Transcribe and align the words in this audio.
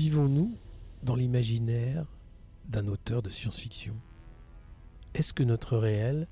Vivons-nous 0.00 0.56
dans 1.02 1.14
l'imaginaire 1.14 2.06
d'un 2.64 2.88
auteur 2.88 3.20
de 3.20 3.28
science-fiction? 3.28 3.94
Est-ce 5.12 5.34
que 5.34 5.42
notre 5.42 5.76
réel 5.76 6.26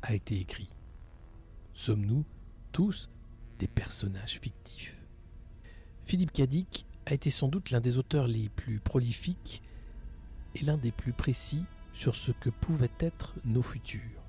a 0.00 0.14
été 0.14 0.40
écrit? 0.40 0.70
Sommes-nous 1.74 2.24
tous 2.72 3.10
des 3.58 3.66
personnages 3.66 4.40
fictifs? 4.40 4.96
Philippe 6.06 6.32
Cadic 6.32 6.86
a 7.04 7.12
été 7.12 7.28
sans 7.28 7.48
doute 7.48 7.70
l'un 7.70 7.82
des 7.82 7.98
auteurs 7.98 8.26
les 8.26 8.48
plus 8.48 8.80
prolifiques 8.80 9.62
et 10.54 10.64
l'un 10.64 10.78
des 10.78 10.90
plus 10.90 11.12
précis 11.12 11.66
sur 11.92 12.16
ce 12.16 12.32
que 12.32 12.48
pouvaient 12.48 12.88
être 12.98 13.34
nos 13.44 13.62
futurs. 13.62 14.22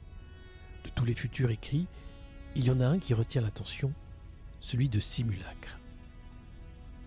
De 0.84 0.90
tous 0.90 1.06
les 1.06 1.16
futurs 1.16 1.52
écrits, 1.52 1.88
il 2.58 2.66
y 2.66 2.70
en 2.70 2.82
a 2.82 2.88
un 2.88 3.00
qui 3.00 3.14
retient 3.14 3.44
l'attention, 3.44 3.94
celui 4.60 4.90
de 4.90 5.00
Simulacre. 5.00 5.80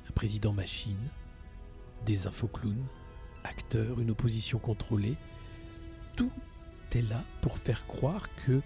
Un 0.09 0.13
président 0.13 0.55
machine, 0.55 1.11
des 2.05 2.27
infoclowns, 2.27 2.87
acteurs, 3.45 4.01
une 4.01 4.11
opposition 4.11 4.59
contrôlée, 4.59 5.17
tout 6.15 6.31
est 6.93 7.03
là 7.03 7.23
pour 7.41 7.59
faire 7.59 7.87
croire 7.87 8.29
que 8.47 8.61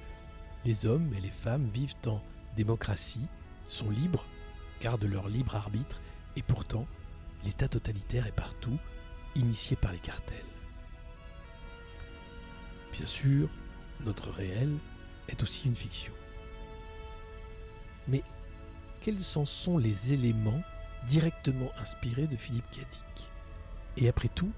les 0.64 0.86
hommes 0.86 1.12
et 1.16 1.20
les 1.20 1.30
femmes 1.30 1.68
vivent 1.72 1.96
en 2.06 2.20
démocratie, 2.56 3.26
sont 3.68 3.90
libres, 3.90 4.24
gardent 4.82 5.04
leur 5.04 5.28
libre 5.28 5.56
arbitre, 5.56 6.00
et 6.36 6.42
pourtant, 6.42 6.86
l'État 7.44 7.68
totalitaire 7.68 8.26
est 8.26 8.32
partout, 8.32 8.76
initié 9.36 9.76
par 9.76 9.92
les 9.92 9.98
cartels. 9.98 10.44
Bien 12.92 13.06
sûr, 13.06 13.48
notre 14.04 14.30
réel 14.30 14.70
est 15.28 15.42
aussi 15.42 15.66
une 15.66 15.76
fiction. 15.76 16.12
Mais 18.08 18.22
quels 19.02 19.18
en 19.36 19.46
sont 19.46 19.78
les 19.78 20.12
éléments 20.12 20.62
directement 21.08 21.70
inspirés 21.80 22.26
de 22.26 22.36
Philippe 22.36 22.70
Cadic 22.70 23.30
Et 23.96 24.08
après 24.08 24.28
tout, 24.28 24.52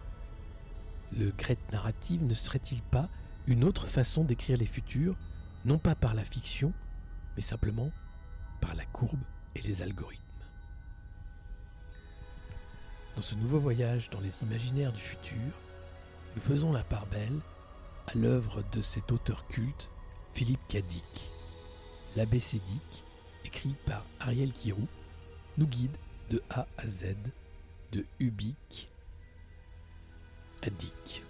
le 1.17 1.31
Gret 1.33 1.59
narrative 1.73 2.25
ne 2.25 2.35
serait-il 2.35 2.83
pas 2.83 3.09
une 3.47 3.65
autre 3.65 3.87
façon 3.87 4.25
d'écrire 4.25 4.57
les 4.57 4.67
futurs, 4.67 5.17
non 5.65 5.79
pas 5.79 5.95
par 5.95 6.15
la 6.15 6.25
fiction, 6.25 6.73
mais 7.37 7.43
simplement 7.43 7.91
par 8.61 8.75
la 8.75 8.85
courbe 8.87 9.23
et 9.55 9.63
les 9.63 9.83
algorithmes? 9.83 10.23
Dans 13.17 13.23
ce 13.23 13.35
nouveau 13.35 13.59
voyage 13.59 14.09
dans 14.11 14.20
les 14.20 14.43
imaginaires 14.43 14.93
du 14.93 15.01
futur, 15.01 15.53
nous 16.35 16.43
faisons 16.43 16.73
la 16.73 16.83
part 16.83 17.07
belle 17.07 17.41
à 18.07 18.15
l'œuvre 18.15 18.65
de 18.73 18.81
cet 18.81 19.13
auteur 19.13 19.47
culte, 19.48 19.91
Philippe 20.33 20.67
Cadic. 20.69 21.31
L'abécédique, 22.17 23.05
écrit 23.45 23.75
par 23.87 24.05
Ariel 24.19 24.53
Kirou, 24.53 24.87
nous 25.59 25.67
guide 25.67 25.97
de 26.31 26.42
A 26.51 26.67
à 26.78 26.87
Z, 26.87 27.15
de 27.92 28.05
Ubique 28.20 28.89
à 30.62 30.70
Dick. 30.70 31.23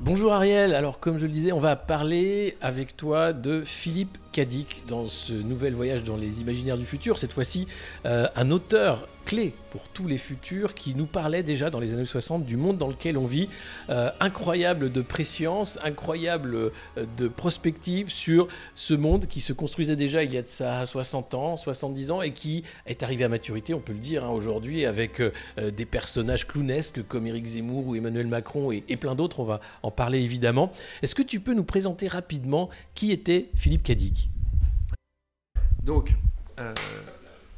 Bonjour 0.00 0.32
Ariel, 0.32 0.74
alors 0.74 1.00
comme 1.00 1.18
je 1.18 1.26
le 1.26 1.32
disais, 1.32 1.52
on 1.52 1.58
va 1.58 1.76
parler 1.76 2.56
avec 2.60 2.96
toi 2.96 3.32
de 3.32 3.62
Philippe 3.64 4.18
Cadic 4.34 4.82
dans 4.88 5.06
ce 5.06 5.32
nouvel 5.32 5.74
voyage 5.74 6.02
dans 6.02 6.16
les 6.16 6.40
imaginaires 6.40 6.76
du 6.76 6.84
futur. 6.84 7.18
Cette 7.18 7.32
fois-ci, 7.32 7.68
euh, 8.04 8.26
un 8.34 8.50
auteur 8.50 9.06
clé 9.24 9.54
pour 9.70 9.88
tous 9.88 10.08
les 10.08 10.18
futurs 10.18 10.74
qui 10.74 10.94
nous 10.96 11.06
parlait 11.06 11.44
déjà 11.44 11.70
dans 11.70 11.78
les 11.78 11.94
années 11.94 12.04
60 12.04 12.44
du 12.44 12.56
monde 12.56 12.76
dans 12.76 12.88
lequel 12.88 13.16
on 13.16 13.26
vit, 13.26 13.48
euh, 13.90 14.10
incroyable 14.18 14.90
de 14.90 15.00
préscience, 15.02 15.78
incroyable 15.84 16.56
euh, 16.56 16.70
de 17.16 17.28
prospective 17.28 18.10
sur 18.10 18.48
ce 18.74 18.92
monde 18.92 19.26
qui 19.26 19.40
se 19.40 19.52
construisait 19.52 19.94
déjà 19.94 20.24
il 20.24 20.34
y 20.34 20.36
a 20.36 20.42
de 20.42 20.48
ça 20.48 20.84
60 20.84 21.34
ans, 21.34 21.56
70 21.56 22.10
ans 22.10 22.20
et 22.20 22.32
qui 22.32 22.64
est 22.86 23.04
arrivé 23.04 23.22
à 23.22 23.28
maturité, 23.28 23.72
on 23.72 23.80
peut 23.80 23.92
le 23.92 24.00
dire 24.00 24.24
hein, 24.24 24.30
aujourd'hui, 24.30 24.84
avec 24.84 25.22
des 25.56 25.86
personnages 25.86 26.46
clownesques 26.46 27.06
comme 27.06 27.28
Éric 27.28 27.46
Zemmour 27.46 27.86
ou 27.86 27.94
Emmanuel 27.94 28.26
Macron 28.26 28.72
et, 28.72 28.82
et 28.88 28.96
plein 28.96 29.14
d'autres, 29.14 29.38
on 29.38 29.44
va 29.44 29.60
en 29.84 29.92
parler 29.92 30.18
évidemment. 30.18 30.72
Est-ce 31.02 31.14
que 31.14 31.22
tu 31.22 31.38
peux 31.38 31.54
nous 31.54 31.64
présenter 31.64 32.08
rapidement 32.08 32.68
qui 32.94 33.12
était 33.12 33.48
Philippe 33.54 33.84
Cadic 33.84 34.23
donc, 35.84 36.14
euh, 36.58 36.72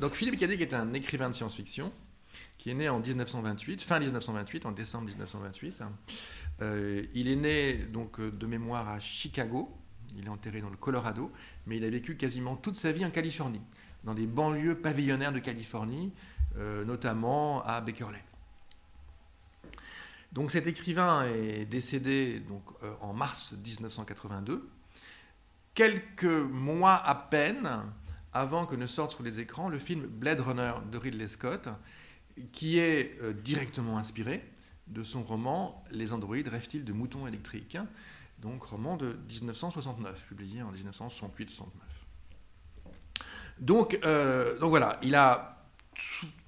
donc 0.00 0.14
Philippe 0.14 0.38
Cadic 0.38 0.60
est 0.60 0.74
un 0.74 0.92
écrivain 0.94 1.28
de 1.28 1.34
science-fiction 1.34 1.92
qui 2.58 2.70
est 2.70 2.74
né 2.74 2.88
en 2.88 2.98
1928, 2.98 3.82
fin 3.82 4.00
1928, 4.00 4.66
en 4.66 4.72
décembre 4.72 5.04
1928. 5.04 5.82
Euh, 6.60 7.04
il 7.14 7.28
est 7.28 7.36
né 7.36 7.74
donc 7.74 8.20
de 8.20 8.46
mémoire 8.46 8.88
à 8.88 8.98
Chicago. 8.98 9.72
Il 10.18 10.26
est 10.26 10.28
enterré 10.28 10.60
dans 10.60 10.70
le 10.70 10.76
Colorado, 10.76 11.30
mais 11.66 11.76
il 11.76 11.84
a 11.84 11.90
vécu 11.90 12.16
quasiment 12.16 12.56
toute 12.56 12.74
sa 12.74 12.90
vie 12.90 13.04
en 13.04 13.10
Californie, 13.10 13.62
dans 14.02 14.14
des 14.14 14.26
banlieues 14.26 14.80
pavillonnaires 14.80 15.32
de 15.32 15.38
Californie, 15.38 16.12
euh, 16.56 16.84
notamment 16.84 17.62
à 17.62 17.80
Beckerley. 17.80 18.22
Donc 20.32 20.50
cet 20.50 20.66
écrivain 20.66 21.26
est 21.26 21.64
décédé 21.64 22.42
en 23.00 23.14
mars 23.14 23.52
1982, 23.52 24.68
quelques 25.74 26.24
mois 26.24 26.96
à 26.96 27.14
peine 27.14 27.70
avant 28.40 28.66
que 28.66 28.76
ne 28.76 28.86
sorte 28.86 29.12
sur 29.12 29.22
les 29.22 29.40
écrans 29.40 29.68
le 29.68 29.78
film 29.78 30.06
Blade 30.06 30.40
Runner 30.40 30.72
de 30.90 30.98
Ridley 30.98 31.28
Scott, 31.28 31.68
qui 32.52 32.78
est 32.78 33.20
euh, 33.22 33.32
directement 33.32 33.98
inspiré 33.98 34.42
de 34.86 35.02
son 35.02 35.22
roman 35.22 35.82
Les 35.90 36.12
androïdes 36.12 36.48
rêvent-ils 36.48 36.84
de 36.84 36.92
moutons 36.92 37.26
électriques 37.26 37.78
donc 38.38 38.64
roman 38.64 38.96
de 38.96 39.18
1969, 39.30 40.24
publié 40.28 40.62
en 40.62 40.72
1968-69. 40.72 41.64
Donc, 43.58 43.98
euh, 44.04 44.58
donc 44.58 44.70
voilà, 44.70 44.98
il 45.02 45.14
a 45.14 45.64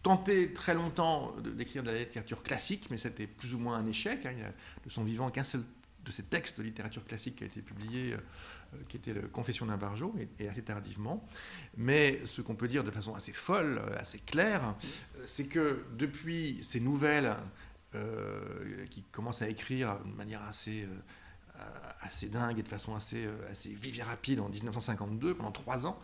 tenté 0.02 0.52
très 0.52 0.74
longtemps 0.74 1.34
d'écrire 1.40 1.82
de 1.82 1.90
la 1.90 1.98
littérature 1.98 2.42
classique, 2.42 2.88
mais 2.90 2.98
c'était 2.98 3.26
plus 3.26 3.54
ou 3.54 3.58
moins 3.58 3.76
un 3.76 3.86
échec. 3.86 4.26
Hein. 4.26 4.32
Il 4.36 4.44
a 4.44 4.52
de 4.84 4.90
son 4.90 5.04
vivant 5.04 5.30
qu'un 5.30 5.44
seul 5.44 5.62
de 6.08 6.12
ses 6.12 6.24
textes 6.24 6.58
de 6.58 6.62
littérature 6.64 7.04
classique 7.04 7.36
qui 7.36 7.44
a 7.44 7.46
été 7.46 7.62
publié 7.62 8.14
euh, 8.14 8.18
euh, 8.74 8.76
qui 8.86 8.98
était 8.98 9.14
la 9.14 9.22
Confession 9.22 9.64
d'un 9.64 9.78
bargeot, 9.78 10.14
et, 10.38 10.48
assez 10.48 10.60
tardivement. 10.62 11.26
Mais 11.78 12.20
ce 12.26 12.42
qu'on 12.42 12.54
peut 12.54 12.68
dire 12.68 12.84
de 12.84 12.90
façon 12.90 13.14
assez 13.14 13.32
folle, 13.32 13.80
euh, 13.82 13.96
assez 13.98 14.18
claire, 14.18 14.74
euh, 15.16 15.22
c'est 15.24 15.46
que 15.46 15.84
depuis 15.96 16.58
ces 16.62 16.80
nouvelles 16.80 17.34
qui 18.90 19.02
commencent 19.04 19.40
à 19.40 19.48
écrire 19.48 19.98
de 20.04 20.12
manière 20.12 20.42
assez 20.42 20.86
assez 22.02 22.28
dingue 22.28 22.58
et 22.58 22.62
de 22.62 22.68
façon 22.68 22.94
assez, 22.94 23.26
assez 23.50 23.70
vive 23.70 23.98
et 23.98 24.02
rapide 24.02 24.40
en 24.40 24.50
1952, 24.50 25.34
pendant 25.34 25.52
trois 25.52 25.86
ans, 25.86 25.98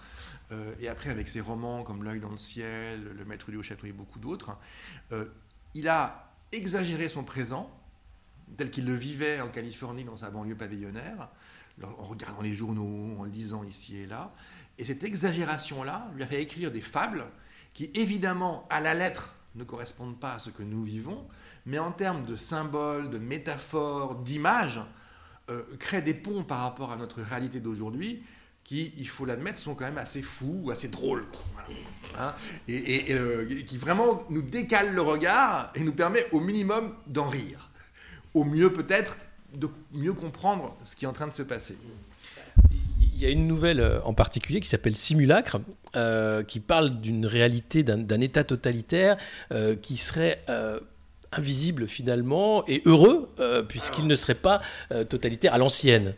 et 0.80 0.88
après 0.88 1.10
avec 1.10 1.28
ses 1.28 1.42
romans 1.42 1.82
comme 1.82 2.02
L'œil 2.02 2.20
dans 2.20 2.30
le 2.30 2.38
ciel, 2.38 3.04
Le 3.14 3.24
maître 3.26 3.50
du 3.50 3.58
haut 3.58 3.62
château 3.62 3.86
et 3.86 3.92
beaucoup 3.92 4.18
d'autres, 4.18 4.56
il 5.74 5.86
a 5.90 6.32
exagéré 6.52 7.10
son 7.10 7.22
présent, 7.22 7.70
tel 8.56 8.70
qu'il 8.70 8.86
le 8.86 8.94
vivait 8.94 9.40
en 9.40 9.48
Californie 9.48 10.04
dans 10.04 10.16
sa 10.16 10.30
banlieue 10.30 10.56
pavillonnaire, 10.56 11.30
en 11.82 12.04
regardant 12.04 12.42
les 12.42 12.54
journaux, 12.54 13.16
en 13.18 13.24
lisant 13.24 13.64
ici 13.64 13.96
et 13.96 14.06
là. 14.06 14.32
Et 14.78 14.84
cette 14.84 15.04
exagération-là 15.04 16.10
lui 16.14 16.22
a 16.22 16.26
fait 16.26 16.42
écrire 16.42 16.70
des 16.70 16.80
fables 16.80 17.24
qui, 17.72 17.90
évidemment, 17.94 18.66
à 18.70 18.80
la 18.80 18.94
lettre, 18.94 19.34
ne 19.54 19.64
correspondent 19.64 20.18
pas 20.18 20.34
à 20.34 20.38
ce 20.38 20.50
que 20.50 20.62
nous 20.62 20.84
vivons, 20.84 21.26
mais 21.66 21.78
en 21.78 21.92
termes 21.92 22.24
de 22.24 22.36
symboles, 22.36 23.10
de 23.10 23.18
métaphores, 23.18 24.16
d'images, 24.16 24.80
euh, 25.50 25.62
créent 25.78 26.02
des 26.02 26.14
ponts 26.14 26.42
par 26.42 26.60
rapport 26.60 26.90
à 26.90 26.96
notre 26.96 27.20
réalité 27.22 27.60
d'aujourd'hui 27.60 28.22
qui, 28.64 28.94
il 28.96 29.06
faut 29.06 29.26
l'admettre, 29.26 29.58
sont 29.58 29.74
quand 29.74 29.84
même 29.84 29.98
assez 29.98 30.22
fous, 30.22 30.70
assez 30.72 30.88
drôles. 30.88 31.26
Hein, 32.18 32.34
et, 32.68 33.12
euh, 33.12 33.62
qui 33.66 33.76
vraiment 33.76 34.24
nous 34.30 34.42
décalent 34.42 34.92
le 34.92 35.02
regard 35.02 35.70
et 35.74 35.84
nous 35.84 35.92
permet 35.92 36.26
au 36.32 36.40
minimum 36.40 36.94
d'en 37.06 37.28
rire. 37.28 37.70
Au 38.34 38.44
mieux 38.44 38.72
peut-être 38.72 39.16
de 39.54 39.68
mieux 39.92 40.12
comprendre 40.12 40.76
ce 40.82 40.96
qui 40.96 41.04
est 41.04 41.08
en 41.08 41.12
train 41.12 41.28
de 41.28 41.32
se 41.32 41.42
passer. 41.42 41.76
Il 43.00 43.22
y 43.22 43.26
a 43.26 43.30
une 43.30 43.46
nouvelle 43.46 43.80
euh, 43.80 44.00
en 44.02 44.12
particulier 44.12 44.60
qui 44.60 44.68
s'appelle 44.68 44.96
Simulacre, 44.96 45.60
euh, 45.94 46.42
qui 46.42 46.58
parle 46.58 47.00
d'une 47.00 47.26
réalité, 47.26 47.84
d'un 47.84 48.20
État 48.20 48.42
totalitaire 48.42 49.16
euh, 49.52 49.76
qui 49.76 49.96
serait 49.96 50.42
invisible 51.32 51.88
finalement 51.88 52.64
et 52.68 52.82
heureux 52.84 53.28
puisqu'il 53.68 54.06
ne 54.06 54.14
serait 54.14 54.36
pas 54.36 54.60
totalitaire 55.08 55.52
à 55.52 55.58
l'ancienne. 55.58 56.14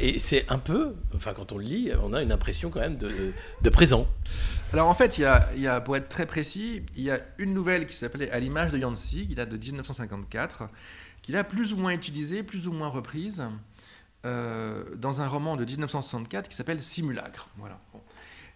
et 0.00 0.18
c'est 0.18 0.44
un 0.50 0.58
peu, 0.58 0.94
enfin 1.16 1.32
quand 1.32 1.52
on 1.52 1.56
le 1.58 1.64
lit, 1.64 1.92
on 2.02 2.12
a 2.12 2.20
une 2.20 2.30
impression 2.30 2.68
quand 2.68 2.80
même 2.80 2.98
de, 2.98 3.10
de 3.62 3.70
présent. 3.70 4.06
Alors 4.74 4.88
en 4.88 4.94
fait, 4.94 5.16
il 5.16 5.22
y, 5.22 5.24
a, 5.24 5.48
il 5.56 5.62
y, 5.62 5.66
a, 5.66 5.80
pour 5.80 5.96
être 5.96 6.08
très 6.10 6.26
précis, 6.26 6.82
il 6.96 7.02
y 7.02 7.10
a 7.10 7.18
une 7.38 7.54
nouvelle 7.54 7.86
qui 7.86 7.94
s'appelait 7.96 8.30
À 8.30 8.38
l'image 8.38 8.70
de 8.70 8.78
Yancy, 8.78 9.26
qui 9.26 9.34
date 9.34 9.48
de 9.48 9.56
1954 9.56 10.68
qu'il 11.30 11.38
a 11.38 11.44
plus 11.44 11.72
ou 11.72 11.76
moins 11.76 11.92
utilisé, 11.92 12.42
plus 12.42 12.66
ou 12.66 12.72
moins 12.72 12.88
reprise, 12.88 13.44
euh, 14.26 14.82
dans 14.96 15.20
un 15.20 15.28
roman 15.28 15.56
de 15.56 15.64
1964 15.64 16.48
qui 16.48 16.56
s'appelle 16.56 16.82
Simulacre. 16.82 17.48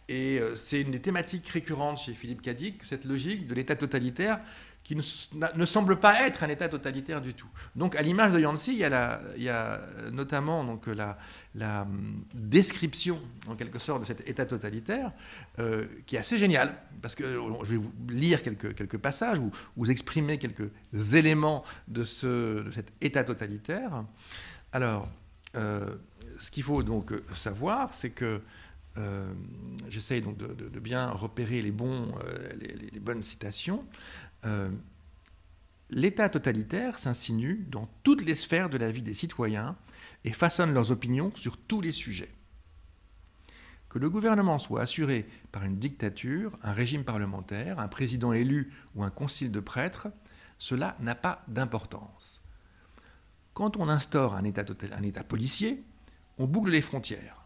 Et 0.09 0.41
euh, 0.41 0.57
c'est 0.57 0.81
une 0.81 0.91
des 0.91 1.01
thématiques 1.01 1.49
récurrentes 1.49 1.99
chez 1.99 2.15
Philippe 2.15 2.43
Cadic, 2.43 2.83
cette 2.83 3.05
logique 3.05 3.47
de 3.47 3.55
l'État 3.55 3.77
totalitaire 3.77 4.41
qui 4.85 4.95
ne, 4.95 5.67
semble 5.67 5.97
pas 5.97 6.27
être 6.27 6.45
un 6.45 6.49
État 6.49 6.69
totalitaire 6.69 7.23
du 7.23 7.33
tout. 7.33 7.49
Donc, 7.75 7.97
à 7.97 8.03
l'image 8.03 8.33
de 8.33 8.41
Yancy, 8.41 8.73
il 8.73 8.79
y 8.79 8.85
a, 8.85 9.19
a 9.51 10.11
notamment 10.13 10.63
donc, 10.63 10.87
la, 10.89 11.17
hum, 11.83 12.23
description, 12.35 13.19
en 13.49 13.57
quelque 13.57 13.79
sorte, 13.79 14.03
de 14.03 14.07
cet 14.07 14.29
État 14.29 14.45
totalitaire, 14.45 15.11
euh, 15.59 15.87
qui 16.05 16.17
est 16.17 16.19
assez 16.19 16.37
génial, 16.37 16.77
parce 17.01 17.15
que 17.15 17.25
je 17.25 17.71
vais 17.71 17.79
vous 17.79 17.93
lire 18.11 18.43
quelques, 18.43 18.99
passages, 18.99 19.39
ou 19.39 19.51
vous 19.75 19.91
exprimer 19.91 20.37
quelques 20.37 20.71
éléments 21.15 21.65
de, 21.89 22.05
ce, 22.05 22.63
de 22.63 22.71
cet 22.71 22.93
État 23.01 23.25
totalitaire. 23.25 24.05
Alors, 24.73 25.09
euh, 25.57 25.97
ce 26.39 26.51
qu'il 26.51 26.63
faut 26.63 26.83
donc 26.83 27.11
savoir, 27.35 27.95
c'est 27.95 28.11
que 28.11 28.43
euh, 28.97 29.33
j'essaye 29.89 30.21
donc 30.21 30.37
de, 30.37 30.79
bien 30.79 31.09
repérer 31.09 31.63
les, 31.63 31.73
bons, 31.73 32.15
les, 32.93 33.01
bonnes 33.01 33.23
citations. 33.23 33.85
Euh, 34.47 34.71
l'État 35.91 36.29
totalitaire 36.29 36.99
s'insinue 36.99 37.67
dans 37.71 37.89
toutes 38.03 38.25
les 38.25 38.35
sphères 38.35 38.71
de 38.71 38.79
la 38.79 38.91
vie 38.91 39.03
des 39.03 39.15
citoyens 39.15 39.77
et 40.25 40.33
façonne 40.33 40.73
leurs 40.73 40.91
opinions 40.91 41.33
sur 41.35 41.57
tous 41.57 41.81
les 41.81 41.93
sujets. 41.93 42.33
Que 43.89 43.99
le 43.99 44.11
gouvernement 44.11 44.59
soit 44.59 44.83
assuré 44.83 45.29
par 45.53 45.65
une 45.65 45.79
dictature, 45.79 46.59
un 46.63 46.73
régime 46.73 47.05
parlementaire, 47.05 47.79
un 47.79 47.89
président 47.89 48.33
élu 48.33 48.73
ou 48.97 49.05
un 49.05 49.11
concile 49.11 49.53
de 49.53 49.61
prêtres, 49.61 50.09
cela 50.59 50.97
n'a 51.01 51.15
pas 51.15 51.45
d'importance. 51.47 52.43
Quand 53.53 53.77
on 53.77 53.89
instaure 53.89 54.35
un 54.35 54.43
état, 54.43 54.65
policier, 55.23 55.85
on 56.39 56.49
boucle 56.49 56.71
les 56.71 56.81
frontières. 56.81 57.45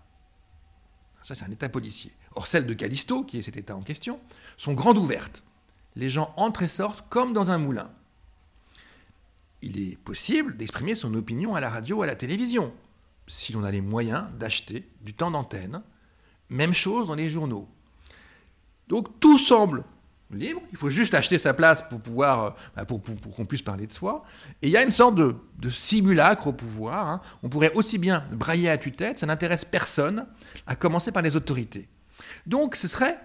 Ça, 1.22 1.34
c'est 1.34 1.44
un 1.44 1.50
état 1.50 1.68
policier. 1.68 2.12
Or, 2.34 2.46
celles 2.46 2.66
de 2.66 2.72
Callisto, 2.72 3.24
qui 3.24 3.36
est 3.36 3.42
cet 3.42 3.58
état 3.58 3.76
en 3.76 3.82
question, 3.82 4.18
sont 4.56 4.72
grandes 4.72 4.96
ouvertes 4.96 5.42
les 5.98 6.08
gens 6.08 6.32
entrent 6.36 6.62
et 6.62 6.68
sortent 6.68 7.04
comme 7.10 7.34
dans 7.34 7.50
un 7.50 7.58
moulin. 7.58 7.90
Il 9.60 9.80
est 9.80 9.98
possible 9.98 10.56
d'exprimer 10.56 10.94
son 10.94 11.12
opinion 11.14 11.56
à 11.56 11.60
la 11.60 11.68
radio 11.68 11.98
ou 11.98 12.02
à 12.02 12.06
la 12.06 12.14
télévision, 12.14 12.72
si 13.26 13.52
l'on 13.52 13.64
a 13.64 13.72
les 13.72 13.80
moyens 13.80 14.24
d'acheter 14.38 14.88
du 15.02 15.12
temps 15.12 15.32
d'antenne. 15.32 15.82
Même 16.50 16.72
chose 16.72 17.08
dans 17.08 17.16
les 17.16 17.28
journaux. 17.28 17.68
Donc 18.86 19.18
tout 19.18 19.38
semble 19.38 19.84
libre, 20.30 20.60
il 20.70 20.76
faut 20.76 20.90
juste 20.90 21.14
acheter 21.14 21.36
sa 21.36 21.52
place 21.52 21.82
pour 21.82 22.00
pouvoir, 22.00 22.44
euh, 22.44 22.50
bah, 22.76 22.84
pour, 22.84 23.02
qu'on 23.02 23.44
puisse 23.44 23.62
parler 23.62 23.86
de 23.86 23.92
soi. 23.92 24.24
Et 24.62 24.68
il 24.68 24.70
y 24.70 24.76
a 24.76 24.84
une 24.84 24.90
sorte 24.90 25.16
de, 25.16 25.34
simulacre 25.70 26.46
au 26.46 26.52
pouvoir. 26.52 27.08
Hein. 27.08 27.20
On 27.42 27.48
pourrait 27.48 27.72
aussi 27.74 27.98
bien 27.98 28.24
brailler 28.30 28.70
à 28.70 28.78
tue-tête, 28.78 29.18
ça 29.18 29.26
n'intéresse 29.26 29.64
personne, 29.64 30.26
à 30.66 30.76
commencer 30.76 31.10
par 31.10 31.22
les 31.22 31.34
autorités. 31.34 31.88
Donc 32.46 32.76
ce 32.76 32.86
serait, 32.86 33.18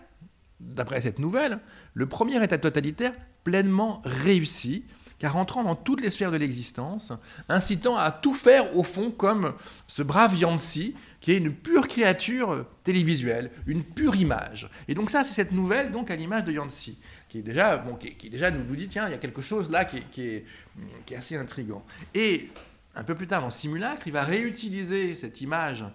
d'après 0.60 1.02
cette 1.02 1.20
nouvelle, 1.20 1.60
le 1.94 2.06
premier 2.08 2.44
État 2.44 2.58
totalitaire 2.58 3.14
pleinement 3.44 4.02
réussi, 4.06 4.86
car 5.20 5.38
entrant 5.38 5.64
dans 5.64 5.76
toutes 5.76 6.02
les 6.02 6.10
sphères 6.10 6.32
de 6.32 6.38
l'existence, 6.38 7.14
incitant 7.48 7.96
à 7.96 8.12
tout 8.12 8.34
faire 8.34 8.76
au 8.76 8.84
fond 8.84 9.10
comme 9.10 9.54
ce 9.88 10.04
brave 10.04 10.36
Yancy, 10.36 10.96
qui 11.22 11.32
est 11.32 11.38
une 11.38 11.54
pure 11.54 11.88
créature 11.88 12.66
télévisuelle, 12.84 13.50
une 13.66 13.84
pure 13.84 14.16
image. 14.16 14.70
Et 14.90 14.96
donc 14.96 15.10
ça, 15.10 15.24
c'est 15.24 15.34
cette 15.34 15.54
nouvelle 15.54 15.92
donc 15.92 16.12
à 16.12 16.16
l'image 16.18 16.44
de 16.44 16.52
Yancy, 16.52 16.98
qui 17.30 17.40
est 17.40 17.42
déjà, 17.42 17.78
bon, 17.78 17.96
qui, 17.96 18.30
déjà 18.30 18.52
nous, 18.52 18.76
dit, 18.76 18.90
tiens, 18.90 19.08
il 19.08 19.12
y 19.12 19.16
a 19.16 19.18
quelque 19.18 19.42
chose 19.42 19.70
là 19.70 19.86
qui 19.86 19.98
est, 20.22 20.46
qui 21.06 21.16
assez 21.16 21.38
intrigant. 21.38 21.86
Et 22.14 22.50
un 22.96 23.04
peu 23.04 23.16
plus 23.16 23.28
tard 23.28 23.42
dans 23.42 23.50
Simulacre, 23.50 24.04
il 24.06 24.14
va 24.14 24.24
réutiliser 24.24 25.16
cette 25.16 25.40
image 25.40 25.86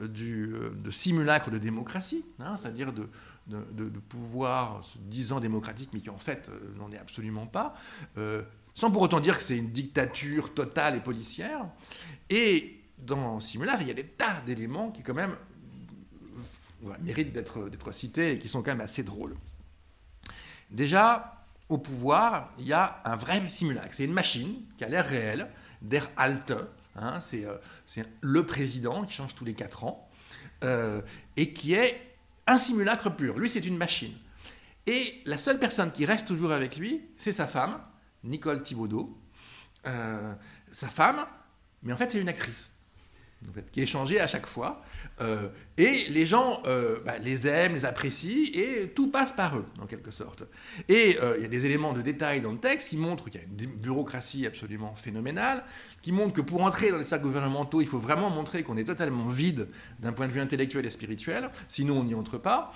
du, 0.00 0.52
de 0.74 0.90
simulacre 0.90 1.50
de 1.50 1.58
démocratie, 1.58 2.24
hein, 2.40 2.56
c'est-à-dire 2.60 2.92
de, 2.92 3.08
de, 3.46 3.98
pouvoir 4.08 4.84
se 4.84 4.98
disant 4.98 5.40
démocratique, 5.40 5.90
mais 5.92 6.00
qui 6.00 6.10
en 6.10 6.18
fait 6.18 6.48
euh, 6.48 6.74
n'en 6.76 6.92
est 6.92 6.98
absolument 6.98 7.46
pas, 7.46 7.74
euh, 8.16 8.42
sans 8.74 8.90
pour 8.90 9.02
autant 9.02 9.20
dire 9.20 9.36
que 9.36 9.44
c'est 9.44 9.56
une 9.56 9.70
dictature 9.70 10.54
totale 10.54 10.96
et 10.96 11.00
policière. 11.00 11.66
Et 12.30 12.80
dans 12.98 13.40
Simulaire, 13.40 13.78
il 13.80 13.88
y 13.88 13.90
a 13.90 13.94
des 13.94 14.06
tas 14.06 14.40
d'éléments 14.42 14.90
qui 14.90 15.02
quand 15.02 15.14
même 15.14 15.34
méritent 17.00 17.32
d'être 17.32 17.92
cités 17.92 18.32
et 18.32 18.38
qui 18.38 18.48
sont 18.48 18.62
quand 18.62 18.70
même 18.70 18.80
assez 18.80 19.02
drôles. 19.02 19.36
Déjà, 20.70 21.44
au 21.68 21.78
pouvoir, 21.78 22.50
il 22.58 22.66
y 22.66 22.72
a 22.72 23.02
un 23.04 23.16
vrai 23.16 23.42
simulacre. 23.50 23.92
C'est 23.92 24.04
une 24.04 24.12
machine 24.12 24.62
qui 24.78 24.84
a 24.84 24.88
l'air 24.88 25.06
réelle, 25.06 25.50
der 25.82 26.08
Alte. 26.16 26.54
Hein, 26.96 27.18
euh, 27.34 27.58
c'est 27.86 28.06
le 28.20 28.46
président 28.46 29.04
qui 29.04 29.12
change 29.12 29.34
tous 29.34 29.44
les 29.44 29.54
quatre 29.54 29.84
ans 29.84 30.08
et 31.36 31.52
qui 31.52 31.74
est 31.74 32.11
un 32.52 32.58
simulacre 32.58 33.10
pur. 33.10 33.38
Lui, 33.38 33.48
c'est 33.48 33.64
une 33.64 33.76
machine. 33.76 34.12
Et 34.86 35.22
la 35.26 35.38
seule 35.38 35.58
personne 35.58 35.92
qui 35.92 36.04
reste 36.04 36.26
toujours 36.26 36.52
avec 36.52 36.76
lui, 36.76 37.02
c'est 37.16 37.32
sa 37.32 37.46
femme, 37.46 37.80
Nicole 38.24 38.62
Thibaudot. 38.62 39.18
Euh, 39.86 40.34
sa 40.70 40.88
femme, 40.88 41.24
mais 41.82 41.92
en 41.92 41.96
fait, 41.96 42.10
c'est 42.10 42.20
une 42.20 42.28
actrice 42.28 42.71
qui 43.70 43.82
est 43.82 43.86
changé 43.86 44.20
à 44.20 44.26
chaque 44.26 44.46
fois. 44.46 44.82
Euh, 45.20 45.48
et 45.76 46.06
les 46.10 46.26
gens 46.26 46.62
euh, 46.66 46.98
bah, 47.04 47.18
les 47.18 47.46
aiment, 47.48 47.74
les 47.74 47.84
apprécient, 47.84 48.50
et 48.54 48.88
tout 48.94 49.10
passe 49.10 49.32
par 49.32 49.56
eux, 49.56 49.64
en 49.80 49.86
quelque 49.86 50.10
sorte. 50.10 50.44
Et 50.88 51.18
euh, 51.22 51.34
il 51.38 51.42
y 51.42 51.44
a 51.44 51.48
des 51.48 51.66
éléments 51.66 51.92
de 51.92 52.02
détail 52.02 52.40
dans 52.40 52.52
le 52.52 52.58
texte 52.58 52.90
qui 52.90 52.96
montrent 52.96 53.30
qu'il 53.30 53.40
y 53.40 53.44
a 53.44 53.46
une 53.46 53.70
bureaucratie 53.72 54.46
absolument 54.46 54.94
phénoménale, 54.94 55.64
qui 56.02 56.12
montrent 56.12 56.34
que 56.34 56.40
pour 56.40 56.62
entrer 56.62 56.90
dans 56.90 56.98
les 56.98 57.04
cercles 57.04 57.24
gouvernementaux, 57.24 57.80
il 57.80 57.86
faut 57.86 57.98
vraiment 57.98 58.30
montrer 58.30 58.62
qu'on 58.62 58.76
est 58.76 58.84
totalement 58.84 59.26
vide 59.28 59.68
d'un 60.00 60.12
point 60.12 60.26
de 60.26 60.32
vue 60.32 60.40
intellectuel 60.40 60.84
et 60.86 60.90
spirituel, 60.90 61.50
sinon 61.68 62.00
on 62.00 62.04
n'y 62.04 62.14
entre 62.14 62.38
pas. 62.38 62.72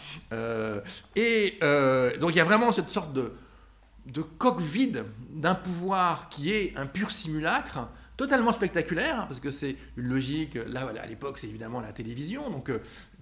et 1.15 1.59
donc 2.21 2.31
il 2.31 2.37
y 2.37 2.41
a 2.41 2.45
vraiment 2.45 2.73
cette 2.73 2.89
sorte 2.89 3.13
de, 3.13 3.33
de 4.07 4.23
coque 4.23 4.61
vide 4.61 5.05
d'un 5.31 5.55
pouvoir 5.55 6.29
qui 6.29 6.53
est 6.53 6.77
un 6.77 6.87
pur 6.87 7.11
simulacre, 7.11 7.89
totalement 8.17 8.53
spectaculaire, 8.53 9.21
hein, 9.21 9.27
parce 9.29 9.41
que 9.41 9.51
c'est 9.51 9.77
une 9.97 10.09
logique, 10.09 10.55
là 10.55 10.89
à 11.03 11.07
l'époque 11.07 11.39
c'est 11.39 11.49
évidemment 11.49 11.81
la 11.81 11.93
télévision, 11.93 12.51
donc 12.51 12.71
euh, 12.71 12.81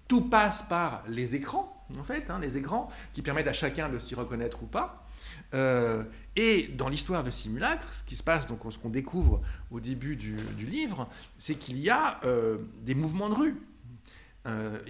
tout 0.09 0.23
passe 0.23 0.63
par 0.63 1.03
les 1.09 1.35
écrans, 1.35 1.87
en 1.99 2.05
fait, 2.05 2.31
hein, 2.31 2.39
les 2.41 2.57
écrans, 2.57 2.89
qui 3.13 3.23
permettent 3.23 3.49
à 3.49 3.53
chacun 3.53 3.89
de 3.89 3.99
s'y 3.99 4.15
reconnaître 4.15 4.63
ou 4.63 4.67
pas. 4.67 5.07
Euh, 5.55 6.05
et 6.37 6.69
dans 6.75 6.89
l'histoire 6.89 7.25
de 7.25 7.31
Simulacre, 7.31 7.93
ce 7.93 8.05
qui 8.05 8.17
se 8.17 8.23
passe, 8.23 8.47
donc 8.47 8.61
ce 8.71 8.79
qu'on 8.79 8.91
découvre 8.91 9.41
au 9.71 9.81
début 9.81 10.17
du, 10.17 10.37
livre, 10.67 11.09
c'est 11.39 11.55
qu'il 11.55 11.79
y 11.79 11.91
a 11.91 12.21
euh, 12.25 12.59
des 12.83 12.95
mouvements 12.95 13.29
de 13.29 13.35
rue. 13.35 13.57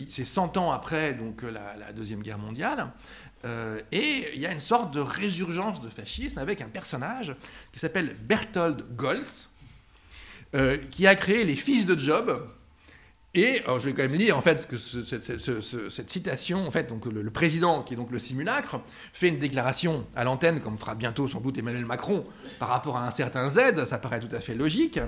c'est 0.09 0.25
100 0.25 0.57
ans 0.57 0.73
après 0.73 1.15
donc, 1.15 1.43
la, 1.43 1.93
Deuxième 1.93 2.23
Guerre 2.23 2.39
mondiale, 2.39 2.93
et 3.93 4.35
il 4.35 4.41
y 4.41 4.47
a 4.47 4.53
une 4.53 4.61
sorte 4.61 4.93
de 4.95 5.01
résurgence 5.01 5.83
de 5.83 5.91
fascisme 5.91 6.39
avec 6.39 6.63
un 6.63 6.69
personnage 6.69 7.37
qui 7.73 7.79
s'appelle 7.79 8.17
Berthold 8.27 8.97
Goltz, 8.97 9.51
euh, 10.55 10.77
qui 10.91 11.07
a 11.07 11.15
créé 11.15 11.45
les 11.45 11.57
fils 11.57 11.87
de 11.87 11.99
Job. 11.99 12.47
Et 13.37 13.63
je 13.67 13.85
vais 13.85 13.93
quand 13.93 14.03
même 14.03 14.13
lire 14.13 14.39
en 14.39 14.43
fait 14.43 14.69
que 14.69 14.79
cette, 14.79 16.09
citation, 16.09 16.65
en 16.65 16.71
fait, 16.71 16.89
donc 16.89 17.05
le, 17.07 17.31
président 17.33 17.83
qui 17.83 17.95
est 17.95 17.97
donc 17.97 18.13
le 18.13 18.21
simulacre 18.21 18.81
fait 19.13 19.29
une 19.29 19.41
déclaration 19.41 20.07
à 20.15 20.23
l'antenne, 20.23 20.61
comme 20.61 20.79
fera 20.79 20.95
bientôt 20.95 21.27
sans 21.27 21.41
doute 21.41 21.59
Emmanuel 21.59 21.85
Macron, 21.85 22.25
par 22.61 22.69
rapport 22.69 22.97
à 22.97 23.05
un 23.05 23.11
certain 23.11 23.51
Z, 23.51 23.87
ça 23.87 23.99
paraît 23.99 24.21
tout 24.21 24.33
à 24.35 24.39
fait 24.39 24.55
logique. 24.55 25.01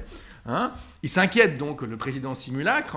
Hein. 0.45 0.73
Il 1.05 1.09
s'inquiète 1.09 1.57
donc 1.57 1.83
le 1.83 1.97
président 1.97 2.35
simulacre 2.35 2.97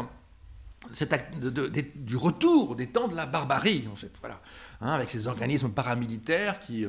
du 1.95 2.15
retour 2.15 2.75
des 2.75 2.87
temps 2.87 3.07
de 3.07 3.15
la 3.15 3.25
barbarie, 3.25 3.87
en 3.91 3.95
fait, 3.95 4.11
voilà, 4.21 4.41
hein, 4.81 4.91
avec 4.93 5.09
ces 5.09 5.27
organismes 5.27 5.69
paramilitaires 5.69 6.59
qui, 6.59 6.85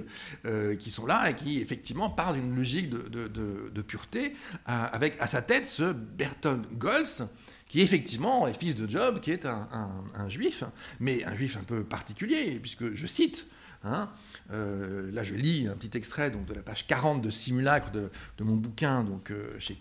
euh, 0.47 0.76
qui 0.76 0.90
sont 0.90 1.06
là 1.06 1.30
et 1.30 1.35
qui 1.35 1.61
effectivement 1.61 2.09
parlent 2.09 2.37
d'une 2.37 2.54
logique 2.54 2.88
de, 2.88 3.82
pureté, 3.82 4.35
euh, 4.68 4.87
avec 4.92 5.16
à 5.20 5.26
sa 5.26 5.42
tête 5.42 5.66
ce 5.66 5.92
Bertolt 5.92 6.66
Goltz, 6.78 7.23
qui 7.68 7.80
effectivement 7.80 8.47
est 8.47 8.54
fils 8.54 8.75
de 8.75 8.88
Job, 8.88 9.20
qui 9.20 9.32
est 9.32 9.47
un, 9.47 10.28
juif, 10.28 10.64
mais 10.99 11.25
un 11.25 11.35
juif 11.35 11.56
un 11.56 11.64
peu 11.64 11.85
particulier, 11.85 12.59
puisque 12.61 12.94
je 12.94 13.06
cite, 13.06 13.47
hein, 13.85 14.09
euh, 14.52 15.11
là 15.12 15.23
je 15.23 15.35
lis 15.35 15.68
un 15.68 15.76
petit 15.76 15.97
extrait 15.97 16.30
donc, 16.30 16.47
de 16.47 16.54
la 16.54 16.62
page 16.62 16.87
40 16.87 17.23
de 17.23 17.30
Simulacre 17.30 17.90
de, 17.90 18.11
mon 18.40 18.56
bouquin, 18.56 19.04
donc, 19.04 19.32
chez 19.59 19.78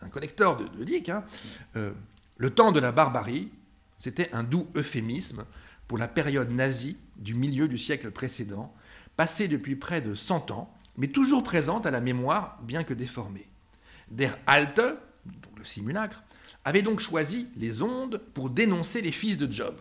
un 0.00 0.08
collecteur 0.08 0.58
de, 0.58 0.78
de 0.78 0.84
Dick, 0.84 1.08
hein, 1.08 1.24
le 2.36 2.50
temps 2.50 2.72
de 2.72 2.80
la 2.80 2.92
barbarie, 2.92 3.50
c'était 3.98 4.30
un 4.32 4.42
doux 4.42 4.68
euphémisme 4.76 5.44
pour 5.88 5.98
la 5.98 6.08
période 6.08 6.50
nazie 6.50 6.98
du 7.16 7.34
milieu 7.34 7.68
du 7.68 7.78
siècle 7.78 8.10
précédent, 8.10 8.74
passée 9.16 9.48
depuis 9.48 9.76
près 9.76 10.00
de 10.00 10.14
100 10.14 10.50
ans, 10.50 10.74
mais 10.96 11.08
toujours 11.08 11.42
présente 11.42 11.86
à 11.86 11.90
la 11.90 12.00
mémoire, 12.00 12.58
bien 12.62 12.84
que 12.84 12.94
déformée. 12.94 13.48
Der 14.10 14.36
Alte, 14.46 14.82
le 15.56 15.64
simulacre, 15.64 16.24
avait 16.64 16.82
donc 16.82 17.00
choisi 17.00 17.48
les 17.56 17.82
ondes 17.82 18.20
pour 18.34 18.50
dénoncer 18.50 19.00
les 19.00 19.12
fils 19.12 19.38
de 19.38 19.50
Job. 19.50 19.76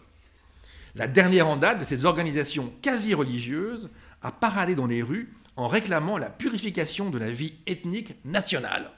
La 0.93 1.07
dernière 1.07 1.47
en 1.47 1.57
date 1.57 1.79
de 1.79 1.83
ces 1.83 2.05
organisations 2.05 2.71
quasi-religieuses 2.81 3.89
a 4.21 4.31
paradé 4.31 4.75
dans 4.75 4.87
les 4.87 5.03
rues 5.03 5.33
en 5.57 5.67
réclamant 5.67 6.17
la 6.17 6.29
purification 6.29 7.09
de 7.09 7.17
la 7.17 7.31
vie 7.31 7.53
ethnique 7.65 8.15
nationale 8.23 8.91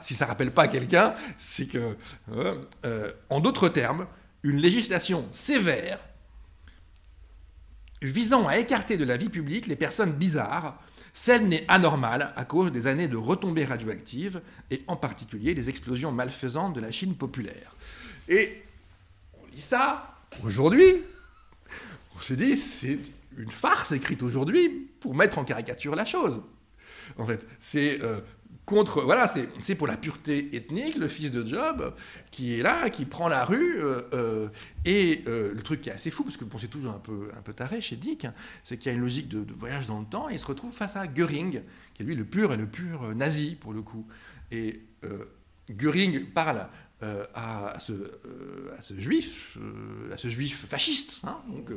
si 0.00 0.14
ça 0.14 0.24
ne 0.24 0.30
rappelle 0.30 0.50
pas 0.50 0.68
quelqu'un, 0.68 1.14
c'est 1.36 1.66
que, 1.66 1.96
euh, 2.32 2.62
euh, 2.84 3.12
en 3.30 3.40
d'autres 3.40 3.68
termes, 3.68 4.06
une 4.42 4.58
législation 4.58 5.26
sévère 5.32 5.98
visant 8.00 8.46
à 8.48 8.58
écarter 8.58 8.96
de 8.96 9.04
la 9.04 9.16
vie 9.16 9.28
publique 9.28 9.66
les 9.66 9.76
personnes 9.76 10.12
bizarres, 10.12 10.80
celles 11.14 11.46
nées 11.46 11.64
anormales 11.68 12.32
à 12.36 12.44
cause 12.44 12.72
des 12.72 12.86
années 12.86 13.06
de 13.06 13.16
retombées 13.16 13.64
radioactives 13.64 14.40
et 14.70 14.82
en 14.88 14.96
particulier 14.96 15.54
des 15.54 15.68
explosions 15.68 16.10
malfaisantes 16.10 16.74
de 16.74 16.80
la 16.80 16.90
Chine 16.90 17.14
populaire. 17.14 17.76
Et 18.28 18.62
on 19.34 19.46
lit 19.46 19.60
ça 19.60 20.16
aujourd'hui, 20.42 20.96
on 22.16 22.20
se 22.20 22.34
dit 22.34 22.56
c'est 22.56 22.98
une 23.36 23.50
farce 23.50 23.92
écrite 23.92 24.22
aujourd'hui 24.22 24.90
pour 25.00 25.14
mettre 25.14 25.38
en 25.38 25.44
caricature 25.44 25.94
la 25.94 26.04
chose. 26.04 26.40
En 27.18 27.26
fait, 27.26 27.46
c'est 27.58 28.00
euh, 28.02 28.20
contre, 28.64 29.02
voilà, 29.02 29.30
c'est 29.60 29.74
pour 29.74 29.86
la 29.86 29.96
pureté 29.96 30.54
ethnique, 30.54 30.96
le 30.96 31.08
fils 31.08 31.30
de 31.30 31.44
Job, 31.44 31.94
qui 32.30 32.54
est 32.54 32.62
là, 32.62 32.90
qui 32.90 33.04
prend 33.04 33.28
la 33.28 33.44
rue. 33.44 33.76
Euh, 33.78 34.02
euh, 34.14 34.48
et 34.84 35.22
le 35.26 35.60
truc 35.62 35.80
qui 35.80 35.88
est 35.88 35.92
assez 35.92 36.10
fou, 36.10 36.22
parce 36.22 36.36
que 36.36 36.44
bon, 36.44 36.58
c'est 36.58 36.68
toujours 36.68 36.94
un 36.94 36.98
peu, 36.98 37.28
un 37.36 37.42
peu 37.42 37.52
taré 37.52 37.80
chez 37.80 37.96
Dick, 37.96 38.24
hein, 38.24 38.34
c'est 38.62 38.76
qu'il 38.76 38.90
y 38.90 38.94
a 38.94 38.96
une 38.96 39.02
logique 39.02 39.28
de, 39.28 39.44
voyage 39.58 39.86
dans 39.86 40.00
le 40.00 40.06
temps, 40.06 40.30
et 40.30 40.34
il 40.34 40.38
se 40.38 40.46
retrouve 40.46 40.72
face 40.72 40.96
à 40.96 41.06
Göring, 41.06 41.62
qui 41.94 42.02
est 42.02 42.06
lui 42.06 42.14
le 42.14 42.24
pur 42.24 42.52
et 42.52 42.56
le 42.56 42.66
pur 42.66 43.14
nazi, 43.14 43.56
pour 43.56 43.72
le 43.72 43.82
coup. 43.82 44.06
Et 44.50 44.80
Göring 45.70 46.26
parle 46.26 46.68
à, 47.34 47.76
ce, 47.80 47.92
à, 48.76 48.80
ce, 48.80 48.98
juif, 48.98 49.58
à 50.12 50.16
ce 50.16 50.28
juif 50.28 50.66
fasciste. 50.66 51.20
Hein, 51.24 51.36
donc, 51.48 51.70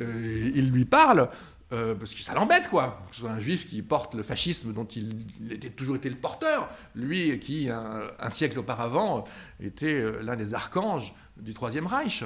il 0.00 0.70
lui 0.70 0.84
parle 0.84 1.28
euh, 1.72 1.94
parce 1.94 2.14
que 2.14 2.22
ça 2.22 2.34
l'embête, 2.34 2.68
quoi. 2.68 3.04
Que 3.08 3.14
ce 3.14 3.20
soit 3.20 3.30
un 3.30 3.38
juif 3.38 3.66
qui 3.66 3.80
porte 3.82 4.14
le 4.16 4.24
fascisme 4.24 4.72
dont 4.72 4.86
il, 4.86 5.52
était 5.52 5.70
toujours 5.70 5.94
été 5.94 6.10
le 6.10 6.16
porteur, 6.16 6.68
lui 6.96 7.38
qui, 7.38 7.68
un, 7.70 8.30
siècle 8.30 8.58
auparavant, 8.58 9.24
était 9.60 10.00
euh, 10.00 10.20
l'un 10.22 10.34
des 10.34 10.54
archanges 10.54 11.14
du 11.36 11.54
Troisième 11.54 11.86
Reich. 11.86 12.24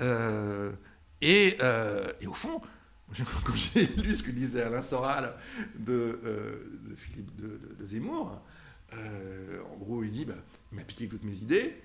Euh, 0.00 0.72
et, 1.20 1.56
au 2.26 2.32
fond, 2.32 2.60
quand 3.44 3.54
j'ai 3.54 3.86
lu 3.86 4.16
ce 4.16 4.24
que 4.24 4.32
disait 4.32 4.62
Alain 4.62 4.82
Soral 4.82 5.34
de, 5.78 6.18
Philippe 6.96 7.36
de, 7.36 7.86
Zemmour, 7.86 8.42
en 8.92 9.76
gros, 9.78 10.02
il 10.02 10.10
dit 10.10 10.24
bah, 10.24 10.34
il 10.72 10.78
m'a 10.78 10.84
piqué 10.84 11.08
toutes 11.08 11.24
mes 11.24 11.36
idées. 11.36 11.82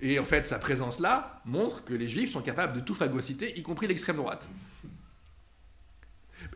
Et 0.00 0.18
en 0.18 0.24
fait, 0.24 0.46
sa 0.46 0.58
présence 0.58 0.98
là 0.98 1.42
montre 1.44 1.84
que 1.84 1.92
les 1.92 2.08
juifs 2.08 2.32
sont 2.32 2.40
capables 2.40 2.74
de 2.74 2.80
tout 2.80 2.94
phagocyter, 2.94 3.58
y 3.58 3.62
compris 3.62 3.86
l'extrême 3.86 4.16
droite 4.16 4.48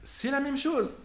c'est 0.03 0.31
la 0.31 0.41
même 0.41 0.59
chose. 0.59 0.97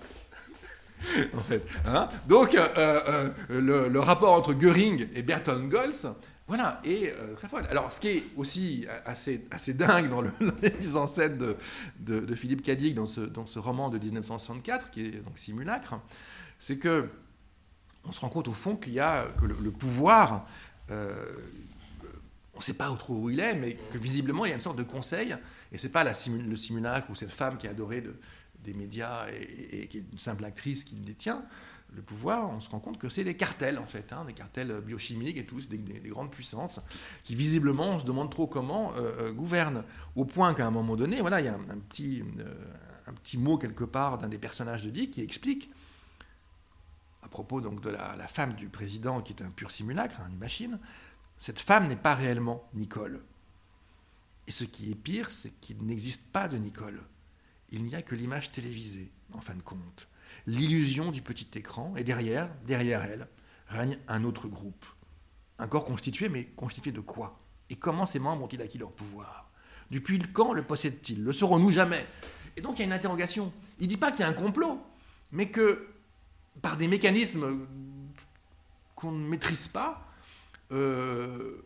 en 1.34 1.42
fait, 1.42 1.66
hein. 1.86 2.10
Donc, 2.28 2.54
euh, 2.56 2.68
euh, 2.78 3.30
euh, 3.52 3.90
le, 3.90 4.00
rapport 4.00 4.34
entre 4.34 4.54
Göring 4.54 5.08
et 5.14 5.24
Bertolt 5.24 5.70
Goltz, 5.70 6.08
voilà, 6.48 6.82
est 6.84 7.16
très 7.38 7.48
fort. 7.48 7.62
Alors, 7.70 7.92
ce 7.92 8.00
qui 8.00 8.08
est 8.08 8.24
aussi 8.36 8.86
assez, 9.06 9.46
assez 9.52 9.74
dingue 9.74 10.10
dans, 10.10 10.22
le, 10.22 10.32
la 10.62 10.70
mise 10.72 10.98
en 10.98 11.08
scène 11.08 11.38
de, 11.38 11.56
de, 12.00 12.36
Philippe 12.36 12.64
Cadic 12.64 12.96
dans 12.96 13.06
ce, 13.06 13.22
dans 13.22 13.46
ce 13.46 13.60
roman 13.60 13.90
de 13.90 14.00
1964, 14.00 14.90
qui 14.90 15.06
est 15.06 15.24
donc 15.24 15.38
Simulacre, 15.38 16.00
c'est 16.58 16.78
que 16.78 17.08
on 18.06 18.12
se 18.12 18.20
rend 18.20 18.30
compte 18.30 18.48
au 18.48 18.54
fond 18.54 18.76
qu'il 18.76 18.94
y 18.94 19.00
a 19.00 19.26
que 19.40 19.46
le, 19.46 19.72
pouvoir, 19.72 20.48
on 20.90 20.94
ne 20.94 22.62
sait 22.62 22.74
pas 22.74 22.90
trop 22.98 23.16
où 23.16 23.30
il 23.30 23.40
est, 23.40 23.56
mais 23.56 23.74
que 23.92 23.98
visiblement 23.98 24.46
il 24.46 24.50
y 24.50 24.52
a 24.52 24.56
une 24.56 24.62
sorte 24.62 24.78
de 24.78 24.84
conseil, 24.84 25.36
et 25.72 25.78
c'est 25.78 25.90
pas 25.90 26.04
le 26.04 26.56
simulacre 26.56 27.10
ou 27.10 27.16
cette 27.16 27.32
femme 27.32 27.58
qui 27.58 27.68
est 27.68 27.70
adorée 27.70 28.02
de, 28.02 28.16
des 28.64 28.74
médias 28.74 29.26
et, 29.30 29.88
qui 29.88 30.00
est 30.00 30.06
une 30.12 30.20
simple 30.20 30.46
actrice 30.46 30.84
qui 30.84 30.96
détient 30.96 31.44
le 31.96 32.04
pouvoir, 32.04 32.52
on 32.52 32.60
se 32.60 32.70
rend 32.70 32.80
compte 32.80 33.00
que 33.00 33.10
c'est 33.10 33.24
des 33.24 33.36
cartels 33.36 33.80
en 33.80 33.86
fait, 33.86 34.14
hein, 34.14 34.24
des 34.26 34.34
cartels 34.34 34.80
biochimiques 34.86 35.38
et 35.38 35.46
tous, 35.46 35.70
des, 35.70 35.80
grandes 36.10 36.30
puissances 36.30 36.80
qui 37.24 37.34
visiblement 37.34 37.96
on 37.96 38.00
se 38.00 38.06
demande 38.06 38.30
trop 38.30 38.46
comment 38.46 38.94
euh, 38.94 39.12
euh, 39.22 39.32
gouvernent, 39.32 39.84
au 40.16 40.24
point 40.24 40.54
qu'à 40.54 40.68
un 40.68 40.72
moment 40.72 40.96
donné, 40.96 41.20
voilà, 41.22 41.42
il 41.42 41.46
y 41.46 41.50
a 41.50 41.56
un, 41.56 41.80
petit, 41.90 42.24
euh, 42.40 42.54
un 43.08 43.14
petit 43.14 43.40
mot 43.40 43.58
quelque 43.58 43.86
part 43.86 44.20
d'un 44.20 44.28
des 44.28 44.38
personnages 44.38 44.84
de 44.84 44.92
Dick 44.92 45.12
qui 45.12 45.22
explique 45.22 45.72
propos 47.30 47.62
donc 47.62 47.82
de 47.82 47.90
la, 47.90 48.28
femme 48.28 48.54
du 48.54 48.70
président 48.70 49.22
qui 49.22 49.34
est 49.34 49.44
un 49.44 49.52
pur 49.52 49.72
simulacre, 49.72 50.20
hein, 50.22 50.30
une 50.30 50.38
machine, 50.38 50.80
cette 51.38 51.60
femme 51.60 51.88
n'est 51.88 51.96
pas 51.96 52.16
réellement 52.16 52.68
Nicole. 52.74 53.24
Et 54.48 54.52
ce 54.52 54.64
qui 54.64 54.92
est 54.92 54.96
pire, 54.96 55.30
c'est 55.30 55.52
qu'il 55.62 55.84
n'existe 55.86 56.26
pas 56.32 56.48
de 56.48 56.58
Nicole 56.58 57.02
il 57.72 57.84
n'y 57.84 57.96
a 57.96 58.02
que 58.02 58.16
l'image 58.16 58.52
télévisée, 58.52 59.12
en 59.34 59.42
fin 59.42 59.56
de 59.56 59.62
compte. 59.62 60.08
L'illusion 60.48 61.12
du 61.12 61.22
petit 61.22 61.48
écran, 61.56 61.94
et 61.96 62.04
derrière, 62.04 62.50
derrière 62.66 63.04
elle, 63.04 63.28
règne 63.68 63.98
un 64.08 64.24
autre 64.24 64.48
groupe. 64.48 64.86
Un 65.60 65.68
corps 65.68 65.86
constitué, 65.86 66.30
mais 66.30 66.46
constitué 66.46 66.92
de 66.92 67.00
quoi? 67.00 67.40
Et 67.70 67.76
comment 67.76 68.06
ces 68.06 68.20
membres 68.20 68.44
ont-ils 68.44 68.62
acquis 68.62 68.78
leur 68.78 68.92
pouvoir? 68.92 69.52
Depuis 69.92 70.20
quand 70.20 70.54
le 70.54 70.64
possèdent-ils? 70.64 71.24
Le 71.24 71.34
saurons-nous 71.34 71.72
jamais? 71.72 72.06
Et 72.56 72.62
donc 72.62 72.78
il 72.78 72.80
y 72.80 72.84
a 72.84 72.86
une 72.86 72.94
interrogation. 72.94 73.52
Il 73.80 73.84
ne 73.84 73.90
dit 73.90 73.98
pas 73.98 74.12
qu'il 74.12 74.22
y 74.22 74.24
a 74.24 74.28
un 74.28 74.34
complot, 74.34 74.82
mais 75.32 75.50
que 75.50 75.89
par 76.62 76.78
des 76.78 76.88
mécanismes 76.88 77.68
qu'on 78.96 79.12
ne 79.12 79.28
maîtrise 79.28 79.68
pas, 79.68 80.06
euh, 80.72 81.58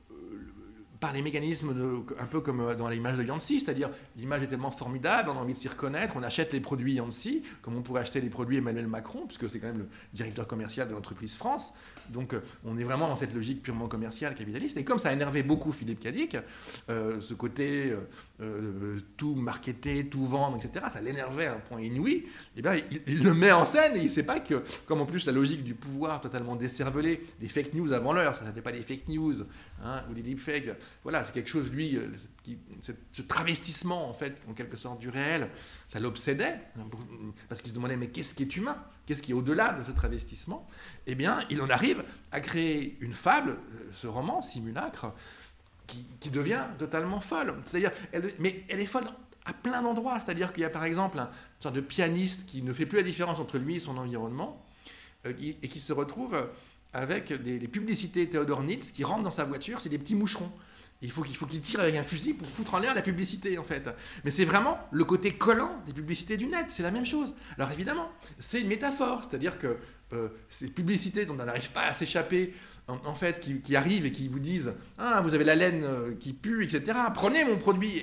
par 1.00 1.12
les 1.12 1.22
mécanismes 1.22 2.04
un 2.18 2.26
peu 2.28 2.40
comme 2.40 2.76
dans 2.76 2.88
l'image 2.88 3.18
de 3.18 3.24
Yancy, 3.24 3.60
c'est-à-dire 3.60 3.90
l'image 4.16 4.44
est 4.44 4.48
tellement 4.48 4.72
formidable, 4.72 5.30
on 5.30 5.38
a 5.38 5.42
envie 5.42 5.52
de 5.52 5.58
s'y 5.58 5.68
reconnaître, 5.68 6.14
on 6.16 6.24
achète 6.24 6.54
les 6.54 6.62
produits 6.62 6.94
Yancy, 6.94 7.44
comme 7.62 7.76
on 7.76 7.82
pourrait 7.82 8.00
acheter 8.00 8.22
les 8.22 8.30
produits 8.30 8.56
Emmanuel 8.56 8.88
Macron, 8.88 9.26
puisque 9.28 9.50
c'est 9.50 9.60
quand 9.60 9.68
même 9.68 9.80
le 9.80 9.90
directeur 10.14 10.48
commercial 10.48 10.88
de 10.88 10.94
l'entreprise 10.94 11.36
France. 11.36 11.74
Donc 12.08 12.34
euh, 12.34 12.40
on 12.64 12.78
est 12.78 12.86
vraiment 12.86 13.10
dans 13.10 13.18
cette 13.18 13.34
logique 13.34 13.62
purement 13.62 13.90
commerciale, 13.90 14.34
capitaliste. 14.34 14.78
Et 14.78 14.86
comme 14.86 14.98
ça 14.98 15.10
a 15.10 15.12
énervé 15.12 15.44
beaucoup 15.44 15.74
Philippe 15.74 16.00
Cadic, 16.00 16.38
euh, 16.90 17.20
ce 17.20 17.34
côté 17.34 17.94
tout 19.16 19.36
marketer, 19.36 20.08
tout 20.08 20.24
vendre, 20.24 20.58
etc., 20.58 20.86
ça 20.90 21.02
l'énervait 21.02 21.46
à 21.46 21.54
un 21.54 21.60
point 21.60 21.80
inouï, 21.80 22.12
et 22.14 22.26
eh 22.58 22.62
bien 22.62 22.76
il, 23.08 23.24
le 23.24 23.34
met 23.34 23.52
en 23.52 23.66
scène 23.66 23.96
et 23.96 24.00
il 24.00 24.06
ne 24.06 24.10
sait 24.10 24.24
pas 24.24 24.40
que, 24.40 24.64
comme 24.86 25.02
en 25.02 25.06
plus 25.06 25.28
la 25.28 25.32
logique 25.32 25.64
du 25.64 25.76
pouvoir 25.76 26.20
totalement 26.20 26.56
décervelé, 26.56 27.24
des 27.40 27.48
fake 27.48 27.74
news 27.74 27.94
avant 27.94 28.12
l'heure, 28.12 28.36
ça 28.36 28.44
ne 28.44 28.62
pas 28.62 28.72
des 28.72 28.82
fake 28.82 29.08
news, 29.08 29.44
hein, 29.84 30.04
ou 30.10 30.14
des 30.14 30.24
deepfakes, 30.24 30.76
voilà, 31.04 31.24
c'est 31.24 31.32
quelque 31.32 31.50
chose, 31.50 31.72
lui, 31.72 31.96
euh, 31.96 32.08
ce 33.12 33.22
travestissement, 33.22 34.10
en 34.10 34.14
fait, 34.14 34.42
en 34.50 34.54
quelque 34.54 34.78
sorte, 34.78 35.00
du 35.00 35.10
réel, 35.10 35.50
ça 35.88 36.00
l'obsédait, 36.00 36.60
hein, 36.78 36.88
parce 37.50 37.62
qu'il 37.62 37.70
se 37.70 37.76
demandait, 37.76 37.98
mais 37.98 38.08
qu'est-ce 38.08 38.34
qui 38.34 38.44
est 38.44 38.56
humain? 38.58 38.78
Qu'est-ce 39.06 39.22
qui 39.22 39.32
est 39.32 39.36
au-delà 39.36 39.74
de 39.74 39.84
ce 39.84 39.92
travestissement? 39.92 40.66
Eh 41.08 41.16
bien, 41.16 41.40
il 41.50 41.62
en 41.62 41.70
arrive 41.70 42.04
à 42.32 42.40
créer 42.40 42.98
une 43.02 43.14
fable, 43.14 43.52
euh, 43.52 43.90
ce 43.94 44.08
roman, 44.08 44.42
Simulacre, 44.42 45.14
qui, 45.88 46.30
devient 46.30 46.66
totalement 46.80 47.20
folle. 47.20 47.54
C'est-à-dire, 47.66 47.92
mais 48.40 48.64
elle 48.70 48.80
est 48.80 48.86
folle 48.86 49.04
à 49.46 49.54
plein 49.54 49.82
d'endroits. 49.82 50.20
C'est-à-dire 50.20 50.54
qu'il 50.54 50.64
y 50.64 50.66
a 50.66 50.70
par 50.70 50.86
exemple 50.86 51.20
un 51.20 51.30
sorte 51.60 51.76
de 51.76 51.82
pianiste 51.82 52.46
qui 52.46 52.62
ne 52.62 52.74
fait 52.74 52.86
plus 52.86 52.98
la 52.98 53.04
différence 53.04 53.40
entre 53.40 53.58
lui 53.58 53.76
et 53.76 53.80
son 53.80 53.98
environnement, 53.98 54.66
euh, 55.26 55.34
et 55.40 55.68
qui 55.68 55.80
se 55.80 55.94
retrouve 55.94 56.36
avec 56.94 57.34
des, 57.34 57.60
les 57.60 57.68
publicités 57.68 58.30
Théodore 58.30 58.64
Nitz 58.64 58.92
qui 58.92 59.04
rentrent 59.04 59.24
dans 59.24 59.32
sa 59.32 59.44
voiture, 59.44 59.82
c'est 59.82 59.90
des 59.90 60.00
petits 60.00 60.16
moucherons. 60.16 60.52
Il 61.04 61.12
faut 61.12 61.22
qu'il 61.22 61.36
faut 61.36 61.46
tire 61.46 61.82
avec 61.82 61.98
un 61.98 62.04
fusil 62.04 62.34
pour 62.34 62.48
foutre 62.48 62.76
en 62.76 62.80
l'air 62.80 62.96
la 62.96 63.02
publicité, 63.02 63.58
en 63.58 63.64
fait. 63.64 63.90
Mais 64.24 64.32
c'est 64.32 64.46
vraiment 64.46 64.80
le 64.92 65.04
côté 65.04 65.32
collant 65.32 65.82
des 65.86 65.92
publicités 65.92 66.38
du 66.38 66.46
net, 66.46 66.68
c'est 66.70 66.84
la 66.84 66.92
même 66.92 67.06
chose. 67.06 67.34
Alors 67.58 67.72
évidemment, 67.72 68.10
c'est 68.40 68.62
une 68.62 68.68
métaphore, 68.68 69.22
c'est-à-dire 69.22 69.60
que 69.60 69.78
euh, 70.14 70.30
ces 70.48 70.70
publicités 70.70 71.26
dont 71.26 71.34
on 71.34 71.46
n'arrive 71.46 71.72
pas 71.72 71.88
à 71.88 71.94
s'échapper, 71.94 72.54
en, 72.88 73.16
fait, 73.16 73.62
qui, 73.62 73.76
arrivent 73.76 74.06
et 74.06 74.12
qui 74.12 74.28
vous 74.28 74.40
disent 74.40 74.74
Ah, 74.98 75.22
vous 75.22 75.34
avez 75.34 75.46
la 75.46 75.56
laine 75.56 75.84
euh, 75.84 76.16
qui 76.20 76.34
pue, 76.34 76.64
etc. 76.64 76.98
Prenez 77.14 77.46
mon 77.46 77.58
produit. 77.58 78.02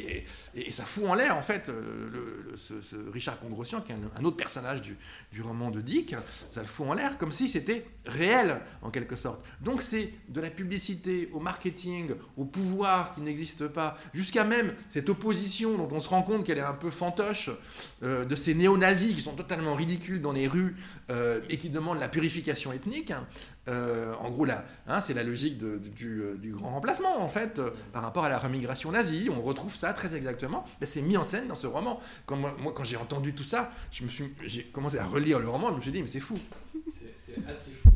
Et, 0.54 0.72
ça 0.72 0.84
fout 0.84 1.04
en 1.06 1.14
l'air, 1.14 1.36
en 1.36 1.42
fait, 1.42 1.68
euh, 1.68 2.08
ce, 2.56 2.96
Richard 3.12 3.38
Condrossian, 3.40 3.82
qui 3.82 3.92
est 3.92 3.96
un, 4.16 4.24
autre 4.24 4.36
personnage 4.36 4.80
du, 4.80 4.96
du, 5.32 5.42
roman 5.42 5.70
de 5.70 5.80
Dick, 5.80 6.14
ça 6.50 6.60
le 6.60 6.66
fout 6.66 6.86
en 6.86 6.94
l'air 6.94 7.18
comme 7.18 7.32
si 7.32 7.48
c'était 7.48 7.84
réel, 8.06 8.60
en 8.82 8.90
quelque 8.90 9.16
sorte. 9.16 9.44
Donc 9.60 9.82
c'est 9.82 10.12
de 10.28 10.40
la 10.40 10.50
publicité 10.50 11.28
au 11.32 11.40
marketing, 11.40 12.12
au 12.36 12.44
pouvoir 12.44 13.14
qui 13.14 13.20
n'existe 13.20 13.68
pas, 13.68 13.96
jusqu'à 14.14 14.44
même 14.44 14.72
cette 14.88 15.08
opposition 15.08 15.76
dont 15.76 15.88
on 15.92 16.00
se 16.00 16.08
rend 16.08 16.22
compte 16.22 16.44
qu'elle 16.44 16.58
est 16.58 16.62
un 16.62 16.72
peu 16.72 16.90
fantoche, 16.90 17.50
euh, 18.02 18.24
de 18.24 18.34
ces 18.34 18.54
néo-nazis 18.54 19.14
qui 19.14 19.20
sont 19.20 19.34
totalement 19.34 19.74
ridicules 19.74 20.22
dans 20.22 20.32
les 20.32 20.48
rues 20.48 20.76
et 21.48 21.58
qui 21.58 21.70
demandent 21.70 21.98
la 21.98 22.08
purification 22.08 22.72
ethnique. 22.72 23.12
Euh, 23.68 24.14
en 24.20 24.30
gros, 24.30 24.46
hein, 24.88 25.00
c'est 25.00 25.14
la 25.14 25.22
logique 25.22 25.62
euh, 25.62 25.78
du, 25.78 26.52
grand 26.52 26.70
remplacement, 26.70 27.22
en 27.22 27.28
fait, 27.28 27.58
euh, 27.58 27.70
par 27.92 28.02
rapport 28.02 28.24
à 28.24 28.28
la 28.28 28.38
remigration 28.38 28.90
nazie. 28.90 29.28
On 29.30 29.42
retrouve 29.42 29.76
ça 29.76 29.92
très 29.92 30.16
exactement. 30.16 30.64
C'est 30.82 31.02
mis 31.02 31.16
en 31.16 31.24
scène 31.24 31.46
dans 31.48 31.54
ce 31.54 31.66
roman. 31.66 32.00
Quand 32.26 32.84
j'ai 32.84 32.96
entendu 32.96 33.34
tout 33.34 33.44
ça, 33.44 33.70
j'ai 34.46 34.64
commencé 34.64 34.98
à 34.98 35.04
relire 35.04 35.38
le 35.38 35.48
roman, 35.48 35.70
je 35.70 35.76
me 35.76 35.82
suis 35.82 35.92
dit, 35.92 36.02
mais 36.02 36.08
c'est 36.08 36.20
fou. 36.20 36.38
C'est 37.14 37.36
assez 37.48 37.70
fou. 37.70 37.90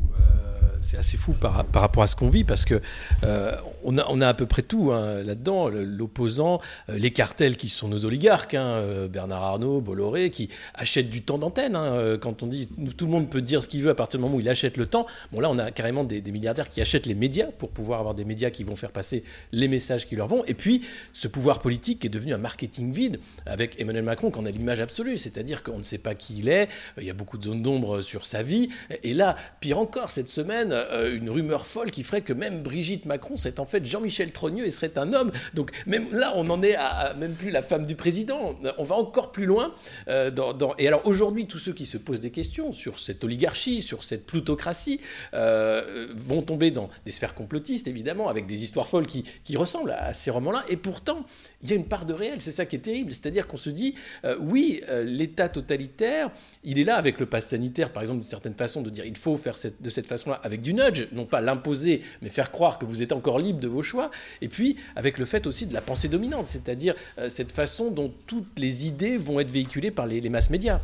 C'est 0.81 0.97
assez 0.97 1.17
fou 1.17 1.33
par, 1.33 1.65
par, 1.65 1.81
rapport 1.81 2.03
à 2.03 2.07
ce 2.07 2.15
qu'on 2.15 2.29
vit 2.29 2.43
parce 2.43 2.65
que 2.65 2.81
euh, 3.23 3.51
on, 3.83 3.97
a, 3.97 4.05
on 4.09 4.21
a 4.21 4.27
à 4.27 4.33
peu 4.33 4.45
près 4.45 4.61
tout 4.61 4.91
hein, 4.91 5.23
là-dedans. 5.23 5.69
L'opposant, 5.69 6.61
euh, 6.89 6.97
les 6.97 7.11
cartels 7.11 7.57
qui 7.57 7.69
sont 7.69 7.87
nos 7.87 8.05
oligarques, 8.05 8.53
hein, 8.53 9.07
Bernard 9.11 9.43
Arnault, 9.43 9.81
Bolloré, 9.81 10.29
qui 10.29 10.49
achètent 10.73 11.09
du 11.09 11.21
temps 11.21 11.37
d'antenne. 11.37 11.75
Hein, 11.75 12.17
quand 12.19 12.43
on 12.43 12.47
dit 12.47 12.67
tout 12.97 13.05
le 13.05 13.11
monde 13.11 13.29
peut 13.29 13.41
dire 13.41 13.63
ce 13.63 13.67
qu'il 13.67 13.81
veut 13.81 13.91
à 13.91 13.95
partir 13.95 14.19
du 14.19 14.23
moment 14.23 14.37
où 14.37 14.39
il 14.39 14.49
achète 14.49 14.77
le 14.77 14.85
temps, 14.85 15.05
bon 15.31 15.39
là 15.39 15.49
on 15.49 15.57
a 15.57 15.71
carrément 15.71 16.03
des, 16.03 16.21
des, 16.21 16.31
milliardaires 16.31 16.69
qui 16.69 16.81
achètent 16.81 17.05
les 17.05 17.15
médias 17.15 17.47
pour 17.57 17.71
pouvoir 17.71 17.99
avoir 17.99 18.15
des 18.15 18.25
médias 18.25 18.49
qui 18.49 18.63
vont 18.63 18.75
faire 18.75 18.91
passer 18.91 19.23
les 19.51 19.67
messages 19.67 20.05
qui 20.07 20.15
leur 20.15 20.27
vont. 20.27 20.43
Et 20.45 20.53
puis 20.53 20.81
ce 21.13 21.27
pouvoir 21.27 21.59
politique 21.59 21.99
qui 21.99 22.07
est 22.07 22.09
devenu 22.09 22.33
un 22.33 22.37
marketing 22.37 22.91
vide 22.91 23.19
avec 23.45 23.79
Emmanuel 23.79 24.03
Macron, 24.03 24.31
qu'on 24.31 24.45
a 24.45 24.51
l'image 24.51 24.79
absolue, 24.81 25.17
c'est-à-dire 25.17 25.63
qu'on 25.63 25.77
ne 25.77 25.83
sait 25.83 25.97
pas 25.97 26.15
qui 26.15 26.35
il 26.37 26.49
est, 26.49 26.67
il 26.97 27.05
y 27.05 27.09
a 27.09 27.13
beaucoup 27.13 27.37
de 27.37 27.43
zones 27.43 27.61
d'ombre 27.61 28.01
sur 28.01 28.25
sa 28.25 28.43
vie. 28.43 28.69
Et 29.03 29.13
là, 29.13 29.35
pire 29.59 29.79
encore, 29.79 30.09
cette 30.09 30.29
semaine, 30.29 30.74
euh, 30.75 31.15
une 31.15 31.29
rumeur 31.29 31.65
folle 31.65 31.91
qui 31.91 32.03
ferait 32.03 32.21
que 32.21 32.33
même 32.33 32.61
Brigitte 32.61 33.05
Macron, 33.05 33.37
c'est 33.37 33.59
en 33.59 33.65
fait 33.65 33.85
Jean-Michel 33.85 34.31
Trogneux 34.31 34.65
et 34.65 34.71
serait 34.71 34.97
un 34.97 35.13
homme. 35.13 35.31
Donc 35.53 35.71
même 35.85 36.07
là, 36.11 36.33
on 36.35 36.49
en 36.49 36.61
est 36.61 36.75
à, 36.75 37.13
même 37.15 37.33
plus 37.33 37.51
la 37.51 37.61
femme 37.61 37.85
du 37.85 37.95
président. 37.95 38.57
On 38.77 38.83
va 38.83 38.95
encore 38.95 39.31
plus 39.31 39.45
loin. 39.45 39.73
Euh, 40.07 40.31
Et 40.77 40.87
alors 40.87 41.01
aujourd'hui, 41.05 41.47
tous 41.47 41.59
ceux 41.59 41.73
qui 41.73 41.85
se 41.85 41.97
posent 41.97 42.21
des 42.21 42.31
questions 42.31 42.71
sur 42.71 42.99
cette 42.99 43.23
oligarchie, 43.23 43.81
sur 43.81 44.03
cette 44.03 44.25
plutocratie, 44.25 44.99
euh, 45.33 46.07
vont 46.15 46.41
tomber 46.41 46.71
dans 46.71 46.89
des 47.05 47.11
sphères 47.11 47.35
complotistes, 47.35 47.87
évidemment, 47.87 48.29
avec 48.29 48.47
des 48.47 48.63
histoires 48.63 48.87
folles 48.87 49.05
qui, 49.05 49.23
qui 49.43 49.57
ressemblent 49.57 49.91
à 49.91 50.13
ces 50.13 50.31
romans-là. 50.31 50.63
Et 50.69 50.77
pourtant, 50.77 51.25
il 51.63 51.69
y 51.69 51.73
a 51.73 51.75
une 51.75 51.87
part 51.87 52.05
de 52.05 52.13
réel. 52.13 52.41
C'est 52.41 52.51
ça 52.51 52.65
qui 52.65 52.75
est 52.75 52.79
terrible. 52.79 53.13
C'est-à-dire 53.13 53.47
qu'on 53.47 53.57
se 53.57 53.69
dit, 53.69 53.95
oui, 54.39 54.81
l'État 55.03 55.49
totalitaire, 55.49 56.31
il 56.63 56.79
est 56.79 56.83
là 56.83 56.95
avec 56.95 57.19
le 57.19 57.25
pass 57.25 57.47
sanitaire, 57.47 57.91
par 57.91 58.03
exemple, 58.03 58.21
d'une 58.21 58.29
certaine 58.29 58.55
façon, 58.55 58.81
de 58.81 58.89
dire 58.89 59.05
il 59.05 59.17
faut 59.17 59.37
faire 59.37 59.55
de 59.79 59.89
cette 59.89 60.07
façon-là, 60.07 60.39
du 60.61 60.73
nudge, 60.73 61.07
non 61.11 61.25
pas 61.25 61.41
l'imposer, 61.41 62.01
mais 62.21 62.29
faire 62.29 62.51
croire 62.51 62.79
que 62.79 62.85
vous 62.85 63.01
êtes 63.01 63.11
encore 63.11 63.39
libre 63.39 63.59
de 63.59 63.67
vos 63.67 63.81
choix, 63.81 64.11
et 64.41 64.47
puis 64.47 64.77
avec 64.95 65.17
le 65.17 65.25
fait 65.25 65.47
aussi 65.47 65.65
de 65.65 65.73
la 65.73 65.81
pensée 65.81 66.07
dominante, 66.07 66.47
c'est-à-dire 66.47 66.95
euh, 67.17 67.29
cette 67.29 67.51
façon 67.51 67.91
dont 67.91 68.13
toutes 68.27 68.57
les 68.59 68.85
idées 68.87 69.17
vont 69.17 69.39
être 69.39 69.51
véhiculées 69.51 69.91
par 69.91 70.05
les, 70.07 70.29
masses 70.29 70.49
médias. 70.49 70.79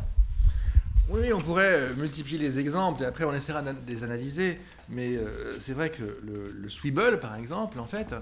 Oui, 1.08 1.32
on 1.32 1.40
pourrait 1.40 1.74
euh, 1.74 1.94
multiplier 1.96 2.38
les 2.38 2.58
exemples 2.58 3.02
et 3.02 3.06
après 3.06 3.24
on 3.24 3.34
essaiera 3.34 3.62
de 3.62 3.74
les 3.86 4.04
analyser. 4.04 4.58
Mais 4.88 5.16
euh, 5.16 5.58
c'est 5.58 5.72
vrai 5.72 5.90
que 5.90 6.02
le, 6.22 6.52
le 6.52 6.68
Sweeble, 6.68 7.18
par 7.20 7.36
exemple, 7.36 7.78
en 7.78 7.86
fait, 7.86 8.14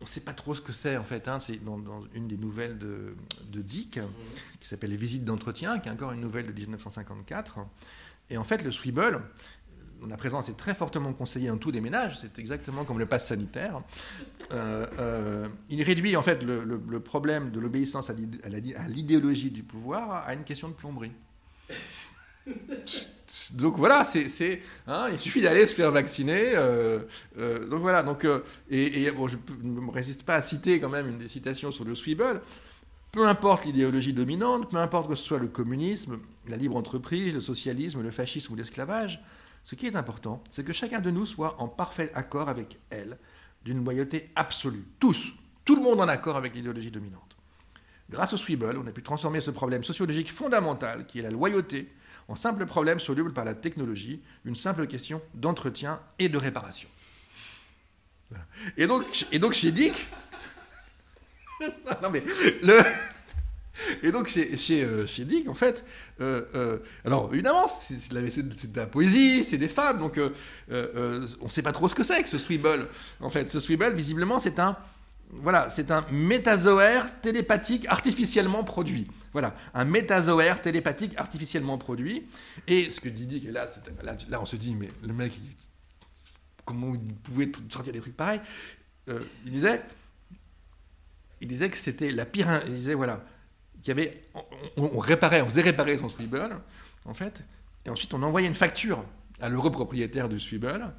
on 0.00 0.04
ne 0.04 0.08
sait 0.08 0.20
pas 0.20 0.32
trop 0.32 0.54
ce 0.54 0.60
que 0.60 0.72
c'est 0.72 0.96
en 0.96 1.04
fait. 1.04 1.28
Hein. 1.28 1.40
C'est 1.40 1.62
dans, 1.62 1.78
une 2.14 2.26
des 2.26 2.38
nouvelles 2.38 2.78
de, 2.78 3.14
Dick, 3.60 3.98
mmh. 3.98 4.02
qui 4.60 4.68
s'appelle 4.68 4.90
Les 4.90 4.96
Visites 4.96 5.24
d'entretien, 5.24 5.78
qui 5.78 5.88
est 5.88 5.92
encore 5.92 6.12
une 6.12 6.20
nouvelle 6.20 6.46
de 6.46 6.52
1954. 6.52 7.58
Et 8.30 8.38
en 8.38 8.44
fait, 8.44 8.62
le 8.62 8.70
Sweeble, 8.70 9.20
a 10.10 10.16
présent 10.16 10.42
c'est 10.42 10.56
très 10.56 10.74
fortement 10.74 11.12
conseillé 11.12 11.48
dans 11.48 11.56
tous 11.56 11.70
les 11.70 11.80
ménages, 11.80 12.18
c'est 12.18 12.38
exactement 12.38 12.84
comme 12.84 12.98
le 12.98 13.06
pass 13.06 13.28
sanitaire. 13.28 13.82
Euh, 14.52 14.86
euh, 14.98 15.48
il 15.68 15.82
réduit 15.82 16.16
en 16.16 16.22
fait 16.22 16.42
le, 16.42 17.00
problème 17.00 17.50
de 17.50 17.60
l'obéissance 17.60 18.10
à 18.10 18.14
l'idéologie 18.88 19.50
du 19.50 19.62
pouvoir 19.62 20.26
à 20.26 20.34
une 20.34 20.44
question 20.44 20.68
de 20.68 20.74
plomberie. 20.74 21.12
donc 23.52 23.76
voilà, 23.76 24.04
hein, 24.86 25.08
il 25.12 25.18
suffit 25.18 25.42
d'aller 25.42 25.66
se 25.66 25.74
faire 25.74 25.90
vacciner. 25.90 26.52
Euh, 26.54 27.00
donc 27.68 27.80
voilà, 27.80 28.02
donc, 28.02 28.26
et, 28.70 29.10
bon, 29.10 29.28
je 29.28 29.36
ne 29.62 29.80
me 29.80 29.90
résiste 29.90 30.22
pas 30.22 30.34
à 30.36 30.42
citer 30.42 30.80
quand 30.80 30.88
même 30.88 31.08
une 31.08 31.18
des 31.18 31.28
citations 31.28 31.70
sur 31.70 31.84
le 31.84 31.94
Sweeble. 31.94 32.40
Peu 33.12 33.26
importe 33.26 33.64
l'idéologie 33.64 34.12
dominante, 34.12 34.70
peu 34.70 34.76
importe 34.76 35.08
que 35.08 35.16
ce 35.16 35.24
soit 35.24 35.38
le 35.38 35.48
communisme, 35.48 36.18
la 36.48 36.56
libre 36.56 36.76
entreprise, 36.76 37.34
le 37.34 37.40
socialisme, 37.40 38.02
le 38.02 38.10
fascisme 38.12 38.52
ou 38.52 38.56
l'esclavage, 38.56 39.20
ce 39.62 39.74
qui 39.74 39.86
est 39.86 39.96
important, 39.96 40.42
c'est 40.50 40.64
que 40.64 40.72
chacun 40.72 41.00
de 41.00 41.10
nous 41.10 41.26
soit 41.26 41.60
en 41.60 41.68
parfait 41.68 42.10
accord 42.14 42.48
avec 42.48 42.78
elle, 42.90 43.18
d'une 43.64 43.84
loyauté 43.84 44.30
absolue. 44.36 44.86
Tous, 44.98 45.32
tout 45.64 45.76
le 45.76 45.82
monde 45.82 46.00
en 46.00 46.08
accord 46.08 46.36
avec 46.36 46.54
l'idéologie 46.54 46.90
dominante. 46.90 47.36
Grâce 48.08 48.32
au 48.32 48.36
Sweeble, 48.36 48.76
on 48.76 48.86
a 48.86 48.90
pu 48.90 49.02
transformer 49.02 49.40
ce 49.40 49.50
problème 49.50 49.84
sociologique 49.84 50.32
fondamental, 50.32 51.06
qui 51.06 51.20
est 51.20 51.22
la 51.22 51.30
loyauté, 51.30 51.92
en 52.28 52.34
simple 52.34 52.66
problème 52.66 52.98
soluble 52.98 53.32
par 53.32 53.44
la 53.44 53.54
technologie, 53.54 54.22
une 54.44 54.56
simple 54.56 54.86
question 54.86 55.22
d'entretien 55.34 56.00
et 56.18 56.28
de 56.28 56.38
réparation. 56.38 56.88
Et 58.76 58.86
donc, 58.86 59.26
et 59.32 59.38
donc 59.38 59.52
chez 59.54 59.72
Dick, 59.72 60.08
non 62.02 62.10
mais 62.10 62.22
le, 62.62 62.82
et 64.02 64.12
donc 64.12 64.28
chez, 64.28 64.56
chez, 64.56 64.84
euh, 64.84 65.06
chez 65.06 65.24
Dick, 65.24 65.48
en 65.48 65.54
fait, 65.54 65.84
euh, 66.20 66.42
euh, 66.54 66.78
alors 67.04 67.30
évidemment, 67.32 67.66
c'est 67.68 68.12
de, 68.12 68.76
la 68.76 68.86
poésie, 68.86 69.44
c'est 69.44 69.58
des 69.58 69.68
fables, 69.68 69.98
donc 69.98 70.18
on 70.18 70.72
ne 70.72 71.48
sait 71.48 71.62
pas 71.62 71.72
trop 71.72 71.88
ce 71.88 71.94
que 71.94 72.02
c'est 72.02 72.22
que 72.22 72.28
ce 72.28 72.38
Sweeble. 72.38 72.86
En 73.20 73.30
fait, 73.30 73.50
ce 73.50 73.60
Sweeble, 73.60 73.92
visiblement, 73.94 74.38
c'est 74.38 74.58
un, 74.58 74.76
voilà, 75.30 75.68
un 75.88 76.04
métazoaire 76.10 77.20
télépathique 77.20 77.86
artificiellement 77.88 78.64
produit. 78.64 79.06
Voilà, 79.32 79.54
un 79.74 79.84
métazoaire 79.84 80.60
télépathique 80.60 81.14
artificiellement 81.16 81.78
produit. 81.78 82.26
Et 82.66 82.90
ce 82.90 83.00
que 83.00 83.08
dit 83.08 83.26
Dick, 83.26 83.44
là, 83.44 83.66
là, 84.02 84.16
là, 84.28 84.40
on 84.40 84.46
se 84.46 84.56
dit, 84.56 84.74
mais 84.74 84.88
le 85.02 85.12
mec, 85.12 85.32
comment 86.64 86.92
il 86.94 87.14
pouvait 87.14 87.50
sortir 87.70 87.92
des 87.92 88.00
trucs 88.00 88.16
pareils 88.16 88.40
Il 89.06 89.50
disait, 89.50 89.82
il 91.40 91.48
disait 91.48 91.70
que 91.70 91.76
c'était 91.76 92.10
la 92.10 92.26
pire. 92.26 92.62
Il 92.66 92.74
disait 92.74 92.94
voilà, 92.94 93.24
qu'il 93.82 93.92
avait, 93.92 94.22
on, 94.76 94.98
réparait, 94.98 95.42
on 95.42 95.46
faisait 95.46 95.62
réparer 95.62 95.96
son 95.96 96.08
Sweeble, 96.08 96.56
en 97.04 97.14
fait, 97.14 97.42
et 97.86 97.90
ensuite 97.90 98.12
on 98.14 98.22
envoyait 98.22 98.48
une 98.48 98.54
facture 98.54 99.04
à 99.40 99.48
l'heureux 99.48 99.70
propriétaire 99.70 100.28
du 100.28 100.38
Sweeble, 100.38 100.92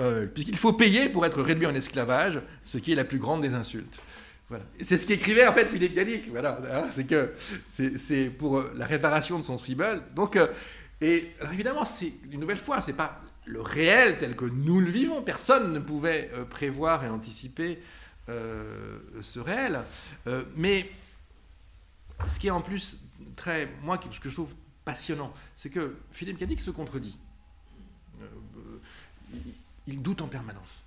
euh, 0.00 0.26
puisqu'il 0.26 0.56
faut 0.56 0.72
payer 0.72 1.08
pour 1.08 1.24
être 1.24 1.40
réduit 1.40 1.66
en 1.66 1.74
esclavage, 1.74 2.40
ce 2.64 2.78
qui 2.78 2.92
est 2.92 2.96
la 2.96 3.04
plus 3.04 3.18
grande 3.18 3.42
des 3.42 3.54
insultes. 3.54 4.02
Voilà. 4.48 4.64
C'est 4.80 4.98
ce 4.98 5.06
qu'écrivait 5.06 5.46
en 5.46 5.52
fait 5.52 5.68
Philippe 5.68 5.94
Yannick. 5.94 6.28
Voilà, 6.28 6.58
c'est 6.90 7.06
que 7.06 7.32
c'est 7.70 8.30
pour 8.30 8.58
euh, 8.58 8.72
la 8.76 8.86
réparation 8.86 9.38
de 9.38 9.44
son 9.44 9.56
Sweeble. 9.56 10.02
Donc, 10.16 10.36
euh, 10.36 10.48
et 11.00 11.30
évidemment, 11.52 11.84
c'est 11.84 12.12
une 12.32 12.40
nouvelle 12.40 12.58
fois, 12.58 12.80
c'est 12.80 12.94
pas 12.94 13.20
le 13.46 13.60
réel 13.60 14.18
tel 14.18 14.34
que 14.34 14.44
nous 14.44 14.80
le 14.80 14.90
vivons. 14.90 15.22
Personne 15.22 15.72
ne 15.72 15.78
pouvait 15.78 16.28
prévoir 16.50 17.04
et 17.04 17.08
anticiper 17.08 17.80
ce 18.28 19.40
réel. 19.40 19.80
mais 20.56 20.86
ce 22.26 22.38
qui 22.38 22.48
est 22.48 22.50
en 22.50 22.60
plus 22.60 22.98
très, 23.36 23.68
moi, 23.82 23.98
ce 24.10 24.20
que 24.20 24.28
je 24.28 24.34
trouve 24.34 24.54
passionnant, 24.84 25.32
c'est 25.56 25.70
que 25.70 25.98
Philippe 26.10 26.38
Cadic 26.38 26.60
se 26.60 26.70
contredit. 26.70 27.18
Euh, 28.20 28.26
il, 29.86 30.02
doute 30.02 30.22
en 30.22 30.28
permanence. 30.28 30.82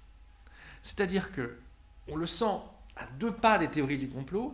C'est-à-dire 0.81 1.31
que 1.31 1.57
on 2.07 2.15
le 2.15 2.27
sent 2.27 2.59
à 2.95 3.05
deux 3.19 3.31
pas 3.31 3.57
des 3.57 3.69
théories 3.69 3.97
du 3.97 4.09
complot, 4.09 4.53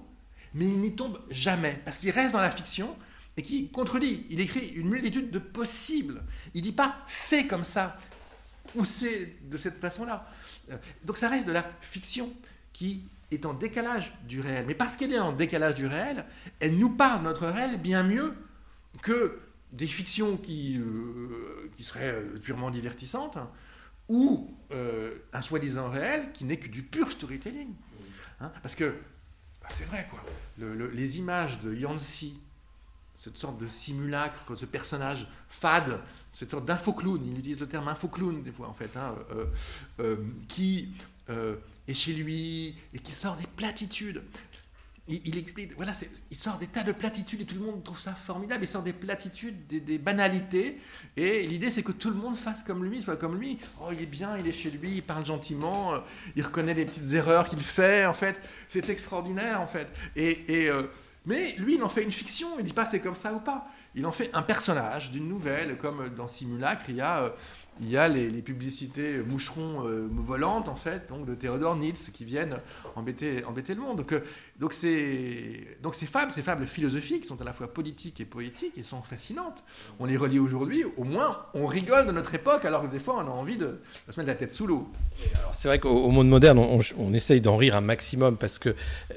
mais 0.53 0.65
il 0.65 0.79
n'y 0.79 0.95
tombe 0.95 1.19
jamais, 1.29 1.81
parce 1.83 1.97
qu'il 1.97 2.11
reste 2.11 2.33
dans 2.33 2.41
la 2.41 2.51
fiction 2.51 2.95
et 3.37 3.41
qui 3.41 3.69
contredit. 3.69 4.25
Il 4.29 4.39
écrit 4.39 4.67
une 4.69 4.89
multitude 4.89 5.31
de 5.31 5.39
possibles. 5.39 6.23
Il 6.53 6.61
dit 6.61 6.71
pas 6.71 6.97
c'est 7.05 7.47
comme 7.47 7.63
ça 7.63 7.97
ou 8.75 8.85
c'est 8.85 9.37
de 9.49 9.57
cette 9.57 9.79
façon-là. 9.79 10.27
Euh, 10.71 10.77
donc 11.03 11.17
ça 11.17 11.29
reste 11.29 11.47
de 11.47 11.51
la 11.51 11.65
fiction 11.81 12.31
qui 12.73 13.03
est 13.31 13.45
en 13.45 13.53
décalage 13.53 14.13
du 14.27 14.41
réel. 14.41 14.65
Mais 14.67 14.75
parce 14.75 14.97
qu'elle 14.97 15.13
est 15.13 15.19
en 15.19 15.31
décalage 15.31 15.75
du 15.75 15.87
réel, 15.87 16.25
elle 16.59 16.77
nous 16.77 16.89
parle 16.89 17.19
de 17.19 17.25
notre 17.25 17.47
réel 17.47 17.79
bien 17.79 18.03
mieux 18.03 18.33
que 19.01 19.39
des 19.71 19.87
fictions 19.87 20.37
qui, 20.37 20.79
euh, 20.79 21.69
qui 21.77 21.83
seraient 21.83 22.11
euh, 22.11 22.39
purement 22.41 22.71
divertissantes 22.71 23.37
ou 24.07 24.51
euh, 24.71 25.19
un 25.33 25.41
soi-disant 25.41 25.89
réel 25.89 26.31
qui 26.31 26.45
n'est 26.45 26.57
que 26.57 26.67
du 26.67 26.81
pur 26.81 27.11
storytelling. 27.11 27.73
Hein, 28.39 28.51
parce 28.63 28.73
que 28.73 28.95
bah, 29.61 29.67
c'est 29.69 29.85
vrai, 29.85 30.07
quoi. 30.09 30.23
les 30.57 31.19
images 31.19 31.59
de 31.59 31.75
Yancy, 31.75 32.39
cette 33.13 33.37
sorte 33.37 33.59
de 33.59 33.67
simulacre, 33.67 34.55
ce 34.55 34.65
personnage 34.65 35.27
fade, 35.49 36.01
cette 36.31 36.51
sorte 36.51 36.65
d'infoclown, 36.65 37.23
il 37.23 37.37
utilise 37.37 37.59
le 37.59 37.67
terme 37.67 37.89
infoclown 37.89 38.41
des 38.41 38.51
fois 38.51 38.69
en 38.69 38.73
fait, 38.73 38.95
hein, 38.95 39.13
qui 40.47 40.93
et 41.89 41.93
chez 41.95 42.13
lui, 42.13 42.75
et 42.93 42.99
qui 42.99 43.11
sort 43.11 43.35
des 43.35 43.47
platitudes. 43.47 44.21
Il, 45.07 45.39
explique, 45.39 45.75
voilà, 45.75 45.91
il 46.29 46.37
sort 46.37 46.59
des 46.59 46.67
tas 46.67 46.83
de 46.83 46.91
platitudes 46.91 47.41
et 47.41 47.45
tout 47.45 47.55
le 47.55 47.61
monde 47.65 47.83
trouve 47.83 47.99
ça 47.99 48.13
formidable. 48.13 48.63
Il 48.63 48.67
sort 48.67 48.83
des 48.83 48.93
platitudes, 48.93 49.65
des, 49.65 49.97
banalités. 49.97 50.77
Et 51.17 51.47
l'idée, 51.47 51.71
c'est 51.71 51.81
que 51.81 51.91
tout 51.91 52.11
le 52.11 52.15
monde 52.15 52.37
fasse 52.37 52.61
comme 52.61 52.85
lui, 52.85 53.01
soit 53.01 53.17
comme 53.17 53.39
lui. 53.39 53.57
Oh, 53.81 53.87
il 53.91 54.03
est 54.03 54.05
bien, 54.05 54.37
il 54.37 54.47
est 54.47 54.53
chez 54.53 54.69
lui, 54.69 54.97
il 54.97 55.01
parle 55.01 55.25
gentiment, 55.25 55.95
euh, 55.95 55.99
il 56.35 56.43
reconnaît 56.43 56.75
les 56.75 56.85
petites 56.85 57.11
erreurs 57.13 57.49
qu'il 57.49 57.59
fait. 57.59 58.05
En 58.05 58.13
fait, 58.13 58.39
c'est 58.67 58.87
extraordinaire, 58.87 59.61
en 59.61 59.67
fait. 59.67 59.91
Et, 60.15 60.45
euh, 60.69 60.83
mais 61.25 61.55
lui, 61.57 61.73
il 61.73 61.81
en 61.81 61.89
fait 61.89 62.03
une 62.03 62.11
fiction. 62.11 62.59
Il 62.59 62.65
dit 62.65 62.73
pas 62.73 62.85
c'est 62.85 62.99
comme 62.99 63.15
ça 63.15 63.33
ou 63.33 63.39
pas. 63.39 63.67
Il 63.95 64.05
en 64.05 64.11
fait 64.11 64.29
un 64.33 64.43
personnage 64.43 65.09
d'une 65.09 65.27
nouvelle, 65.27 65.75
comme 65.79 66.09
dans 66.09 66.27
Simulacre, 66.27 66.83
il 66.87 66.97
y 66.97 67.01
a. 67.01 67.33
Il 67.81 67.89
y 67.89 67.97
a 67.97 68.07
les, 68.07 68.29
publicités 68.41 69.19
moucherons 69.19 69.85
euh, 69.85 70.07
volantes, 70.11 70.67
en 70.67 70.75
fait, 70.75 71.07
donc 71.09 71.25
de 71.25 71.33
Théodore 71.33 71.75
Nietzsche, 71.75 72.11
qui 72.11 72.25
viennent 72.25 72.57
embêter, 72.95 73.45
embêter 73.45 73.73
le 73.73 73.81
monde. 73.81 73.97
Donc, 73.97 74.13
euh, 74.13 74.21
donc 74.59 74.73
ces 74.73 76.05
fables, 76.05 76.31
ces 76.31 76.41
fables 76.41 76.65
philosophiques 76.65 77.25
sont 77.25 77.39
à 77.39 77.43
la 77.45 77.53
fois 77.53 77.73
politiques 77.73 78.19
et 78.19 78.25
poétiques 78.25 78.77
et 78.77 78.83
sont 78.83 79.01
fascinantes. 79.01 79.63
On 79.99 80.05
les 80.05 80.17
relit 80.17 80.39
aujourd'hui, 80.39 80.83
au 80.97 81.03
moins 81.05 81.45
on 81.53 81.67
rigole 81.67 82.07
de 82.07 82.11
notre 82.11 82.35
époque, 82.35 82.65
alors 82.65 82.81
que 82.81 82.87
des 82.87 82.99
fois 82.99 83.15
on 83.17 83.27
a 83.27 83.31
envie 83.31 83.57
de, 83.57 83.79
se 84.09 84.19
mettre 84.19 84.27
la 84.27 84.35
tête 84.35 84.51
sous 84.51 84.67
l'eau. 84.67 84.89
C'est 85.53 85.67
vrai 85.67 85.79
qu'au 85.79 86.09
monde 86.09 86.27
moderne, 86.27 86.59
on, 86.59 87.13
essaye 87.13 87.41
d'en 87.41 87.57
rire 87.57 87.75
un 87.75 87.81
maximum 87.81 88.37
parce 88.37 88.59
que 88.59 88.75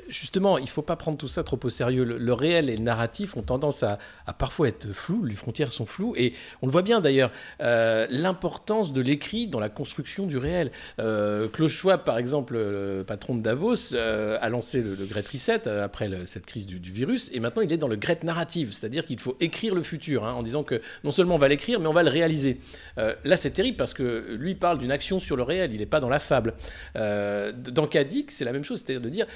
justement, 0.09 0.59
il 0.59 0.64
ne 0.64 0.68
faut 0.68 0.83
pas 0.83 0.96
prendre 0.96 1.16
tout 1.18 1.29
ça 1.29 1.42
trop 1.44 1.59
au 1.62 1.70
sérieux. 1.70 2.05
Le, 2.05 2.33
réel 2.33 2.70
et 2.70 2.77
le 2.77 2.83
narratif 2.83 3.37
ont 3.37 3.42
tendance 3.42 3.83
à, 3.83 3.98
parfois 4.38 4.68
être 4.68 4.92
flous, 4.92 5.25
les 5.25 5.35
frontières 5.35 5.72
sont 5.72 5.87
floues, 5.87 6.14
et 6.16 6.33
on 6.62 6.66
le 6.66 6.72
voit 6.72 6.83
bien 6.83 7.01
d'ailleurs, 7.01 7.31
euh, 7.61 8.07
l'importance 8.11 8.51
de 8.92 9.00
l'écrit 9.00 9.46
dans 9.46 9.60
la 9.60 9.68
construction 9.68 10.26
du 10.26 10.36
réel. 10.36 10.70
Euh, 10.98 11.48
Schwab, 11.68 12.04
par 12.04 12.18
exemple, 12.18 12.54
le 12.54 13.04
patron 13.06 13.34
de 13.34 13.42
Davos, 13.42 13.94
euh, 13.94 14.38
a 14.40 14.48
lancé 14.48 14.82
le, 14.82 14.94
le 14.94 15.04
Great 15.06 15.28
Reset 15.28 15.66
euh, 15.66 15.84
après 15.84 16.10
cette 16.26 16.46
crise 16.46 16.66
du, 16.66 16.78
virus, 16.92 17.30
et 17.32 17.40
maintenant 17.40 17.62
il 17.62 17.72
est 17.72 17.76
dans 17.78 17.88
le 17.88 17.96
Great 17.96 18.24
Narrative, 18.24 18.72
c'est-à-dire 18.72 19.06
qu'il 19.06 19.18
faut 19.18 19.36
écrire 19.40 19.74
le 19.74 19.82
futur, 19.82 20.24
hein, 20.24 20.34
en 20.34 20.42
disant 20.42 20.62
que 20.62 20.80
non 21.04 21.10
seulement 21.10 21.36
on 21.36 21.38
va 21.38 21.48
l'écrire, 21.48 21.80
mais 21.80 21.86
on 21.86 21.92
va 21.92 22.02
le 22.02 22.10
réaliser. 22.10 22.58
là, 22.96 23.36
c'est 23.36 23.50
terrible 23.50 23.76
parce 23.76 23.94
que 23.94 24.34
lui 24.38 24.54
parle 24.54 24.78
d'une 24.78 24.92
action 24.92 25.18
sur 25.18 25.36
le 25.36 25.42
réel, 25.42 25.72
il 25.72 25.78
n'est 25.78 25.86
pas 25.86 26.00
dans 26.00 26.08
la 26.08 26.18
fable. 26.18 26.54
dans 26.94 27.86
Kadik, 27.86 28.30
c'est 28.30 28.44
la 28.44 28.52
même 28.52 28.64
chose, 28.64 28.80
c'est-à-dire 28.80 29.02
de 29.02 29.08
dire 29.08 29.26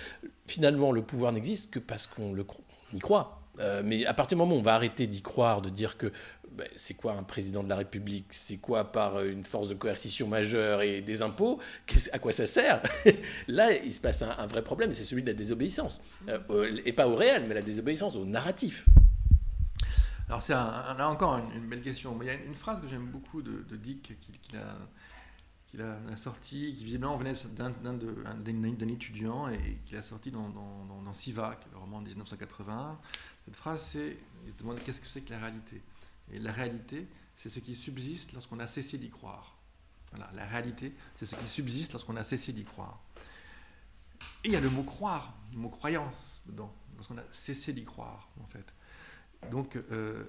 finalement 0.47 0.93
le 0.93 1.03
pouvoir 1.03 1.33
n'existe 1.33 1.73
que 1.73 1.79
parce 1.79 2.07
qu'on 2.07 2.35
y 2.95 2.99
croit. 2.99 3.43
mais 3.85 4.05
à 4.07 4.15
partir 4.15 4.37
du 4.37 4.41
moment 4.41 4.57
où 4.57 4.59
on 4.59 4.63
va 4.63 4.75
arrêter 4.75 5.07
d'y 5.07 5.23
croire, 5.23 5.63
de 5.63 5.71
dire 5.71 5.97
que 5.97 6.13
ben, 6.57 6.69
c'est 6.75 6.95
quoi 6.95 7.13
un 7.13 7.23
président 7.23 7.63
de 7.63 7.69
la 7.69 7.77
République? 7.77 8.29
C'est 8.31 8.57
quoi 8.57 8.91
par 8.91 9.17
euh, 9.17 9.31
une 9.31 9.45
force 9.45 9.69
de 9.69 9.75
coercition 9.75 10.27
majeure 10.27 10.81
et 10.81 11.03
des 11.03 11.21
impôts 11.21 11.61
À 12.13 12.19
quoi 12.19 12.33
ça 12.33 12.47
sert? 12.47 12.83
Là, 13.49 13.73
il 13.73 13.93
se 13.93 14.01
passe 14.01 14.23
un, 14.23 14.47
vrai 14.47 14.63
problème, 14.63 14.93
c'est 14.95 15.05
celui 15.05 15.23
de 15.23 15.29
la 15.29 15.35
désobéissance. 15.35 16.01
Euh, 16.29 16.81
et 16.87 16.93
pas 16.95 17.09
au 17.09 17.15
réel, 17.15 17.45
mais 17.47 17.55
la 17.55 17.63
désobéissance, 17.63 18.17
au 18.17 18.25
narratif. 18.25 18.89
Alors, 20.29 20.43
c'est 20.43 20.55
là 20.55 21.09
encore 21.11 21.39
une, 21.55 21.69
belle 21.69 21.83
question. 21.83 22.17
Il 22.23 22.27
y 22.27 22.31
a 22.31 22.35
une 22.35 22.55
phrase 22.55 22.81
que 22.81 22.89
j'aime 22.89 23.07
beaucoup 23.07 23.43
de, 23.43 23.77
Dick 23.77 24.19
qu'il 24.19 24.59
a, 24.59 24.77
qu'il 25.67 25.83
a, 25.83 26.17
sorti, 26.17 26.75
qui 26.75 26.85
visiblement 26.85 27.17
venait 27.17 27.35
d'un 27.55 28.89
étudiant 28.89 29.49
et 29.49 29.79
qu'il 29.85 29.97
a 29.97 30.03
sorti 30.03 30.31
dans, 30.31 31.13
Siva, 31.13 31.61
le 31.73 31.79
roman 31.79 32.01
de 32.01 32.09
1980. 32.09 32.99
Cette 33.45 33.57
phrase, 33.57 33.83
c'est 33.83 34.17
il 34.47 34.57
demande 34.57 34.79
qu'est-ce 34.85 35.01
que 35.01 35.07
c'est 35.07 35.21
que 35.21 35.33
la 35.33 35.39
réalité? 35.39 35.83
Et 36.33 36.39
la 36.39 36.53
réalité, 36.53 37.07
c'est 37.37 37.49
ce 37.49 37.61
qui 37.61 37.75
subsiste 37.75 38.33
lorsqu'on 38.33 38.59
a 38.59 38.67
cessé 38.67 38.99
d'y 38.99 39.11
croire. 39.11 39.57
Voilà, 40.11 40.31
la 40.35 40.45
réalité, 40.47 40.95
c'est 41.17 41.27
ce 41.27 41.37
qui 41.37 41.47
subsiste 41.47 41.93
lorsqu'on 41.93 42.17
a 42.17 42.25
cessé 42.25 42.53
d'y 42.53 42.65
croire. 42.65 43.01
Et 44.45 44.49
il 44.49 44.53
y 44.53 44.57
a 44.57 44.61
le 44.61 44.71
mot 44.71 44.83
croire, 44.83 45.37
le 45.53 45.59
mot 45.59 45.69
croyance 45.69 46.45
dedans, 46.47 46.75
lorsqu'on 46.97 47.19
a 47.19 47.25
cessé 47.31 47.73
d'y 47.73 47.85
croire, 47.85 48.31
en 48.41 48.47
fait. 48.47 48.73
Donc, 49.51 49.77
euh, 49.77 50.25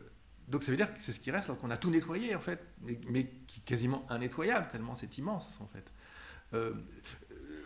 donc 0.48 0.64
ça 0.64 0.72
veut 0.72 0.78
dire 0.78 0.94
que 0.94 1.02
c'est 1.02 1.14
ce 1.14 1.20
qui 1.20 1.32
reste 1.32 1.48
lorsqu'on 1.48 1.72
a 1.72 1.78
tout 1.78 1.90
nettoyé, 1.90 2.36
en 2.36 2.40
fait, 2.40 2.62
mais, 2.82 2.96
qui 3.48 3.60
est 3.60 3.64
quasiment 3.64 4.06
innettoyable, 4.10 4.68
tellement 4.68 4.96
c'est 4.96 5.18
immense, 5.18 5.60
en 5.62 5.68
fait. 5.68 5.92
Euh, 6.54 6.74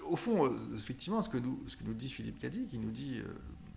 au 0.05 0.15
fond, 0.15 0.45
euh, 0.45 0.75
effectivement, 0.75 1.21
ce 1.21 1.29
que 1.29 1.37
nous, 1.37 1.93
dit 1.93 2.09
Philippe 2.09 2.39
Cadic, 2.39 2.71
il 2.73 2.81
nous 2.81 2.91
dit, 2.91 3.21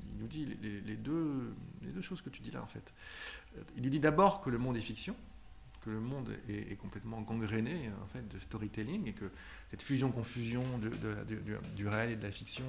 il 0.07 0.17
nous 0.19 0.27
dit 0.27 0.47
les 0.63 0.97
deux 0.97 1.55
choses 2.01 2.23
que 2.23 2.31
tu 2.31 2.43
dis 2.43 2.51
là, 2.51 2.63
en 2.63 2.67
fait. 2.67 2.93
Il 3.77 3.83
lui 3.83 3.91
dit 3.91 4.01
d'abord 4.01 4.41
que 4.41 4.51
le 4.51 4.59
monde 4.59 4.77
est 4.77 4.81
fiction, 4.81 5.17
que 5.85 5.91
le 5.91 6.01
monde 6.01 6.31
est, 6.49 6.77
complètement 6.77 7.21
gangréné 7.21 7.91
en 8.03 8.07
fait, 8.07 8.27
de 8.27 8.39
storytelling 8.39 9.07
et 9.07 9.13
que 9.13 9.31
cette 9.71 9.83
fusion-confusion 9.83 10.63
du, 11.77 11.89
réel 11.89 12.11
et 12.11 12.17
de 12.17 12.23
la 12.23 12.31
fiction 12.31 12.65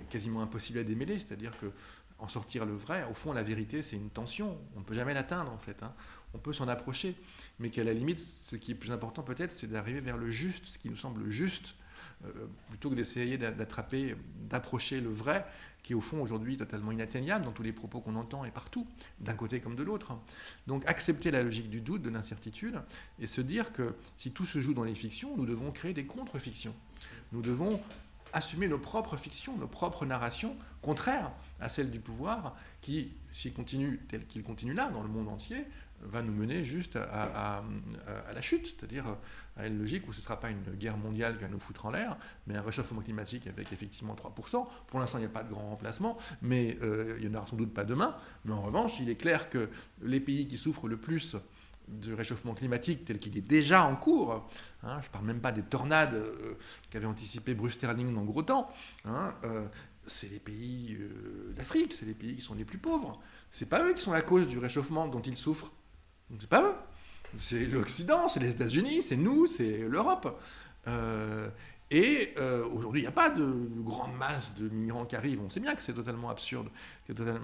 est 0.00 0.08
quasiment 0.08 0.42
impossible 0.42 0.78
à 0.78 0.84
démêler. 0.84 1.18
C'est-à-dire 1.18 1.56
que 1.58 1.72
en 2.20 2.28
sortir 2.28 2.66
le 2.66 2.74
vrai, 2.74 3.06
au 3.10 3.14
fond, 3.14 3.32
la 3.32 3.42
vérité, 3.42 3.82
c'est 3.82 3.96
une 3.96 4.10
tension. 4.10 4.58
On 4.76 4.80
ne 4.80 4.84
peut 4.84 4.94
jamais 4.94 5.14
l'atteindre, 5.14 5.52
en 5.52 5.58
fait. 5.58 5.82
Hein. 5.82 5.94
On 6.34 6.38
peut 6.38 6.52
s'en 6.52 6.68
approcher, 6.68 7.16
mais 7.58 7.70
qu'à 7.70 7.82
la 7.82 7.94
limite, 7.94 8.18
ce 8.18 8.56
qui 8.56 8.72
est 8.72 8.74
plus 8.74 8.92
important 8.92 9.22
peut-être, 9.22 9.52
c'est 9.52 9.66
d'arriver 9.66 10.00
vers 10.02 10.18
le 10.18 10.28
juste, 10.28 10.66
ce 10.66 10.78
qui 10.78 10.90
nous 10.90 10.96
semble 10.96 11.30
juste, 11.30 11.74
euh, 12.24 12.46
plutôt 12.68 12.90
que 12.90 12.94
d'essayer 12.94 13.38
d'attraper, 13.38 14.16
d'approcher 14.48 15.00
le 15.00 15.10
vrai, 15.10 15.46
qui 15.82 15.94
au 15.94 16.00
fond 16.00 16.20
aujourd'hui 16.20 16.56
totalement 16.56 16.92
inatteignable 16.92 17.44
dans 17.44 17.52
tous 17.52 17.62
les 17.62 17.72
propos 17.72 18.00
qu'on 18.00 18.16
entend 18.16 18.44
et 18.44 18.50
partout, 18.50 18.86
d'un 19.20 19.34
côté 19.34 19.60
comme 19.60 19.76
de 19.76 19.82
l'autre. 19.82 20.18
Donc 20.66 20.86
accepter 20.86 21.30
la 21.30 21.42
logique 21.42 21.70
du 21.70 21.80
doute, 21.80 22.02
de 22.02 22.10
l'incertitude, 22.10 22.80
et 23.18 23.26
se 23.26 23.40
dire 23.40 23.72
que 23.72 23.94
si 24.16 24.30
tout 24.32 24.46
se 24.46 24.60
joue 24.60 24.74
dans 24.74 24.84
les 24.84 24.94
fictions, 24.94 25.36
nous 25.36 25.46
devons 25.46 25.70
créer 25.72 25.92
des 25.92 26.06
contre-fictions. 26.06 26.74
Nous 27.32 27.42
devons 27.42 27.80
assumer 28.32 28.68
nos 28.68 28.78
propres 28.78 29.16
fictions, 29.16 29.56
nos 29.56 29.68
propres 29.68 30.06
narrations, 30.06 30.56
contraires 30.82 31.32
à 31.58 31.68
celles 31.68 31.90
du 31.90 32.00
pouvoir, 32.00 32.56
qui, 32.80 33.12
s'il 33.32 33.52
continue 33.52 34.00
tel 34.08 34.26
qu'il 34.26 34.42
continue 34.42 34.72
là, 34.72 34.88
dans 34.90 35.02
le 35.02 35.08
monde 35.08 35.28
entier, 35.28 35.66
va 36.02 36.22
nous 36.22 36.32
mener 36.32 36.64
juste 36.64 36.96
à, 36.96 37.62
la 38.32 38.40
chute, 38.40 38.66
c'est-à-dire 38.66 39.04
à 39.56 39.66
une 39.66 39.78
logique 39.78 40.08
où 40.08 40.12
ce 40.12 40.20
ne 40.20 40.24
sera 40.24 40.40
pas 40.40 40.50
une 40.50 40.62
guerre 40.76 40.96
mondiale 40.96 41.36
qui 41.36 41.42
va 41.42 41.48
nous 41.48 41.60
foutre 41.60 41.86
en 41.86 41.90
l'air, 41.90 42.16
mais 42.46 42.56
un 42.56 42.62
réchauffement 42.62 43.02
climatique 43.02 43.46
avec 43.46 43.72
effectivement 43.72 44.14
3%. 44.14 44.66
Pour 44.86 45.00
l'instant, 45.00 45.18
il 45.18 45.22
n'y 45.22 45.26
a 45.26 45.30
pas 45.30 45.42
de 45.42 45.50
grand 45.50 45.68
remplacement, 45.70 46.16
mais 46.42 46.76
euh, 46.82 47.16
il 47.18 47.28
n'y 47.28 47.34
en 47.34 47.38
aura 47.38 47.46
sans 47.46 47.56
doute 47.56 47.74
pas 47.74 47.84
demain. 47.84 48.16
Mais 48.44 48.54
en 48.54 48.62
revanche, 48.62 49.00
il 49.00 49.10
est 49.10 49.16
clair 49.16 49.50
que 49.50 49.68
les 50.02 50.20
pays 50.20 50.48
qui 50.48 50.56
souffrent 50.56 50.88
le 50.88 50.96
plus 50.96 51.36
du 51.88 52.14
réchauffement 52.14 52.54
climatique 52.54 53.04
tel 53.04 53.18
qu'il 53.18 53.36
est 53.36 53.40
déjà 53.42 53.84
en 53.84 53.96
cours, 53.96 54.48
hein, 54.84 55.00
je 55.00 55.08
ne 55.08 55.12
parle 55.12 55.24
même 55.24 55.40
pas 55.40 55.50
des 55.50 55.62
tornades 55.62 56.14
euh, 56.14 56.56
qu'avait 56.90 57.06
anticipé 57.06 57.54
Bruce 57.54 57.72
Sterling 57.72 58.14
dans 58.14 58.22
Gros 58.22 58.42
Temps, 58.42 58.70
hein, 59.04 59.34
euh, 59.44 59.66
c'est 60.06 60.30
les 60.30 60.38
pays 60.38 60.96
d'Afrique, 61.56 61.92
c'est 61.92 62.06
les 62.06 62.14
pays 62.14 62.36
qui 62.36 62.42
sont 62.42 62.54
les 62.54 62.64
plus 62.64 62.78
pauvres. 62.78 63.20
C'est 63.50 63.66
pas 63.66 63.84
eux 63.84 63.92
qui 63.92 64.02
sont 64.02 64.12
la 64.12 64.22
cause 64.22 64.46
du 64.46 64.58
réchauffement 64.58 65.06
dont 65.06 65.20
ils 65.20 65.36
souffrent. 65.36 65.72
C'est 66.38 66.48
pas 66.48 66.62
eux. 66.62 66.74
C'est 67.36 67.66
l'Occident, 67.66 68.28
c'est 68.28 68.40
les 68.40 68.50
États-Unis, 68.50 69.02
c'est 69.02 69.16
nous, 69.16 69.46
c'est 69.46 69.88
l'Europe. 69.88 70.40
Euh, 70.88 71.48
et 71.90 72.34
euh, 72.38 72.66
aujourd'hui, 72.68 73.00
il 73.00 73.04
n'y 73.04 73.08
a 73.08 73.12
pas 73.12 73.30
de, 73.30 73.44
grande 73.82 74.16
masse 74.16 74.54
de 74.54 74.68
migrants 74.68 75.04
qui 75.04 75.16
arrivent. 75.16 75.40
On 75.40 75.48
sait 75.48 75.60
bien 75.60 75.74
que 75.74 75.82
c'est 75.82 75.92
totalement 75.94 76.30
absurde. 76.30 76.68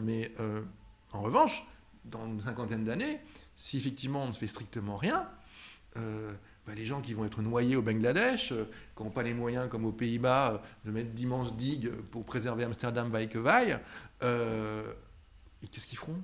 Mais 0.03 0.33
euh, 0.40 0.61
en 1.12 1.22
revanche, 1.22 1.64
dans 2.05 2.27
une 2.27 2.40
cinquantaine 2.40 2.85
d'années, 2.85 3.20
si 3.57 3.79
effectivement 3.79 4.25
on 4.25 4.29
ne 4.29 4.33
fait 4.33 4.46
strictement 4.46 4.96
rien, 4.96 5.29
bah, 5.94 6.75
les 6.77 6.85
gens 6.85 7.01
qui 7.01 7.14
vont 7.14 7.25
être 7.25 7.40
noyés 7.40 7.75
au 7.75 7.81
Bangladesh, 7.81 8.53
qui 8.94 9.03
n'ont 9.03 9.09
pas 9.09 9.22
les 9.22 9.33
moyens, 9.33 9.66
comme 9.70 9.87
aux 9.87 9.92
Pays-Bas, 9.92 10.61
de 10.85 10.90
mettre 10.90 11.11
d'immenses 11.12 11.57
digues 11.57 11.90
pour 12.11 12.25
préserver 12.25 12.64
Amsterdam, 12.64 13.09
vaille 13.09 13.31
que 13.31 13.38
vaille, 13.38 13.79
qu'est-ce 14.20 15.87
qu'ils 15.87 15.96
feront? 15.96 16.20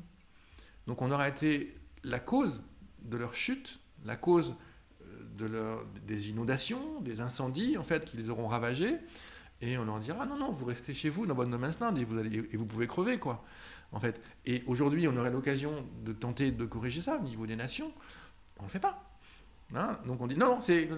Donc 0.86 1.00
on 1.00 1.10
aura 1.10 1.26
été 1.26 1.74
la 2.04 2.20
cause 2.20 2.62
de 3.02 3.16
leur 3.16 3.34
chute, 3.34 3.80
la 4.04 4.16
cause 4.16 4.54
euh, 5.02 5.24
de 5.36 6.06
des 6.06 6.30
inondations, 6.30 7.00
des 7.00 7.20
incendies 7.20 7.76
en 7.78 7.84
fait 7.84 8.04
qui 8.04 8.16
les 8.16 8.30
auront 8.30 8.48
ravagés, 8.48 8.96
et 9.60 9.78
on 9.78 9.84
leur 9.84 10.00
dira 10.00 10.26
non 10.26 10.36
non 10.36 10.50
vous 10.50 10.66
restez 10.66 10.94
chez 10.94 11.08
vous 11.08 11.26
dans 11.26 11.34
votre 11.34 11.50
domaine 11.50 11.72
et 11.96 12.04
vous 12.04 12.18
allez, 12.18 12.36
et 12.36 12.56
vous 12.56 12.66
pouvez 12.66 12.86
crever 12.86 13.18
quoi 13.18 13.44
en 13.92 14.00
fait. 14.00 14.20
Et 14.44 14.62
aujourd'hui 14.66 15.06
on 15.08 15.16
aurait 15.16 15.30
l'occasion 15.30 15.86
de 16.04 16.12
tenter 16.12 16.50
de 16.52 16.64
corriger 16.64 17.02
ça 17.02 17.16
au 17.16 17.22
niveau 17.22 17.46
des 17.46 17.56
nations, 17.56 17.92
on 18.58 18.64
le 18.64 18.68
fait 18.68 18.80
pas. 18.80 19.08
Hein? 19.74 19.98
Donc 20.06 20.20
on 20.20 20.26
dit 20.26 20.36
non, 20.36 20.60
c'est 20.60 20.88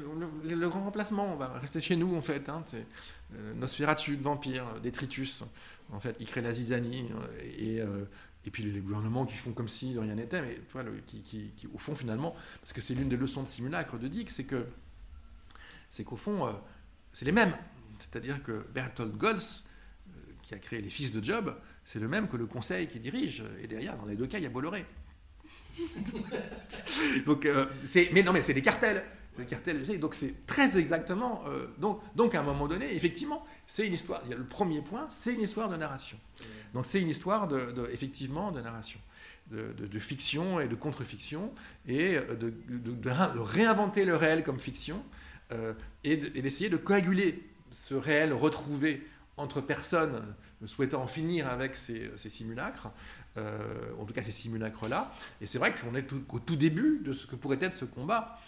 le, 0.45 0.69
grand 0.69 0.85
remplacement, 0.85 1.33
on 1.33 1.37
va 1.37 1.49
rester 1.59 1.81
chez 1.81 1.97
nous 1.97 2.17
en 2.17 2.23
fait. 2.23 2.49
Hein, 2.49 2.63
c'est 2.67 2.87
euh, 3.37 3.55
Nosferatu, 3.55 4.17
vampire, 4.17 4.65
détritus, 4.83 5.45
en 5.93 6.01
fait, 6.01 6.19
qui 6.19 6.25
crée 6.25 6.41
la 6.41 6.53
zizanie 6.53 7.09
euh, 7.81 8.05
et, 8.45 8.51
puis 8.51 8.63
les 8.63 8.81
gouvernements 8.81 9.27
qui 9.27 9.37
font 9.37 9.53
comme 9.53 9.69
si 9.69 9.95
de 9.95 9.99
rien 9.99 10.15
n'était, 10.15 10.43
mais 10.43 10.55
tu 10.55 10.73
vois, 10.73 10.85
qui, 11.07 11.53
au 11.73 11.79
fond 11.79 11.95
finalement, 11.95 12.35
parce 12.61 12.73
que 12.73 12.81
c'est 12.81 12.95
l'une 12.95 13.09
des 13.09 13.17
leçons 13.17 13.43
de 13.43 13.49
simulacre 13.49 13.99
de 13.99 14.09
Dick, 14.09 14.31
c'est 14.31 14.45
que 14.45 14.67
c'est 15.91 16.05
qu'au 16.05 16.17
fond, 16.17 16.47
euh, 16.47 16.53
c'est 17.13 17.25
les 17.25 17.33
mêmes. 17.33 17.57
C'est-à-dire 18.01 18.43
que 18.43 18.67
Bertolt 18.75 19.17
Goltz, 19.17 19.65
euh, 20.09 20.33
qui 20.43 20.55
a 20.55 20.59
créé 20.59 20.81
les 20.81 20.91
fils 20.91 21.13
de 21.13 21.23
Job, 21.23 21.57
c'est 21.85 22.01
le 22.01 22.09
même 22.09 22.27
que 22.27 22.37
le 22.37 22.47
conseil 22.47 22.89
qui 22.89 22.99
dirige. 22.99 23.45
Et 23.63 23.69
derrière, 23.69 23.97
dans 23.97 24.07
les 24.07 24.17
deux 24.17 24.27
cas, 24.27 24.39
il 24.39 24.43
y 24.43 24.47
a 24.47 24.51
Bolloré. 24.51 24.85
euh, 27.29 27.67
mais 28.13 28.23
non, 28.23 28.33
mais 28.33 28.43
c'est 28.43 28.55
des 28.55 28.63
cartels. 28.63 29.05
Donc 29.99 30.15
c'est 30.15 30.47
très 30.47 30.79
exactement. 30.79 31.45
donc, 31.79 32.01
donc, 32.15 32.35
à 32.35 32.41
un 32.41 32.43
moment 32.43 32.69
donné, 32.69 32.95
effectivement, 32.95 33.45
c'est 33.67 33.87
une 33.87 33.95
histoire. 33.95 34.23
Il 34.25 34.31
y 34.31 34.35
a 34.35 34.37
le 34.37 34.45
premier 34.45 34.81
point, 34.81 35.07
c'est 35.09 35.35
une 35.35 35.43
histoire 35.43 35.69
de 35.69 35.77
narration. 35.77 36.19
Donc 36.75 36.87
c'est 36.87 37.01
une 37.01 37.09
histoire 37.09 37.49
de, 37.49 37.89
effectivement 37.93 38.51
de 38.51 38.61
narration, 38.61 39.01
de, 39.51 39.99
fiction 39.99 40.61
et 40.61 40.69
de 40.69 40.75
contre-fiction, 40.75 41.53
et 41.87 42.17
de, 42.17 42.53
réinventer 43.41 44.05
le 44.05 44.17
réel 44.17 44.43
comme 44.43 44.59
fiction, 44.59 45.03
euh, 45.53 45.73
et 46.03 46.17
d'essayer 46.17 46.71
de 46.71 46.77
coaguler 46.77 47.43
ce 47.71 47.95
réel 47.95 48.33
retrouvé 48.33 49.07
entre 49.37 49.61
personnes 49.61 50.21
souhaitant 50.65 51.03
en 51.03 51.07
finir 51.07 51.49
avec 51.49 51.75
ces, 51.75 52.11
simulacres, 52.17 52.91
en 53.37 54.05
tout 54.05 54.15
cas 54.15 54.23
ces 54.23 54.33
simulacres-là. 54.33 55.13
Et 55.41 55.47
c'est 55.47 55.59
vrai 55.59 55.73
qu'on 55.73 55.95
est 55.95 56.11
au 56.13 56.39
tout 56.39 56.57
début 56.57 57.01
de 57.05 57.13
ce 57.13 57.27
que 57.27 57.37
pourrait 57.37 57.59
être 57.61 57.75
ce 57.75 57.85
combat. 57.85 58.41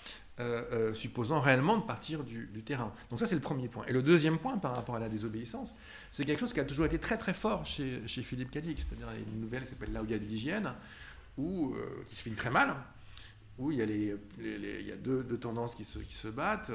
Supposant 0.95 1.41
réellement 1.41 1.79
de 1.79 1.85
partir 1.85 2.23
du, 2.23 2.63
terrain. 2.63 2.93
Donc 3.11 3.21
ça 3.21 3.27
c'est 3.27 3.35
le 3.35 3.41
premier 3.41 3.69
point. 3.69 3.85
Et 3.87 3.93
le 3.93 4.03
deuxième 4.03 4.39
point 4.39 4.59
par 4.59 4.75
rapport 4.75 4.97
à 4.97 4.99
la 4.99 5.09
désobéissance, 5.09 5.75
c'est 6.11 6.25
quelque 6.25 6.41
chose 6.41 6.53
qui 6.53 6.61
a 6.61 6.65
toujours 6.65 6.85
été 6.85 6.99
très 6.99 7.17
très 7.17 7.35
fort 7.35 7.65
chez, 7.65 8.07
chez 8.07 8.23
Philippe 8.23 8.51
Cadic, 8.51 8.79
c'est-à-dire 8.79 9.09
une 9.33 9.41
nouvelle 9.41 9.63
qui 9.63 9.71
s'appelle 9.71 9.93
Là 9.93 10.03
où 10.03 10.07
de 10.07 10.15
l'hygiène, 10.17 10.73
où, 11.39 11.75
qui 12.09 12.17
se 12.17 12.23
finit 12.23 12.37
très 12.37 12.51
mal, 12.51 12.75
où 13.59 13.73
il 13.73 13.79
y 13.79 13.83
a, 13.83 13.87
les, 13.87 14.17
il 14.39 14.87
y 14.87 14.93
a 14.93 14.97
deux, 14.97 15.39
tendances 15.39 15.75
qui 15.75 15.85
se, 15.85 15.99
qui 15.99 16.15
se 16.15 16.29
battent. 16.29 16.73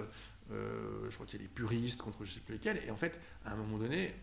Euh, 0.52 1.10
je 1.10 1.16
crois 1.16 1.26
qu'il 1.26 1.40
y 1.40 1.44
a 1.44 1.44
les 1.44 1.50
puristes 1.50 2.02
contre 2.02 2.26
je 2.26 2.32
ne 2.32 2.36
sais 2.36 2.40
plus 2.42 2.54
lesquels. 2.54 2.82
Et 2.86 2.92
en 2.92 2.98
fait, 2.98 3.20
à 3.46 3.54
un 3.54 3.56
moment 3.56 3.78
donné, 3.78 4.14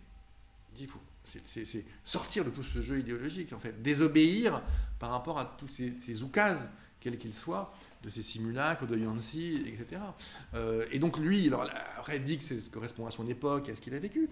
il 0.78 0.86
faut 0.86 1.00
c'est 1.24 1.84
sortir 2.04 2.42
de 2.42 2.48
tout 2.48 2.62
ce 2.62 2.80
jeu 2.80 2.98
idéologique, 2.98 3.52
en 3.52 3.58
fait, 3.58 3.82
désobéir 3.82 4.62
par 4.98 5.10
rapport 5.10 5.38
à 5.38 5.44
tous 5.44 5.68
ces, 5.68 5.92
ces 6.00 6.22
oukases, 6.22 6.70
quels 7.00 7.18
qu'ils 7.18 7.34
soient, 7.34 7.74
de 8.02 8.08
ces 8.08 8.22
simulacres, 8.22 8.86
de 8.86 8.96
Yancy, 8.96 9.62
etc. 9.66 10.00
Euh, 10.54 10.86
et 10.90 10.98
donc 10.98 11.18
lui, 11.18 11.46
alors 11.48 11.68
Red 12.02 12.24
dit 12.24 12.38
que 12.38 12.44
ça 12.44 12.54
correspond 12.70 13.06
à 13.06 13.10
son 13.10 13.26
époque, 13.28 13.68
à 13.68 13.74
ce 13.74 13.80
qu'il 13.80 13.94
a 13.94 13.98
vécu. 13.98 14.28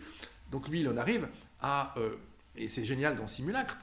Donc 0.51 0.69
lui, 0.69 0.81
il 0.81 0.89
en 0.89 0.97
arrive 0.97 1.29
à, 1.61 1.95
euh, 1.99 2.15
et 2.57 2.69
c'est 2.69 2.85
génial 2.85 3.17
dans 3.17 3.27
Simulacre, 3.27 3.79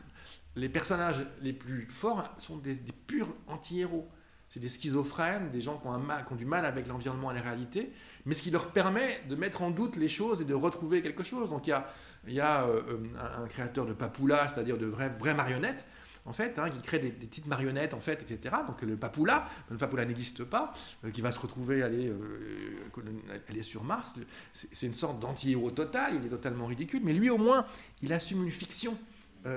les 0.55 0.69
personnages 0.69 1.25
les 1.41 1.53
plus 1.53 1.87
forts 1.89 2.29
sont 2.37 2.57
des, 2.57 2.75
purs 3.07 3.33
anti-héros 3.47 4.07
c'est 4.53 4.59
des 4.59 4.69
schizophrènes, 4.69 5.49
des 5.49 5.61
gens 5.61 5.79
qui 5.79 5.87
ont, 5.87 5.93
un 5.93 6.35
du 6.35 6.45
mal 6.45 6.63
avec 6.67 6.85
l'environnement 6.87 7.31
et 7.31 7.33
la 7.33 7.41
réalité, 7.41 7.91
mais 8.27 8.35
ce 8.35 8.43
qui 8.43 8.51
leur 8.51 8.69
permet 8.69 9.19
de 9.27 9.35
mettre 9.35 9.63
en 9.63 9.71
doute 9.71 9.95
les 9.95 10.09
choses 10.09 10.41
et 10.41 10.45
de 10.45 10.53
retrouver 10.53 11.01
quelque 11.01 11.23
chose. 11.23 11.49
Donc 11.49 11.65
il 11.65 11.71
y 11.71 11.73
a, 11.73 11.87
y 12.27 12.39
a 12.39 12.63
euh, 12.65 12.99
un, 13.41 13.47
créateur 13.47 13.87
de 13.87 13.93
papoula, 13.93 14.47
c'est-à-dire 14.47 14.77
de 14.77 14.85
vraies, 14.85 15.09
vraies 15.09 15.33
marionnettes, 15.33 15.87
en 16.25 16.33
fait, 16.33 16.57
hein, 16.57 16.69
qui 16.69 16.81
crée 16.81 16.99
des, 16.99 17.11
petites 17.11 17.47
marionnettes, 17.47 17.93
en 17.93 17.99
fait, 17.99 18.25
etc. 18.29 18.55
Donc 18.67 18.81
le 18.81 18.95
papoula, 18.95 19.45
le 19.69 19.77
papoula 19.77 20.05
n'existe 20.05 20.43
pas, 20.43 20.73
euh, 21.03 21.11
qui 21.11 21.21
va 21.21 21.31
se 21.31 21.39
retrouver 21.39 21.83
aller, 21.83 22.07
euh, 22.07 23.41
aller 23.49 23.63
sur 23.63 23.83
Mars. 23.83 24.15
C'est 24.53 24.85
une 24.85 24.93
sorte 24.93 25.19
d'anti-héros 25.19 25.71
total, 25.71 26.13
il 26.15 26.25
est 26.25 26.29
totalement 26.29 26.65
ridicule, 26.65 27.01
mais 27.03 27.13
lui 27.13 27.29
au 27.29 27.37
moins, 27.37 27.65
il 28.01 28.13
assume 28.13 28.43
une 28.43 28.51
fiction. 28.51 28.97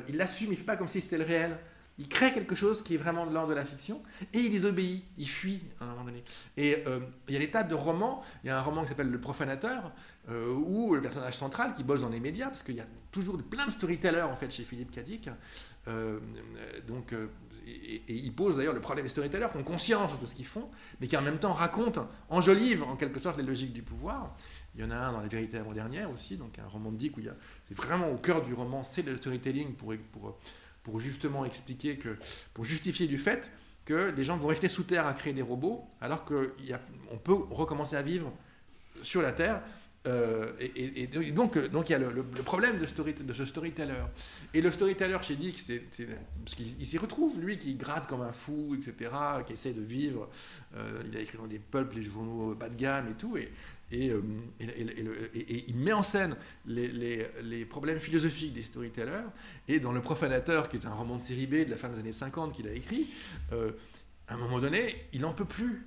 il 0.09 0.17
l'assume, 0.17 0.49
il 0.49 0.53
ne 0.53 0.57
fait 0.57 0.65
pas 0.65 0.77
comme 0.77 0.89
si 0.89 1.01
c'était 1.01 1.19
le 1.19 1.25
réel. 1.25 1.57
Il 1.99 2.09
crée 2.09 2.33
quelque 2.33 2.55
chose 2.55 2.83
qui 2.83 2.95
est 2.95 2.99
vraiment 2.99 3.27
de 3.27 3.33
l'ordre 3.33 3.49
de 3.49 3.55
la 3.55 3.65
fiction 3.65 4.03
et 4.35 4.39
il 4.39 4.51
désobéit, 4.51 5.05
il 5.17 5.29
fuit 5.29 5.63
à 5.81 5.85
un 5.85 5.89
moment 5.89 6.05
donné. 6.05 6.23
Et 6.59 6.83
euh, 6.87 7.01
il 7.29 7.35
y 7.35 7.37
a 7.37 7.41
des 7.41 7.51
tas 7.51 7.63
de 7.63 7.75
romans. 7.75 8.23
Il 8.45 8.49
y 8.49 8.51
a 8.51 8.59
un 8.59 8.63
roman 8.63 8.83
qui 8.83 8.89
s'appelle 8.89 9.11
Le 9.11 9.21
Profanateur 9.21 9.93
euh, 10.29 10.53
où 10.53 10.95
le 10.95 11.01
personnage 11.01 11.37
central 11.37 11.73
qui 11.75 11.85
bosse 11.85 12.03
dans 12.03 12.11
les 12.11 12.21
médias, 12.21 12.49
parce 12.49 12.63
qu'il 12.63 12.77
y 12.77 12.81
a 12.81 12.87
toujours 13.13 13.39
plein 13.43 13.65
de 13.65 13.71
storytellers 13.71 14.23
en 14.23 14.37
fait 14.37 14.51
chez 14.51 14.65
Philippe 14.65 14.91
Cadic. 14.91 15.31
Euh, 15.89 16.19
donc, 16.87 17.15
et, 17.67 18.03
il 18.09 18.35
pose 18.35 18.57
d'ailleurs 18.57 18.75
le 18.75 18.81
problème 18.81 19.07
des 19.07 19.11
storytellers 19.11 19.47
qui 19.51 19.57
ont 19.57 19.65
conscience 19.65 20.21
de 20.21 20.27
ce 20.27 20.35
qu'ils 20.35 20.47
font, 20.47 20.69
mais 21.01 21.07
qui 21.07 21.17
en 21.17 21.23
même 21.23 21.39
temps 21.39 21.55
racontent, 21.55 22.11
enjolivent 22.29 22.83
en 22.83 22.97
quelque 22.97 23.21
sorte 23.21 23.39
les 23.39 23.43
logiques 23.43 23.73
du 23.73 23.83
pouvoir. 23.83 24.37
Il 24.75 24.83
y 24.83 24.85
en 24.85 24.91
a 24.91 24.97
un 24.97 25.13
dans 25.13 25.21
La 25.21 25.29
vérité 25.29 25.57
avant-dernière 25.57 26.11
aussi, 26.11 26.37
donc 26.37 26.59
un 26.59 26.69
roman 26.69 26.93
de 26.93 26.99
Dick 26.99 27.17
où 27.17 27.21
il 27.21 27.27
y 27.27 27.31
a 27.31 27.37
vraiment 27.71 28.11
au 28.11 28.19
cœur 28.19 28.45
du 28.45 28.53
roman, 28.53 28.85
c'est 28.85 29.01
le 29.01 29.17
storytelling 29.17 29.75
pour, 29.75 29.95
pour 30.13 30.39
pour 30.87 31.01
justement 31.01 31.45
expliquer 31.45 31.97
que, 31.97 32.17
pour 32.55 32.65
justifier 32.65 33.09
du 33.09 33.19
fait 33.19 33.51
que 33.85 34.15
les 34.17 34.23
gens 34.23 34.37
vont 34.37 34.47
rester 34.47 34.69
sous 34.69 34.85
terre 34.85 35.05
à 35.05 35.13
créer 35.15 35.33
des 35.33 35.43
robots, 35.43 35.85
alors 36.01 36.25
qu'on 36.25 37.19
peut 37.25 37.35
recommencer 37.51 37.97
à 37.97 38.03
vivre 38.03 38.33
sur 39.03 39.21
la 39.21 39.33
Terre. 39.33 39.63
Euh, 40.07 40.53
et, 40.61 41.09
donc, 41.33 41.59
donc 41.71 41.89
il 41.89 41.93
y 41.93 41.95
a 41.97 41.99
le, 41.99 42.23
problème 42.45 42.79
de, 42.79 42.87
story, 42.87 43.15
de, 43.15 43.33
ce 43.33 43.45
storyteller. 43.45 43.95
Et 44.55 44.61
le 44.61 44.71
storyteller 44.71 45.19
chez 45.23 45.35
Dick, 45.35 45.59
c'est, 45.59 45.83
parce 46.45 46.55
qu'il 46.55 46.87
s'y 46.87 46.99
retrouve, 46.99 47.41
lui 47.41 47.59
qui 47.59 47.75
gratte 47.75 48.07
comme 48.07 48.23
un 48.23 48.31
fou, 48.31 48.77
etc., 48.77 49.11
qui 49.45 49.55
essaie 49.55 49.73
de 49.73 49.83
vivre. 49.83 50.29
Euh, 50.77 51.03
il 51.09 51.17
a 51.17 51.21
écrit 51.21 51.39
dans 51.39 51.49
des 51.49 51.59
pulps, 51.59 51.97
les 51.97 52.03
journaux 52.05 52.55
bas 52.55 52.69
de 52.69 52.77
gamme 52.77 53.09
et 53.09 53.15
tout. 53.15 53.37
Et, 53.37 53.51
euh, 53.93 54.21
et, 54.61 55.65
il 55.69 55.77
met 55.77 55.93
en 55.93 56.03
scène 56.03 56.37
les, 56.67 57.65
problèmes 57.69 58.01
philosophiques 58.01 58.53
des 58.53 58.63
storytellers. 58.63 59.25
Et 59.69 59.81
dans 59.81 59.93
Le 59.93 60.01
Profanateur, 60.01 60.69
qui 60.69 60.77
est 60.77 60.87
un 60.87 60.95
roman 60.95 61.17
de 61.17 61.23
série 61.23 61.47
B 61.47 61.65
de 61.65 61.71
la 61.71 61.77
fin 61.77 61.89
des 61.89 61.99
années 61.99 62.13
50 62.13 62.53
qu'il 62.53 62.67
a 62.69 62.73
écrit, 62.73 63.07
euh, 63.53 63.73
à 64.29 64.35
un 64.35 64.39
moment 64.39 64.59
donné, 64.59 65.09
il 65.13 65.21
n'en 65.21 65.33
peut 65.33 65.45
plus. 65.45 65.87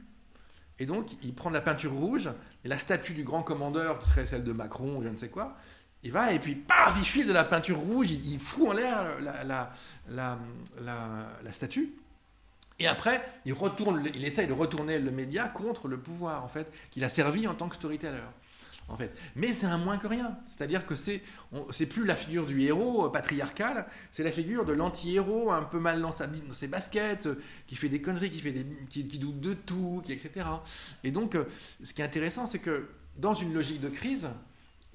Et 0.79 0.85
donc, 0.85 1.11
il 1.23 1.33
prend 1.33 1.49
de 1.49 1.55
la 1.55 1.61
peinture 1.61 1.91
rouge, 1.91 2.29
et 2.63 2.69
la 2.69 2.79
statue 2.79 3.13
du 3.13 3.23
grand 3.23 3.43
commandeur, 3.43 3.99
qui 3.99 4.07
serait 4.07 4.25
celle 4.25 4.45
de 4.45 4.53
Macron 4.53 4.97
ou 4.97 5.03
je 5.03 5.09
ne 5.09 5.17
sais 5.17 5.29
quoi, 5.29 5.57
il 6.01 6.13
va 6.13 6.31
et 6.31 6.39
puis, 6.39 6.55
paf, 6.55 6.97
il 7.17 7.27
de 7.27 7.33
la 7.33 7.43
peinture 7.43 7.77
rouge, 7.77 8.11
il, 8.11 8.39
fout 8.39 8.69
en 8.69 8.71
l'air 8.71 9.19
la, 9.19 9.73
la 10.07 11.51
statue. 11.53 11.93
Et 12.79 12.87
après, 12.87 13.21
il, 13.45 13.53
essaye 14.25 14.47
de 14.47 14.53
retourner 14.53 14.99
le 14.99 15.11
média 15.11 15.49
contre 15.49 15.87
le 15.87 15.97
pouvoir, 15.97 16.43
en 16.43 16.47
fait, 16.47 16.71
qu'il 16.91 17.03
a 17.03 17.09
servi 17.09 17.47
en 17.47 17.53
tant 17.53 17.67
que 17.67 17.75
storyteller. 17.75 18.21
En 18.87 18.97
fait. 18.97 19.15
Mais 19.35 19.49
c'est 19.49 19.67
un 19.67 19.77
moins 19.77 19.97
que 19.97 20.07
rien. 20.07 20.35
C'est-à-dire 20.49 20.85
que 20.85 20.95
c'est, 20.95 21.21
c'est 21.69 21.85
plus 21.85 22.05
la 22.05 22.15
figure 22.15 22.47
du 22.47 22.59
héros 22.61 23.05
euh, 23.05 23.09
patriarcal, 23.09 23.85
c'est 24.11 24.23
la 24.23 24.31
figure 24.31 24.65
de 24.65 24.73
l'anti-héros 24.73 25.51
un 25.51 25.61
peu 25.61 25.79
mal 25.79 26.01
dans, 26.01 26.11
sa, 26.11 26.25
dans 26.25 26.53
ses 26.53 26.67
baskets, 26.67 27.27
euh, 27.27 27.35
qui 27.67 27.75
fait 27.75 27.89
des 27.89 28.01
conneries, 28.01 28.31
qui, 28.31 28.39
fait 28.39 28.51
des, 28.51 28.65
qui, 28.89 29.03
doute 29.03 29.39
de 29.39 29.53
tout, 29.53 30.01
qui, 30.03 30.13
etc. 30.13 30.47
Et 31.03 31.11
donc, 31.11 31.35
euh, 31.35 31.45
ce 31.83 31.93
qui 31.93 32.01
est 32.01 32.05
intéressant, 32.05 32.47
c'est 32.47 32.59
que 32.59 32.87
dans 33.17 33.35
une 33.35 33.53
logique 33.53 33.79
de 33.79 33.89
crise, 33.89 34.29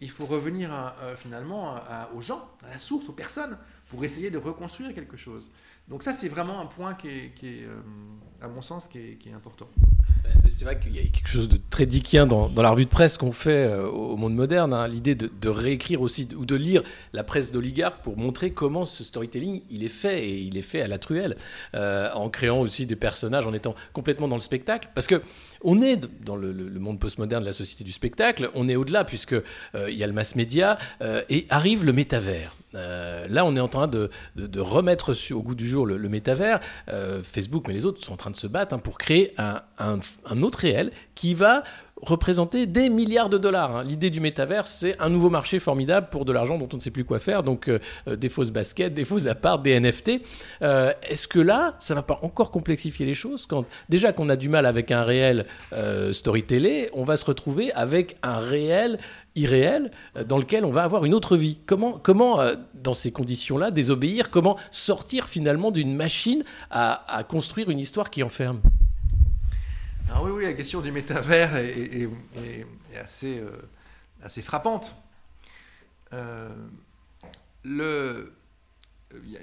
il 0.01 0.11
faut 0.11 0.27
revenir 0.27 0.71
finalement 1.17 1.77
aux 2.15 2.21
gens, 2.21 2.49
à 2.65 2.71
la 2.71 2.79
source, 2.79 3.09
aux 3.09 3.13
personnes, 3.13 3.57
pour 3.89 4.05
essayer 4.05 4.31
de 4.31 4.39
reconstruire 4.39 4.93
quelque 4.95 5.17
chose. 5.17 5.51
Donc 5.89 6.03
ça, 6.03 6.13
c'est 6.13 6.29
vraiment 6.29 6.61
un 6.61 6.67
point 6.67 6.95
qui 6.95 7.09
est, 7.09 7.33
euh, 7.45 7.81
à 8.41 8.49
mon 8.49 8.63
sens, 8.63 8.89
qui 8.89 8.99
est, 8.99 9.35
important. 9.35 9.69
C'est 10.49 10.65
vrai 10.65 10.81
qu'il 10.81 10.95
y 10.97 10.99
a 10.99 11.03
quelque 11.03 11.29
chose 11.29 11.49
de 11.49 11.59
très 11.69 11.85
dickien 11.85 12.27
dans, 12.27 12.51
la 12.57 12.71
revue 12.71 12.87
de 12.87 12.91
presse 12.91 13.19
qu'on 13.19 13.33
fait 13.33 13.67
euh, 13.67 13.87
au 13.89 14.17
monde 14.17 14.35
moderne, 14.35 14.73
hein. 14.73 14.89
l'idée 14.89 15.15
de, 15.15 15.49
réécrire 15.49 16.01
aussi 16.01 16.27
ou 16.35 16.47
de 16.47 16.55
lire 16.55 16.83
la 17.13 17.23
presse 17.23 17.53
d'oligarque 17.53 18.03
pour 18.03 18.17
montrer 18.17 18.53
comment 18.53 18.87
ce 18.87 19.05
storytelling 19.05 19.63
il 19.69 19.85
est 19.85 19.89
fait 19.89 20.27
et 20.27 20.39
il 20.39 20.57
est 20.57 20.63
fait 20.63 20.81
à 20.81 20.89
la 20.89 20.99
truelle, 20.99 21.37
euh, 21.75 22.11
en 22.15 22.31
créant 22.31 22.61
aussi 22.61 22.87
des 22.87 22.97
personnages, 22.97 23.47
en 23.47 23.53
étant 23.53 23.75
complètement 23.93 24.29
dans 24.29 24.37
le 24.37 24.43
spectacle, 24.43 24.89
parce 24.95 25.07
que 25.07 25.21
on 25.65 25.83
est 25.83 25.99
dans 26.25 26.37
le, 26.37 26.53
monde 26.79 27.01
postmoderne 27.01 27.43
de 27.43 27.49
la 27.49 27.53
société 27.53 27.85
du 27.85 27.93
spectacle, 27.93 28.51
on 28.55 28.69
est 28.69 28.77
au-delà 28.77 29.05
puisque 29.05 29.35
il 29.75 29.95
y 29.95 30.05
a 30.05 30.07
le 30.07 30.13
mass 30.13 30.37
média 30.37 30.79
et 31.29 31.47
arrive 31.51 31.85
le 31.85 31.93
métavers. 31.93 32.55
Euh, 32.75 33.27
là, 33.29 33.45
on 33.45 33.55
est 33.57 33.61
en 33.61 33.69
train 33.69 33.87
de, 33.87 34.11
remettre 34.57 35.15
au 35.33 35.43
goût 35.43 35.55
du 35.55 35.67
jour 35.67 35.87
le, 35.87 36.09
métavers. 36.09 36.61
Euh, 36.89 37.23
Facebook, 37.23 37.65
mais 37.69 37.75
les 37.75 37.87
autres 37.87 38.03
sont 38.05 38.13
en 38.13 38.17
train 38.17 38.31
de 38.31 38.37
se 38.37 38.47
battre 38.47 38.75
hein, 38.75 38.79
pour 38.79 38.99
créer 38.99 39.35
un, 39.39 40.43
autre 40.43 40.61
réel 40.61 40.93
qui 41.15 41.35
va 41.35 41.63
représenter 42.05 42.67
des 42.67 42.89
milliards 42.89 43.29
de 43.29 43.39
dollars. 43.39 43.77
Hein. 43.77 43.85
L'idée 43.85 44.11
du 44.11 44.21
métavers, 44.21 44.67
c'est 44.67 45.01
un 45.01 45.09
nouveau 45.09 45.31
marché 45.31 45.59
formidable 45.59 46.09
pour 46.11 46.25
de 46.25 46.33
l'argent 46.33 46.59
dont 46.59 46.69
on 46.73 46.77
ne 46.77 46.81
sait 46.81 46.91
plus 46.91 47.05
quoi 47.05 47.19
faire, 47.19 47.43
donc 47.43 47.69
euh, 47.69 47.79
des 48.17 48.29
fausses 48.29 48.51
baskets, 48.51 48.95
des 48.95 49.05
faux 49.05 49.27
apparts, 49.27 49.61
des 49.61 49.79
NFT. 49.79 50.21
Est-ce 50.61 51.29
que 51.29 51.39
là, 51.39 51.77
ça 51.79 51.95
ne 51.95 51.99
va 51.99 52.03
pas 52.03 52.19
encore 52.23 52.51
complexifier 52.51 53.07
les 53.07 53.15
choses 53.15 53.47
quand 53.47 53.65
déjà 53.89 54.13
qu'on 54.13 54.29
a 54.29 54.37
du 54.37 54.49
mal 54.49 54.67
avec 54.67 54.91
un 54.91 55.05
réel 55.05 55.47
storytelling, 56.13 56.89
on 56.93 57.05
va 57.05 57.17
se 57.17 57.25
retrouver 57.25 57.73
avec 57.73 58.17
un 58.23 58.39
réel 58.39 58.99
irréel 59.37 59.91
euh, 60.17 60.25
dans 60.25 60.39
lequel 60.39 60.65
on 60.65 60.71
va 60.71 60.85
avoir 60.85 61.05
une 61.05 61.15
autre 61.15 61.37
vie. 61.37 61.59
Comment, 61.67 61.99
comment 62.03 62.41
euh, 62.41 62.55
dans 62.75 62.95
ces 62.95 63.13
conditions-là, 63.13 63.71
désobéir 63.71 64.31
Comment 64.31 64.57
sortir 64.71 65.29
finalement 65.29 65.71
d'une 65.71 65.95
machine 65.95 66.45
à, 66.71 67.25
construire 67.29 67.71
une 67.71 67.79
histoire 67.79 68.11
qui 68.11 68.23
enferme? 68.23 68.61
Ah 70.17 70.23
oui, 70.23 70.31
oui, 70.31 70.45
la 70.45 70.53
question 70.53 70.81
du 70.81 70.93
métavers 70.93 71.57
est, 71.57 72.09
assez, 72.97 73.41
euh, 73.41 73.51
assez 74.23 74.43
frappante. 74.43 74.95
le, 77.65 78.33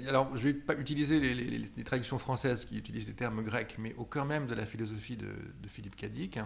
alors, 0.07 0.29
je 0.37 0.47
ne 0.47 0.53
vais 0.53 0.53
pas 0.53 0.75
utiliser 0.75 1.19
les, 1.19 1.83
traductions 1.83 2.19
françaises 2.19 2.65
qui 2.65 2.77
utilisent 2.77 3.07
des 3.07 3.13
termes 3.13 3.43
grecs, 3.43 3.75
mais 3.79 3.93
au 3.97 4.05
cœur 4.05 4.25
même 4.25 4.47
de 4.47 4.55
la 4.55 4.65
philosophie 4.65 5.17
de, 5.17 5.29
Philippe 5.67 5.95
Cadic, 5.95 6.39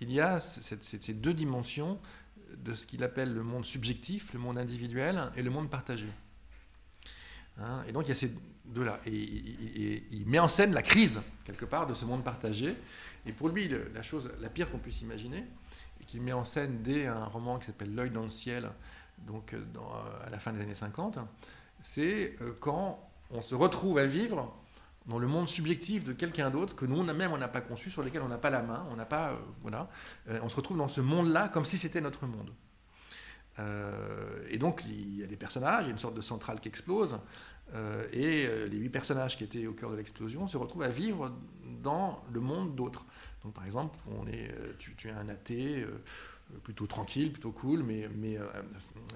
il 0.00 0.10
y 0.10 0.20
a 0.20 0.40
ces 0.40 1.14
deux 1.14 1.34
dimensions 1.34 1.98
de 2.56 2.74
ce 2.74 2.86
qu'il 2.86 3.04
appelle 3.04 3.32
le 3.32 3.42
monde 3.42 3.64
subjectif, 3.64 4.32
le 4.32 4.38
monde 4.38 4.58
individuel 4.58 5.20
et 5.36 5.42
le 5.42 5.50
monde 5.50 5.70
partagé. 5.70 6.08
Hein, 7.58 7.84
et 7.86 7.92
donc 7.92 8.06
il 8.06 8.08
y 8.08 8.12
a 8.12 8.16
ces 8.16 8.32
deux-là. 8.66 9.00
Et, 9.06 10.02
il 10.10 10.26
met 10.26 10.38
en 10.38 10.48
scène 10.48 10.72
la 10.72 10.82
crise, 10.82 11.20
quelque 11.44 11.64
part, 11.64 11.86
de 11.86 11.94
ce 11.94 12.04
monde 12.04 12.24
partagé. 12.24 12.74
Et 13.26 13.32
pour 13.32 13.48
lui, 13.48 13.68
la 13.94 14.02
chose 14.02 14.30
la 14.40 14.48
pire 14.48 14.70
qu'on 14.70 14.78
puisse 14.78 15.02
imaginer, 15.02 15.44
et 16.00 16.04
qu'il 16.04 16.22
met 16.22 16.32
en 16.32 16.44
scène 16.44 16.82
dès 16.82 17.06
un 17.06 17.24
roman 17.24 17.58
qui 17.58 17.66
s'appelle 17.66 17.94
L'œil 17.94 18.10
dans 18.10 18.24
le 18.24 18.30
ciel, 18.30 18.70
donc 19.26 19.52
euh, 19.52 19.62
à 20.26 20.30
la 20.30 20.38
fin 20.38 20.52
des 20.52 20.60
années 20.60 20.74
50, 20.74 21.18
c'est 21.82 22.36
euh, 22.40 22.52
quand 22.58 22.98
on 23.30 23.40
se 23.40 23.54
retrouve 23.54 23.98
à 23.98 24.06
vivre 24.06 24.54
dans 25.06 25.18
le 25.18 25.26
monde 25.26 25.48
subjectif 25.48 26.04
de 26.04 26.12
quelqu'un 26.12 26.50
d'autre 26.50 26.76
que 26.76 26.84
nous 26.84 27.02
même 27.02 27.32
on 27.32 27.38
n'a 27.38 27.48
pas 27.48 27.60
conçu, 27.60 27.90
sur 27.90 28.02
lequel 28.02 28.22
on 28.22 28.28
n'a 28.28 28.38
pas 28.38 28.50
la 28.50 28.62
main, 28.62 28.86
on 28.90 28.96
n'a 28.96 29.06
pas, 29.06 29.30
euh, 29.30 29.36
voilà, 29.62 29.88
euh, 30.28 30.38
on 30.42 30.48
se 30.48 30.56
retrouve 30.56 30.76
dans 30.76 30.88
ce 30.88 31.00
monde-là 31.00 31.48
comme 31.48 31.64
si 31.64 31.78
c'était 31.78 32.00
notre 32.00 32.26
monde. 32.26 32.50
et 34.50 34.56
donc, 34.56 34.84
il 34.86 35.18
y 35.18 35.22
a 35.22 35.26
des 35.26 35.36
personnages, 35.36 35.82
il 35.82 35.86
y 35.86 35.90
a 35.90 35.92
une 35.92 35.98
sorte 35.98 36.14
de 36.14 36.22
centrale 36.22 36.60
qui 36.60 36.68
explose, 36.68 37.18
et 38.10 38.48
les 38.70 38.76
huit 38.78 38.88
personnages 38.88 39.36
qui 39.36 39.44
étaient 39.44 39.66
au 39.66 39.74
cœur 39.74 39.90
de 39.90 39.96
l'explosion 39.96 40.46
se 40.46 40.56
retrouvent 40.56 40.84
à 40.84 40.88
vivre 40.88 41.30
dans 41.82 42.22
le 42.32 42.40
monde 42.40 42.74
d'autres. 42.74 43.04
Donc, 43.44 43.54
par 43.54 43.64
exemple, 43.64 43.96
est, 44.32 44.52
tu, 44.78 45.08
es 45.08 45.10
un 45.10 45.28
athée 45.28 45.86
plutôt 46.62 46.86
tranquille, 46.86 47.32
plutôt 47.32 47.52
cool, 47.52 47.82
mais, 47.82 48.08
mais 48.16 48.36
euh, 48.36 48.44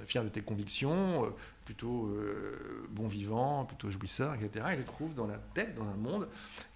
fier 0.07 0.25
de 0.25 0.29
tes 0.29 0.41
convictions, 0.41 1.25
euh, 1.25 1.31
plutôt 1.65 2.07
euh, 2.07 2.87
bon 2.91 3.09
vivant, 3.09 3.65
plutôt 3.65 3.91
jouisseur, 3.91 4.35
etc. 4.35 4.67
Il 4.73 4.79
le 4.79 4.85
trouve 4.85 5.15
dans 5.15 5.27
la 5.27 5.39
tête, 5.55 5.75
dans 5.75 5.85
un 5.85 5.97
monde 5.97 6.29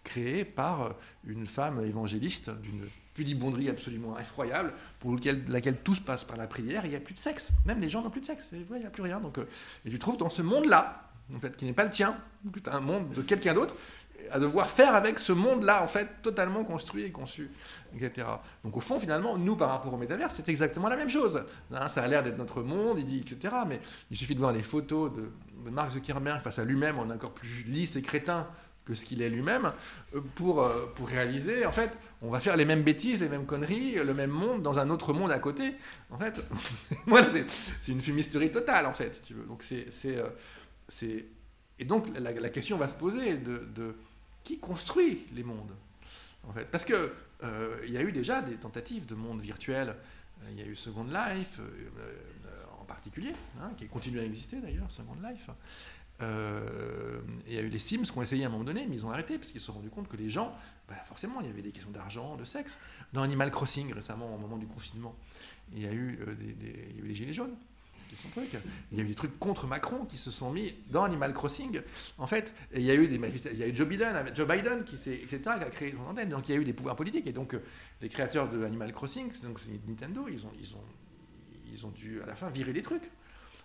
créé 0.04 0.44
par 0.44 0.94
une 1.26 1.46
femme 1.46 1.84
évangéliste 1.84 2.50
d'une 2.60 2.88
pudibonderie 3.14 3.68
absolument 3.68 4.18
effroyable, 4.18 4.72
pour 5.00 5.16
laquelle 5.48 5.78
tout 5.82 5.94
se 5.94 6.00
passe 6.00 6.24
par 6.24 6.36
la 6.36 6.46
prière, 6.46 6.84
il 6.84 6.90
n'y 6.90 6.96
a 6.96 7.00
plus 7.00 7.14
de 7.14 7.18
sexe. 7.18 7.50
Même 7.66 7.80
les 7.80 7.90
gens 7.90 8.02
n'ont 8.02 8.10
plus 8.10 8.20
de 8.20 8.26
sexe, 8.26 8.50
il 8.52 8.78
n'y 8.78 8.86
a 8.86 8.90
plus 8.90 9.02
rien. 9.02 9.20
Donc, 9.20 9.38
et 9.38 9.90
tu 9.90 9.98
trouves 9.98 10.16
dans 10.16 10.30
ce 10.30 10.40
monde-là, 10.40 11.10
en 11.34 11.38
fait, 11.38 11.56
qui 11.56 11.64
n'est 11.64 11.72
pas 11.72 11.84
le 11.84 11.90
tien, 11.90 12.16
un 12.66 12.80
monde 12.80 13.12
de 13.12 13.22
quelqu'un 13.22 13.54
d'autre, 13.54 13.74
à 14.30 14.38
devoir 14.38 14.68
faire 14.68 14.94
avec 14.94 15.18
ce 15.18 15.32
monde-là, 15.32 15.82
en 15.82 15.88
fait, 15.88 16.08
totalement 16.22 16.64
construit 16.64 17.04
et 17.04 17.12
conçu, 17.12 17.50
etc. 17.94 18.26
Donc 18.64 18.76
au 18.76 18.80
fond, 18.80 18.98
finalement, 18.98 19.38
nous, 19.38 19.56
par 19.56 19.70
rapport 19.70 19.92
au 19.92 19.96
métavers, 19.96 20.30
c'est 20.30 20.48
exactement 20.48 20.88
la 20.88 20.96
même 20.96 21.10
chose. 21.10 21.44
Hein, 21.72 21.88
ça 21.88 22.02
a 22.02 22.08
l'air 22.08 22.22
d'être 22.22 22.38
notre 22.38 22.62
monde, 22.62 22.98
il 22.98 23.04
dit, 23.04 23.20
etc. 23.20 23.54
Mais 23.66 23.80
il 24.10 24.16
suffit 24.16 24.34
de 24.34 24.40
voir 24.40 24.52
les 24.52 24.62
photos 24.62 25.12
de, 25.12 25.30
Mark 25.70 25.90
Zuckerberg 25.90 26.42
face 26.42 26.58
à 26.58 26.64
lui-même, 26.64 26.98
en 26.98 27.10
encore 27.10 27.32
plus 27.32 27.64
lisse 27.64 27.96
et 27.96 28.02
crétin 28.02 28.46
que 28.84 28.94
ce 28.94 29.04
qu'il 29.04 29.20
est 29.20 29.28
lui-même, 29.28 29.70
euh, 30.14 30.20
pour, 30.34 30.62
euh, 30.62 30.86
pour 30.94 31.08
réaliser, 31.08 31.66
en 31.66 31.72
fait, 31.72 31.98
on 32.22 32.30
va 32.30 32.40
faire 32.40 32.56
les 32.56 32.64
mêmes 32.64 32.82
bêtises, 32.82 33.20
les 33.20 33.28
mêmes 33.28 33.44
conneries, 33.44 33.96
le 33.96 34.14
même 34.14 34.30
monde 34.30 34.62
dans 34.62 34.78
un 34.78 34.88
autre 34.88 35.12
monde 35.12 35.30
à 35.30 35.38
côté. 35.38 35.74
En 36.10 36.18
fait, 36.18 36.40
c'est 37.80 37.92
une 37.92 38.00
fumisterie 38.00 38.50
totale, 38.50 38.86
en 38.86 38.94
fait, 38.94 39.22
tu 39.22 39.34
veux. 39.34 39.44
Donc 39.44 39.62
c'est... 39.62 39.88
Euh, 40.06 41.20
et 41.80 41.84
donc 41.84 42.06
la, 42.18 42.48
question 42.48 42.76
va 42.76 42.88
se 42.88 42.94
poser 42.96 43.36
de 43.36 43.94
qui 44.48 44.58
construit 44.58 45.26
les 45.34 45.42
mondes. 45.42 45.74
En 46.48 46.52
fait. 46.52 46.64
Parce 46.70 46.86
qu'il 46.86 46.96
euh, 47.44 47.86
y 47.86 47.98
a 47.98 48.02
eu 48.02 48.12
déjà 48.12 48.40
des 48.40 48.56
tentatives 48.56 49.04
de 49.04 49.14
monde 49.14 49.42
virtuel. 49.42 49.90
Euh, 49.90 50.50
il 50.52 50.58
y 50.58 50.62
a 50.62 50.66
eu 50.66 50.74
Second 50.74 51.04
Life 51.04 51.60
euh, 51.60 52.80
en 52.80 52.84
particulier, 52.84 53.34
hein, 53.60 53.72
qui 53.76 53.86
continue 53.88 54.18
à 54.20 54.24
exister 54.24 54.56
d'ailleurs, 54.62 54.90
Second 54.90 55.16
Life. 55.22 55.50
il 57.46 57.52
y 57.52 57.58
a 57.58 57.60
eu 57.60 57.68
les 57.68 57.78
Sims 57.78 58.04
qui 58.04 58.16
ont 58.16 58.22
essayé 58.22 58.44
à 58.44 58.46
un 58.46 58.50
moment 58.50 58.64
donné, 58.64 58.86
mais 58.88 58.96
ils 58.96 59.04
ont 59.04 59.10
arrêté 59.10 59.36
parce 59.36 59.50
qu'ils 59.50 59.60
se 59.60 59.66
sont 59.66 59.74
rendus 59.74 59.90
compte 59.90 60.08
que 60.08 60.16
les 60.16 60.30
gens, 60.30 60.56
bah, 60.88 60.94
forcément, 61.04 61.42
il 61.42 61.46
y 61.46 61.50
avait 61.50 61.60
des 61.60 61.70
questions 61.70 61.90
d'argent, 61.90 62.36
de 62.36 62.44
sexe. 62.44 62.78
Dans 63.12 63.20
Animal 63.20 63.50
Crossing 63.50 63.92
récemment, 63.92 64.34
au 64.34 64.38
moment 64.38 64.56
du 64.56 64.66
confinement, 64.66 65.14
il 65.74 65.82
y 65.82 65.86
a 65.86 65.92
eu, 65.92 66.18
des, 66.38 66.88
il 66.90 66.96
y 66.96 67.00
a 67.00 67.04
eu 67.04 67.06
les 67.06 67.14
Gilets 67.14 67.34
jaunes. 67.34 67.54
Il 68.92 68.98
y 68.98 69.00
a 69.00 69.04
eu 69.04 69.06
des 69.06 69.14
trucs 69.14 69.38
contre 69.38 69.66
Macron 69.66 70.04
qui 70.04 70.16
se 70.16 70.30
sont 70.30 70.50
mis 70.50 70.74
dans 70.90 71.04
Animal 71.04 71.32
Crossing. 71.32 71.80
En 72.18 72.26
fait, 72.26 72.54
il 72.74 72.82
y 72.82 72.90
a 72.90 72.94
eu 72.94 73.06
des 73.06 73.16
il 73.52 73.58
y 73.58 73.62
a 73.62 73.68
eu 73.68 73.74
Joe 73.74 73.86
Biden, 73.86 74.16
Joe 74.34 74.48
Biden 74.48 74.84
qui, 74.84 74.94
etc., 74.94 75.40
qui 75.42 75.48
a 75.48 75.70
créé 75.70 75.92
son 75.92 76.10
antenne. 76.10 76.30
Donc 76.30 76.48
il 76.48 76.54
y 76.54 76.58
a 76.58 76.60
eu 76.60 76.64
des 76.64 76.72
pouvoirs 76.72 76.96
politiques. 76.96 77.26
Et 77.26 77.32
donc 77.32 77.54
euh, 77.54 77.62
les 78.00 78.08
créateurs 78.08 78.48
de 78.48 78.64
Animal 78.64 78.92
Crossing, 78.92 79.30
donc 79.42 79.60
Nintendo, 79.86 80.28
ils 80.28 80.44
ont, 80.46 80.52
ils, 80.60 80.74
ont, 80.74 80.84
ils 81.72 81.86
ont 81.86 81.90
dû 81.90 82.20
à 82.22 82.26
la 82.26 82.34
fin 82.34 82.50
virer 82.50 82.72
des 82.72 82.82
trucs. 82.82 83.10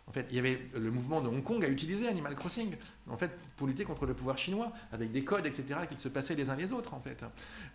En 0.06 0.12
fait, 0.12 0.28
il 0.30 0.36
y 0.36 0.40
avait 0.40 0.62
le 0.76 0.92
mouvement 0.92 1.22
de 1.22 1.30
Hong 1.30 1.44
Kong 1.44 1.64
a 1.64 1.70
utilisé 1.70 2.08
Animal 2.08 2.36
Crossing 2.36 2.76
en 3.10 3.18
fait, 3.18 3.32
pour 3.56 3.68
lutter 3.68 3.86
contre 3.86 4.06
le 4.06 4.14
pouvoir 4.14 4.38
chinois, 4.38 4.74
avec 4.92 5.12
des 5.12 5.24
codes, 5.24 5.46
etc., 5.46 5.80
qui 5.90 6.00
se 6.00 6.10
passaient 6.10 6.36
les 6.36 6.50
uns 6.50 6.56
les 6.56 6.72
autres. 6.72 6.94
En 6.94 7.00
fait. 7.00 7.24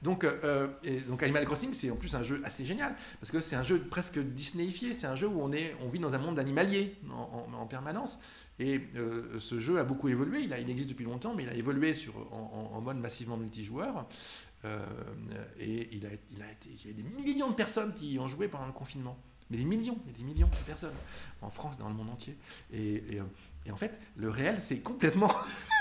donc, 0.03 0.25
euh, 0.25 0.69
donc 1.09 1.23
Animal 1.23 1.45
Crossing, 1.47 1.73
c'est 1.73 1.91
en 1.91 1.97
plus 1.97 2.14
un 2.14 2.23
jeu 2.23 2.43
assez 2.45 2.64
génial, 2.64 2.95
parce 3.21 3.31
que 3.31 3.41
c'est 3.41 3.57
un 3.57 3.62
jeu 3.62 3.81
presque 3.81 4.19
Disneyifié, 4.19 4.93
c'est 4.93 5.07
un 5.07 5.17
jeu 5.17 5.27
où 5.27 5.41
on, 5.41 5.53
est, 5.53 5.75
on 5.83 5.88
vit 5.88 5.99
dans 5.99 6.12
un 6.12 6.19
monde 6.19 6.38
animalier 6.38 6.97
en, 7.11 7.67
permanence. 7.67 8.19
Et 8.59 8.81
euh, 8.97 9.38
ce 9.41 9.61
jeu 9.61 9.79
a 9.79 9.85
beaucoup 9.85 10.09
évolué, 10.09 10.41
il, 10.41 10.53
a, 10.53 10.59
existe 10.59 10.91
depuis 10.91 11.05
longtemps, 11.05 11.35
mais 11.35 11.45
il 11.45 11.49
a 11.49 11.55
évolué 11.55 11.95
sur, 11.95 12.14
en, 12.33 12.81
mode 12.81 12.99
massivement 12.99 13.37
multijoueur. 13.37 14.07
Euh, 14.64 14.85
et 15.61 15.88
il, 15.93 16.05
a, 16.07 16.11
il, 16.31 16.43
a 16.43 16.51
été, 16.51 16.69
il 16.71 16.87
y 16.87 16.91
a 16.91 16.93
des 16.93 17.03
millions 17.03 17.49
de 17.49 17.55
personnes 17.55 17.93
qui 17.95 18.12
y 18.12 18.19
ont 18.19 18.27
joué 18.27 18.49
pendant 18.49 18.67
le 18.67 18.73
confinement 18.73 19.17
mais 19.50 19.56
des 19.56 19.64
millions, 19.64 19.98
des 20.16 20.24
millions 20.24 20.48
de 20.48 20.66
personnes 20.66 20.94
en 21.40 21.50
France, 21.50 21.78
dans 21.78 21.88
le 21.88 21.94
monde 21.94 22.11
entier. 22.11 22.37
Et, 22.72 23.02
euh, 23.12 23.72
en 23.72 23.76
fait, 23.76 24.00
le 24.16 24.30
réel, 24.30 24.61
c'est 24.61 24.80
complètement. 24.80 25.32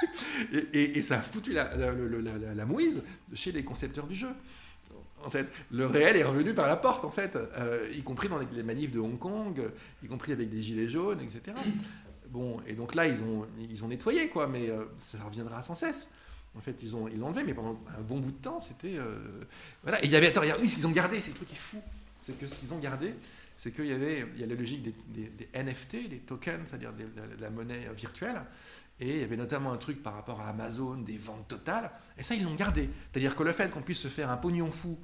et, 0.74 1.02
ça 1.02 1.20
a 1.20 1.22
foutu 1.22 1.54
la, 1.54 2.66
mouise 2.66 3.04
chez 3.34 3.52
les 3.52 3.64
concepteurs 3.64 4.08
du 4.08 4.16
jeu. 4.16 4.30
En 5.24 5.32
fait, 5.32 5.48
le 5.72 5.86
réel 5.86 6.16
est 6.16 6.24
revenu 6.24 6.54
par 6.54 6.68
la 6.68 6.76
porte, 6.76 7.06
en 7.06 7.12
fait, 7.12 7.36
euh, 7.36 7.90
y 7.96 8.02
compris 8.02 8.30
dans 8.30 8.40
les, 8.40 8.64
manifs 8.64 8.92
de 8.92 9.00
Hong 9.00 9.18
Kong, 9.18 9.72
y 10.04 10.08
compris 10.08 10.32
avec 10.32 10.50
des 10.50 10.62
gilets 10.62 10.90
jaunes, 10.90 11.20
etc. 11.22 11.58
Bon, 12.30 12.60
et 12.68 12.74
donc 12.74 12.94
là, 12.94 13.08
ils 13.08 13.24
ont, 13.24 13.48
ils 13.70 13.84
ont 13.84 13.88
nettoyé, 13.88 14.28
quoi, 14.28 14.48
mais 14.48 14.70
euh, 14.70 14.86
ça 14.98 15.18
reviendra 15.24 15.62
sans 15.64 15.76
cesse. 15.76 16.10
En 16.58 16.62
fait, 16.62 16.76
ils 16.84 16.92
l'ont 16.92 17.08
ils 17.08 17.24
enlevé, 17.24 17.44
mais 17.44 17.54
pendant 17.54 17.80
un 17.98 18.02
bon 18.02 18.20
bout 18.20 18.32
de 18.32 18.38
temps, 18.38 18.60
c'était. 18.60 18.98
voilà. 19.84 20.02
Et 20.04 20.08
il 20.08 20.12
y 20.12 20.16
avait. 20.16 20.28
Attends, 20.28 20.42
oui, 20.60 20.68
ce 20.68 20.76
qu'ils 20.76 20.88
ont 20.88 20.92
gardé, 20.92 21.22
c'est 21.22 21.30
le 21.30 21.36
truc 21.36 21.48
qui 21.48 21.54
est 21.54 21.58
fou. 21.58 21.82
C'est 22.20 22.38
que 22.38 22.48
ce 22.48 22.56
qu'ils 22.56 22.74
ont 22.74 22.80
gardé, 22.80 23.14
c'est 23.58 23.72
qu'il 23.72 23.88
y 23.88 23.94
avait 23.94 24.26
il 24.36 24.40
y 24.40 24.44
a 24.44 24.48
la 24.48 24.56
logique 24.56 24.84
des, 24.84 25.50
NFT, 25.54 26.10
des 26.10 26.20
tokens, 26.20 26.70
c'est-à-dire 26.70 26.94
de 26.94 27.42
la 27.42 27.50
monnaie 27.50 27.90
virtuelle, 27.96 28.42
et 29.00 29.10
il 29.10 29.22
y 29.22 29.24
avait 29.24 29.38
notamment 29.38 29.72
un 29.72 29.78
truc 29.78 30.02
par 30.02 30.14
rapport 30.14 30.42
à 30.42 30.50
Amazon, 30.50 30.96
des 30.96 31.18
ventes 31.18 31.48
totales, 31.48 31.92
et 32.18 32.24
ça 32.24 32.36
ils 32.36 32.44
l'ont 32.44 32.56
gardé. 32.56 32.90
C'est-à-dire 33.12 33.36
que 33.36 33.44
le 33.44 33.52
fait 33.52 33.70
qu'on 33.70 33.82
puisse 33.82 34.00
se 34.00 34.08
faire 34.08 34.30
un 34.30 34.38
pognon 34.38 34.72
fou 34.72 34.98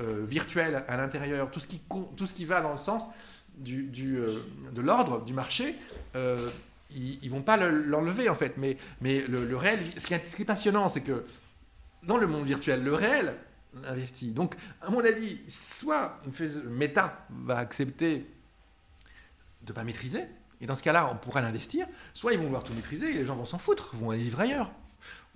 euh, 0.00 0.24
virtuel 0.26 0.84
à 0.88 0.96
l'intérieur, 0.96 1.50
tout, 1.50 1.60
ce 1.60 1.66
qui, 1.66 1.80
tout 2.16 2.26
ce 2.26 2.34
qui 2.34 2.44
va 2.44 2.60
dans 2.60 2.72
le 2.72 2.78
sens 2.78 3.04
du, 3.56 3.90
euh, 4.16 4.42
de 4.72 4.80
l'ordre 4.80 5.24
du 5.24 5.32
marché, 5.32 5.76
euh, 6.16 6.50
ils, 6.94 7.18
ne 7.24 7.30
vont 7.30 7.42
pas 7.42 7.56
l'enlever 7.56 8.28
en 8.28 8.34
fait. 8.34 8.54
Mais, 8.56 8.76
mais 9.00 9.22
le, 9.26 9.56
réel, 9.56 9.80
ce 9.96 10.06
qui 10.06 10.14
est 10.14 10.44
passionnant, 10.44 10.88
c'est 10.88 11.02
que 11.02 11.24
dans 12.02 12.18
le 12.18 12.26
monde 12.26 12.46
virtuel, 12.46 12.82
le 12.84 12.94
réel, 12.94 13.36
Donc, 14.32 14.54
à 14.80 14.90
mon 14.90 15.04
avis, 15.04 15.38
soit 15.48 16.20
Meta 16.68 17.26
va 17.30 17.58
accepter 17.58 18.26
de 19.62 19.72
ne 19.72 19.74
pas 19.74 19.84
maîtriser, 19.84 20.24
et 20.60 20.66
dans 20.66 20.76
ce 20.76 20.82
cas-là, 20.82 21.10
on 21.12 21.16
pourra 21.16 21.42
l'investir, 21.42 21.86
soit 22.14 22.32
ils 22.32 22.38
vont 22.38 22.44
vouloir 22.44 22.64
tout 22.64 22.72
maîtriser 22.72 23.10
et 23.10 23.14
les 23.14 23.26
gens 23.26 23.36
vont 23.36 23.44
s'en 23.44 23.58
foutre, 23.58 23.94
vont 23.94 24.10
aller 24.10 24.22
vivre 24.22 24.40
ailleurs, 24.40 24.72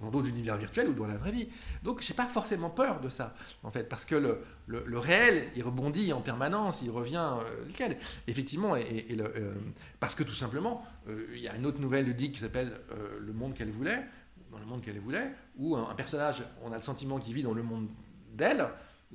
dans 0.01 0.11
d'autres 0.11 0.29
univers 0.29 0.57
virtuels 0.57 0.89
ou 0.89 0.95
dans 0.95 1.07
la 1.07 1.17
vraie 1.17 1.33
vie. 1.33 1.49
Donc, 1.83 2.03
je 2.03 2.11
n'ai 2.11 2.17
pas 2.17 2.27
forcément 2.27 2.71
peur 2.71 3.01
de 3.01 3.11
ça, 3.11 3.35
en 3.63 3.71
fait, 3.71 3.85
parce 3.85 4.05
que 4.05 4.15
le, 4.15 4.99
réel, 4.99 5.49
il 5.57 5.63
rebondit 5.63 6.13
en 6.13 6.21
permanence, 6.21 6.81
il 6.83 6.91
revient 6.91 7.29
euh, 7.45 7.67
lequel 7.67 7.99
Effectivement, 8.27 8.75
euh, 8.77 9.55
parce 9.99 10.15
que 10.15 10.23
tout 10.23 10.35
simplement, 10.35 10.85
euh, 11.09 11.27
il 11.35 11.41
y 11.41 11.49
a 11.49 11.55
une 11.55 11.67
autre 11.67 11.81
nouvelle 11.81 12.07
de 12.07 12.13
Dick 12.13 12.33
qui 12.33 12.41
s'appelle 12.41 12.73
Le 13.21 13.33
monde 13.33 13.55
qu'elle 13.55 13.71
voulait, 13.71 14.03
dans 14.51 14.59
le 14.59 14.67
monde 14.67 14.81
qu'elle 14.81 14.99
voulait, 14.99 15.33
où 15.59 15.77
un 15.77 15.95
personnage, 15.95 16.43
on 16.63 16.73
a 16.73 16.77
le 16.77 16.83
sentiment 16.83 17.19
qu'il 17.19 17.35
vit 17.35 17.43
dans 17.43 17.55
le 17.55 17.63
monde 17.63 17.89
d'elle, 18.33 18.67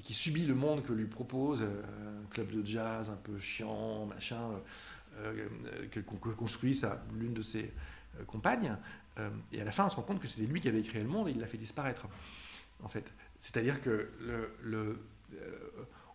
qui 0.03 0.13
subit 0.13 0.45
le 0.45 0.55
monde 0.55 0.83
que 0.83 0.93
lui 0.93 1.05
propose 1.05 1.61
euh, 1.61 2.23
un 2.23 2.25
club 2.29 2.51
de 2.51 2.65
jazz 2.65 3.09
un 3.09 3.15
peu 3.15 3.39
chiant, 3.39 4.05
machin, 4.05 4.51
euh, 5.17 5.47
euh, 5.67 5.87
que, 5.89 5.99
construit 5.99 6.79
l'une 7.13 7.33
de 7.33 7.41
ses 7.41 7.73
compagnes. 8.27 8.75
et 9.51 9.61
à 9.61 9.65
la 9.65 9.71
fin, 9.71 9.85
on 9.85 9.89
se 9.89 9.95
rend 9.95 10.01
compte 10.01 10.19
que 10.19 10.27
c'était 10.27 10.47
lui 10.47 10.61
qui 10.61 10.67
avait 10.67 10.81
créé 10.81 11.01
le 11.01 11.07
monde 11.07 11.29
et 11.29 11.31
il 11.31 11.39
l'a 11.39 11.47
fait 11.47 11.57
disparaître. 11.57 12.07
En 12.83 12.89
fait, 12.89 13.13
c'est-à-dire 13.39 13.81
que 13.81 14.09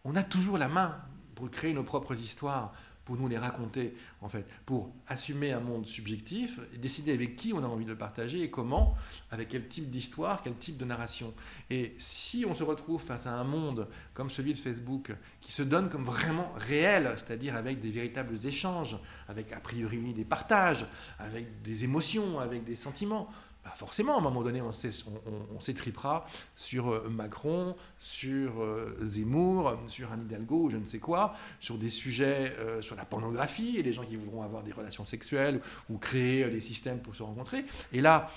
on 0.04 0.14
a 0.16 0.22
toujours 0.22 0.58
la 0.58 0.68
main 0.68 0.98
pour 1.34 1.50
créer 1.50 1.72
nos 1.72 1.84
propres 1.84 2.14
histoires 2.14 2.74
pour 3.10 3.18
nous 3.18 3.26
les 3.26 3.38
raconter, 3.38 3.92
en 4.20 4.28
fait, 4.28 4.46
pour 4.64 4.92
assumer 5.08 5.50
un 5.50 5.58
monde 5.58 5.84
subjectif, 5.84 6.60
et 6.72 6.78
décider 6.78 7.12
avec 7.12 7.34
qui 7.34 7.52
on 7.52 7.58
a 7.58 7.66
envie 7.66 7.84
de 7.84 7.90
le 7.90 7.98
partager 7.98 8.40
et 8.40 8.50
comment, 8.50 8.94
avec 9.32 9.48
quel 9.48 9.66
type 9.66 9.90
d'histoire, 9.90 10.44
quel 10.44 10.54
type 10.54 10.76
de 10.76 10.84
narration. 10.84 11.34
Et 11.70 11.96
si 11.98 12.44
on 12.48 12.54
se 12.54 12.62
retrouve 12.62 13.02
face 13.02 13.26
à 13.26 13.32
un 13.32 13.42
monde 13.42 13.88
comme 14.14 14.30
celui 14.30 14.54
de 14.54 14.58
Facebook, 14.60 15.10
qui 15.40 15.50
se 15.50 15.64
donne 15.64 15.88
comme 15.88 16.04
vraiment 16.04 16.52
réel, 16.54 17.12
c'est-à-dire 17.16 17.56
avec 17.56 17.80
des 17.80 17.90
véritables 17.90 18.36
échanges, 18.46 18.96
avec 19.26 19.50
a 19.50 19.58
priori 19.58 20.12
des 20.12 20.24
partages, 20.24 20.86
avec 21.18 21.62
des 21.62 21.82
émotions, 21.82 22.38
avec 22.38 22.62
des 22.62 22.76
sentiments, 22.76 23.28
forcément, 23.74 24.16
à 24.16 24.18
un 24.18 24.22
moment 24.22 24.42
donné, 24.42 24.60
on, 24.62 25.60
s'étripera 25.60 26.26
sur 26.56 26.90
euh, 26.90 27.08
Macron, 27.08 27.76
sur 27.98 28.62
euh, 28.62 28.96
Zemmour, 29.02 29.78
sur 29.86 30.12
Anne 30.12 30.22
Hidalgo, 30.22 30.70
je 30.70 30.76
ne 30.76 30.84
sais 30.84 30.98
quoi, 30.98 31.34
sur 31.60 31.78
des 31.78 31.90
sujets, 31.90 32.54
euh, 32.58 32.80
sur 32.80 32.96
la 32.96 33.04
pornographie, 33.04 33.76
et 33.78 33.82
les 33.82 33.92
gens 33.92 34.04
qui 34.04 34.16
voudront 34.16 34.42
avoir 34.42 34.62
des 34.62 34.72
relations 34.72 35.04
sexuelles 35.04 35.60
ou 35.88 35.98
créer 35.98 36.48
des 36.48 36.60
systèmes 36.60 37.00
pour 37.00 37.14
se 37.14 37.22
rencontrer. 37.22 37.64
Et 37.92 38.00
là, 38.00 38.30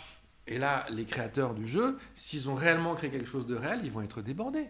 et 0.47 0.57
là 0.57 0.85
les 0.89 1.05
créateurs 1.05 1.53
du 1.53 1.67
jeu, 1.67 1.97
s'ils 2.15 2.49
ont 2.49 2.55
réellement 2.55 2.95
créé 2.95 3.09
quelque 3.09 3.29
chose 3.29 3.45
de 3.45 3.55
réel, 3.55 3.81
ils 3.83 3.91
vont 3.91 4.01
être 4.01 4.21
débordés 4.21 4.67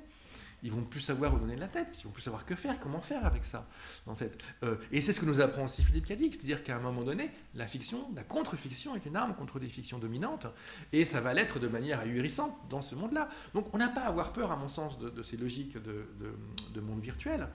ils 0.63 0.71
vont 0.71 0.83
plus 0.83 1.01
savoir 1.01 1.33
où 1.33 1.37
donner 1.37 1.57
la 1.57 1.67
tête, 1.67 1.89
ils 1.99 2.05
vont 2.05 2.11
plus 2.11 2.21
savoir 2.21 2.45
que 2.45 2.55
faire, 2.55 2.79
comment 2.79 3.01
faire 3.01 3.25
avec 3.25 3.43
ça, 3.43 3.67
en 4.07 4.15
fait. 4.15 4.41
Euh, 4.63 4.77
et 4.91 5.01
c'est 5.01 5.13
ce 5.13 5.19
que 5.19 5.25
nous 5.25 5.41
apprend 5.41 5.65
aussi 5.65 5.83
Philippe 5.83 6.05
Cadic, 6.05 6.33
c'est-à-dire 6.33 6.63
qu'à 6.63 6.77
un 6.77 6.79
moment 6.79 7.03
donné, 7.03 7.29
la 7.53 7.67
fiction, 7.67 8.07
la 8.15 8.23
contre-fiction 8.23 8.95
est 8.95 9.05
une 9.05 9.17
arme 9.17 9.35
contre 9.35 9.59
des 9.59 9.67
fictions 9.67 9.99
dominantes, 9.99 10.47
et 10.93 11.03
ça 11.05 11.21
va 11.21 11.33
l'être 11.33 11.59
de 11.59 11.67
manière 11.67 11.99
ahurissante 11.99 12.55
dans 12.69 12.81
ce 12.81 12.95
monde-là. 12.95 13.27
Donc 13.53 13.67
on 13.73 13.77
n'a 13.77 13.89
pas 13.89 14.01
à 14.01 14.07
avoir 14.07 14.31
peur, 14.31 14.51
à 14.51 14.55
mon 14.55 14.69
sens, 14.69 14.97
de, 14.97 15.21
ces 15.21 15.37
logiques 15.37 15.77
de, 15.77 16.81
monde 16.81 17.01
virtuel. 17.01 17.47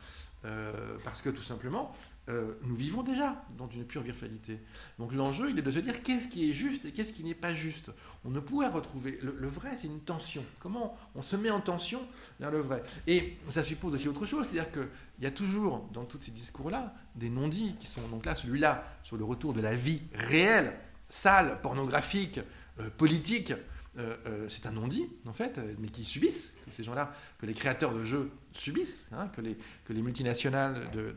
Euh, 0.45 0.99
parce 1.03 1.21
que 1.21 1.31
tout 1.31 1.43
simplement, 1.43 1.93
euh, 2.29 2.55
nous 2.63 2.77
vivons 2.77 3.03
déjà 3.03 3.45
dans 3.57 3.69
une 3.69 3.85
pure 3.85 4.03
virtualité. 4.03 4.61
Donc 4.99 5.13
l'enjeu, 5.13 5.51
il 5.51 5.59
est 5.59 5.63
de 5.63 5.71
se 5.71 5.81
dire 5.81 6.01
qu'est-ce 6.03 6.29
qui 6.29 6.49
est 6.49 6.53
juste 6.53 6.85
et 6.85 6.93
qu'est-ce 6.93 7.13
qui 7.13 7.25
n'est 7.25 7.35
pas 7.35 7.55
juste. 7.55 7.91
On 8.25 8.31
ne 8.31 8.39
pourrait 8.39 8.69
retrouver. 8.69 9.19
Le, 9.23 9.49
vrai, 9.49 9.71
c'est 9.77 9.89
une 9.89 10.01
tension. 10.01 10.45
Comment 10.61 10.97
on 11.17 11.23
se 11.23 11.35
met 11.35 11.51
en 11.51 11.61
tension 11.61 12.01
vers 12.39 12.53
le 12.53 12.59
vrai? 12.59 12.85
Et 13.07 13.39
ça 13.49 13.65
suppose 13.65 13.95
aussi 13.95 14.09
autre 14.09 14.27
chose, 14.27 14.47
c'est-à-dire 14.49 14.71
qu'il 14.71 14.89
y 15.21 15.27
a 15.27 15.31
toujours, 15.31 15.89
dans 15.93 16.05
tous 16.05 16.21
ces 16.21 16.31
discours-là, 16.31 16.95
des 17.17 17.31
non-dits 17.31 17.75
qui 17.79 17.87
sont. 17.87 18.07
Donc 18.09 18.25
là, 18.25 18.35
celui-là, 18.35 18.85
sur 19.03 19.17
le 19.17 19.25
retour 19.25 19.55
de 19.55 19.61
la 19.61 19.75
vie 19.75 20.03
réelle, 20.15 20.79
sale, 21.09 21.61
pornographique, 21.63 22.41
euh, 22.79 22.91
politique, 22.91 23.53
euh, 23.99 24.17
euh, 24.27 24.47
c'est 24.49 24.67
un 24.67 24.73
non-dit, 24.73 25.09
en 25.27 25.33
fait, 25.33 25.61
mais 25.79 25.89
qui 25.89 26.05
subissent, 26.05 26.55
que 26.67 26.71
ces 26.71 26.83
gens-là, 26.83 27.13
que 27.39 27.47
les 27.47 27.55
créateurs 27.55 27.93
de 27.93 28.05
jeux 28.05 28.31
subissent, 28.53 29.09
hein, 29.13 29.29
que, 29.29 29.41
les, 29.41 29.57
que 29.85 29.93
les 29.93 30.03
multinationales 30.03 30.91
de, 30.93 31.15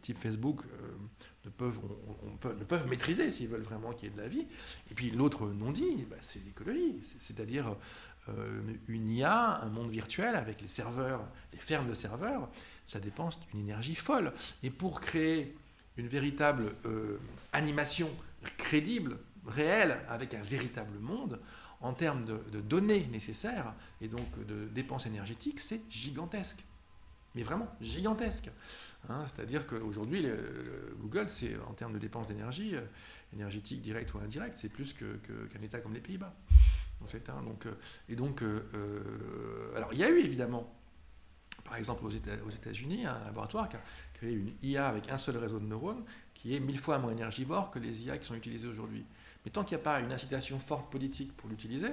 type 0.00 0.18
Facebook 0.18 0.62
ne, 1.44 1.50
peuvent, 1.50 1.78
ne 2.58 2.64
peuvent 2.64 2.88
maîtriser 2.88 3.30
s'ils 3.30 3.48
veulent 3.48 3.62
vraiment 3.62 3.92
qu'il 3.92 4.08
y 4.08 4.12
ait 4.12 4.14
de 4.14 4.20
la 4.20 4.28
vie. 4.28 4.46
Et 4.90 4.94
puis 4.94 5.10
l'autre 5.10 5.46
non-dit, 5.48 6.06
bah, 6.08 6.16
c'est 6.20 6.42
l'écologie, 6.44 7.00
c'est-à-dire 7.18 7.76
une 8.88 9.08
IA, 9.08 9.60
un 9.62 9.68
monde 9.68 9.90
virtuel 9.90 10.36
avec 10.36 10.60
les 10.62 10.68
serveurs, 10.68 11.26
les 11.52 11.58
fermes 11.58 11.88
de 11.88 11.94
serveurs, 11.94 12.48
ça 12.86 13.00
dépense 13.00 13.40
une 13.52 13.60
énergie 13.60 13.94
folle. 13.94 14.32
Et 14.62 14.70
pour 14.70 15.00
créer 15.00 15.56
une 15.96 16.06
véritable 16.06 16.72
animation 17.52 18.08
crédible, 18.56 19.18
réelle, 19.46 19.98
avec 20.08 20.34
un 20.34 20.42
véritable 20.42 20.98
monde, 20.98 21.40
en 21.80 21.92
termes 21.94 22.24
de, 22.24 22.60
données 22.60 23.06
nécessaires 23.10 23.74
et 24.00 24.08
donc 24.08 24.46
de 24.46 24.68
dépenses 24.68 25.06
énergétiques, 25.06 25.60
c'est 25.60 25.80
gigantesque. 25.90 26.64
Mais 27.34 27.42
vraiment 27.42 27.68
gigantesque. 27.80 28.50
Hein. 29.08 29.24
C'est-à-dire 29.26 29.66
qu'aujourd'hui, 29.66 30.26
Google, 31.00 31.28
c'est 31.28 31.56
en 31.68 31.72
termes 31.72 31.92
de 31.92 31.98
dépenses 31.98 32.26
d'énergie, 32.26 32.74
euh, 32.74 32.82
énergétique 33.32 33.80
directe 33.80 34.12
ou 34.14 34.18
indirecte, 34.18 34.56
c'est 34.56 34.68
plus 34.68 34.92
qu'un 34.92 35.62
État 35.62 35.80
comme 35.80 35.94
les 35.94 36.00
Pays-Bas. 36.00 36.34
Hein. 37.02 37.42
donc, 37.42 37.66
euh, 37.66 37.74
et 38.08 38.16
donc, 38.16 38.42
euh, 38.42 39.74
alors 39.76 39.92
il 39.92 39.98
y 39.98 40.04
a 40.04 40.10
eu 40.10 40.18
évidemment, 40.18 40.70
par 41.64 41.76
exemple 41.76 42.04
aux 42.04 42.10
États-Unis, 42.50 43.06
un 43.06 43.24
laboratoire 43.24 43.68
qui 43.68 43.76
a 43.76 43.82
créé 44.14 44.32
une 44.32 44.52
IA 44.62 44.88
avec 44.88 45.10
un 45.10 45.18
seul 45.18 45.36
réseau 45.36 45.60
de 45.60 45.66
neurones 45.66 46.04
qui 46.34 46.54
est 46.54 46.60
mille 46.60 46.78
fois 46.78 46.98
moins 46.98 47.12
énergivore 47.12 47.70
que 47.70 47.78
les 47.78 48.02
IA 48.02 48.18
qui 48.18 48.26
sont 48.26 48.34
utilisées 48.34 48.68
aujourd'hui. 48.68 49.04
Mais 49.44 49.50
tant 49.50 49.64
qu'il 49.64 49.76
n'y 49.76 49.82
a 49.82 49.84
pas 49.84 50.00
une 50.00 50.12
incitation 50.12 50.58
forte 50.58 50.90
politique 50.90 51.36
pour 51.36 51.48
l'utiliser, 51.48 51.90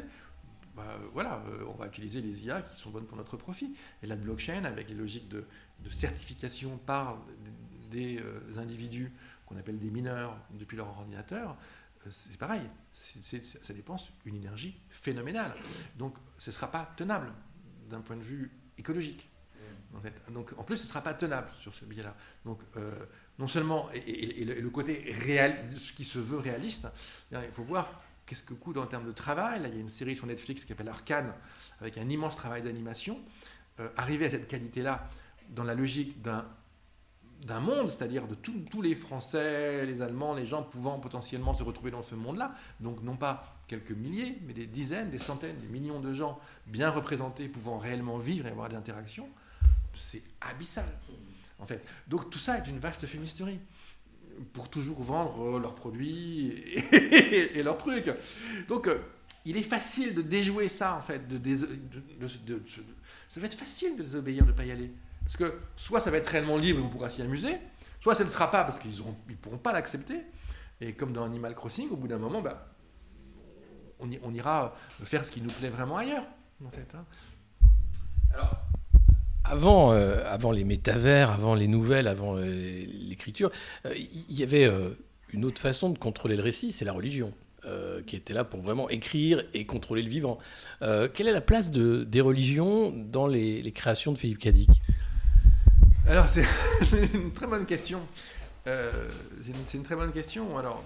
bah, 0.77 0.95
voilà, 1.11 1.43
euh, 1.47 1.65
on 1.67 1.73
va 1.73 1.87
utiliser 1.87 2.21
les 2.21 2.45
IA 2.45 2.61
qui 2.61 2.79
sont 2.79 2.91
bonnes 2.91 3.07
pour 3.07 3.17
notre 3.17 3.35
profit. 3.35 3.75
Et 4.03 4.07
la 4.07 4.15
blockchain, 4.15 4.63
avec 4.63 4.89
les 4.89 4.95
logiques 4.95 5.27
de, 5.27 5.43
certification 5.89 6.77
par 6.77 7.17
des 7.89 8.19
euh, 8.19 8.59
individus 8.59 9.11
qu'on 9.45 9.57
appelle 9.57 9.79
des 9.79 9.89
mineurs 9.89 10.37
depuis 10.51 10.77
leur 10.77 10.87
ordinateur, 10.87 11.57
euh, 12.05 12.09
c'est 12.11 12.37
pareil, 12.37 12.61
ça 12.91 13.73
dépense 13.73 14.11
une 14.25 14.35
énergie 14.35 14.79
phénoménale. 14.89 15.53
Donc 15.97 16.17
ce 16.37 16.51
ne 16.51 16.53
sera 16.53 16.69
pas 16.69 16.93
tenable 16.95 17.33
d'un 17.89 18.01
point 18.01 18.17
de 18.17 18.23
vue 18.23 18.51
écologique. 18.77 19.29
En. 19.97 20.31
Donc 20.31 20.53
en 20.57 20.63
plus, 20.63 20.77
ce 20.77 20.83
ne 20.83 20.87
sera 20.89 21.01
pas 21.01 21.13
tenable 21.13 21.49
sur 21.59 21.73
ce 21.73 21.85
biais-là. 21.85 22.15
Donc 22.45 22.61
non 23.39 23.47
seulement, 23.47 23.89
et, 23.93 24.45
le 24.45 24.69
côté 24.69 25.13
réel, 25.25 25.69
ce 25.77 25.93
qui 25.93 26.03
se 26.03 26.19
veut 26.19 26.39
réaliste, 26.39 26.87
il 27.31 27.39
faut 27.53 27.63
voir 27.63 28.01
qu'est-ce 28.27 28.43
que 28.43 28.53
coûte 28.53 28.77
en 28.77 28.85
termes 28.85 29.07
de 29.07 29.11
travail. 29.11 29.61
Là, 29.61 29.69
il 29.69 29.73
y 29.73 29.77
a 29.77 29.81
une 29.81 29.89
série 29.89 30.15
sur 30.15 30.27
Netflix 30.27 30.63
qui 30.63 30.69
s'appelle 30.69 30.89
Arcane, 30.89 31.33
avec 31.79 31.97
un 31.97 32.07
immense 32.09 32.35
travail 32.35 32.61
d'animation. 32.61 33.19
Euh, 33.79 33.89
arriver 33.95 34.25
à 34.25 34.31
cette 34.31 34.47
qualité-là, 34.47 35.07
dans 35.49 35.63
la 35.63 35.75
logique 35.75 36.21
d'un 36.21 36.45
d'un 37.45 37.59
monde, 37.59 37.87
c'est-à-dire 37.87 38.27
de 38.27 38.33
tous 38.33 38.81
les 38.81 38.95
Français, 38.95 39.85
les 39.85 40.01
Allemands, 40.01 40.33
les 40.33 40.43
gens 40.43 40.63
pouvant 40.63 40.97
potentiellement 40.99 41.53
se 41.53 41.61
retrouver 41.61 41.91
dans 41.91 42.01
ce 42.01 42.15
monde-là, 42.15 42.51
donc 42.79 43.03
non 43.03 43.15
pas 43.15 43.59
quelques 43.67 43.91
milliers, 43.91 44.39
mais 44.47 44.53
des 44.53 44.65
dizaines, 44.65 45.11
des 45.11 45.19
centaines, 45.19 45.55
des 45.59 45.67
millions 45.67 45.99
de 45.99 46.15
gens 46.15 46.39
bien 46.65 46.89
représentés, 46.89 47.47
pouvant 47.47 47.77
réellement 47.77 48.17
vivre 48.17 48.47
et 48.47 48.49
avoir 48.49 48.69
des 48.69 48.75
interactions, 48.75 49.29
c'est 49.97 50.23
abyssal 50.41 50.85
en 51.59 51.65
fait. 51.65 51.83
Donc 52.07 52.29
tout 52.29 52.39
ça 52.39 52.57
est 52.57 52.67
une 52.67 52.79
vaste 52.79 53.05
fumisterie 53.05 53.59
pour 54.53 54.69
toujours 54.69 55.01
vendre 55.01 55.59
leurs 55.59 55.75
produits 55.75 56.51
et, 56.91 57.63
leurs 57.63 57.77
trucs. 57.77 58.13
Donc 58.67 58.87
euh, 58.87 58.99
il 59.45 59.57
est 59.57 59.63
facile 59.63 60.13
de 60.13 60.21
déjouer 60.21 60.69
ça, 60.69 60.95
en 60.95 61.01
fait. 61.01 61.21
Ça 63.27 63.39
va 63.39 63.45
être 63.45 63.57
facile 63.57 63.97
de 63.97 64.03
désobéir, 64.03 64.43
de 64.43 64.51
ne 64.51 64.55
pas 64.55 64.65
y 64.65 64.71
aller. 64.71 64.91
Parce 65.23 65.37
que 65.37 65.59
soit 65.75 66.01
ça 66.01 66.11
va 66.11 66.17
être 66.17 66.27
réellement 66.27 66.57
libre 66.57 66.79
et 66.79 66.83
on 66.83 66.89
pourra 66.89 67.09
s'y 67.09 67.21
amuser, 67.21 67.57
soit 68.01 68.15
ça 68.15 68.23
ne 68.23 68.29
sera 68.29 68.51
pas 68.51 68.63
parce 68.63 68.79
qu'ils 68.79 68.91
ne 68.91 69.35
pourront 69.35 69.57
pas 69.57 69.73
l'accepter. 69.73 70.21
Et 70.79 70.93
comme 70.93 71.11
dans 71.11 71.23
Animal 71.23 71.55
Crossing, 71.55 71.89
au 71.89 71.95
bout 71.95 72.07
d'un 72.07 72.19
moment, 72.19 72.41
bah, 72.41 72.67
on, 73.99 74.09
on, 74.21 74.33
ira 74.33 74.75
faire 75.03 75.25
ce 75.25 75.31
qui 75.31 75.41
nous 75.41 75.49
plaît 75.49 75.69
vraiment 75.69 75.97
ailleurs, 75.97 76.25
en 76.63 76.69
fait. 76.69 76.93
Hein. 76.93 77.03
Alors, 78.31 78.66
avant, 79.49 79.93
euh, 79.93 80.21
avant 80.25 80.51
les 80.51 80.63
métavers, 80.63 81.31
avant 81.31 81.55
les 81.55 81.67
nouvelles, 81.67 82.07
avant 82.07 82.37
euh, 82.37 82.45
l'écriture, 82.45 83.51
euh, 83.85 83.93
il 83.95 84.37
y 84.37 84.43
avait 84.43 84.69
une 85.29 85.45
autre 85.45 85.61
façon 85.61 85.89
de 85.89 85.97
contrôler 85.97 86.35
le 86.35 86.43
récit, 86.43 86.71
c'est 86.71 86.85
la 86.85 86.93
religion. 86.93 87.33
qui 88.05 88.15
était 88.15 88.33
là 88.33 88.45
pour 88.45 88.61
vraiment 88.61 88.89
écrire 88.89 89.43
et 89.53 89.65
contrôler 89.65 90.01
le 90.01 90.09
vivant. 90.09 90.37
quelle 90.79 91.27
est 91.27 91.33
la 91.33 91.41
place 91.41 91.69
de, 91.69 92.05
des 92.05 92.21
religions 92.21 92.93
dans 92.95 93.27
les, 93.27 93.71
créations 93.73 94.13
de 94.13 94.17
Philippe 94.17 94.39
Cadic? 94.39 94.69
Alors, 96.07 96.29
c'est 96.29 96.45
une 97.13 97.33
très 97.33 97.47
bonne 97.47 97.65
question. 97.65 97.99
c'est 98.65 99.73
une, 99.73 99.83
très 99.83 99.97
bonne 99.97 100.13
question. 100.13 100.57
Alors, 100.57 100.81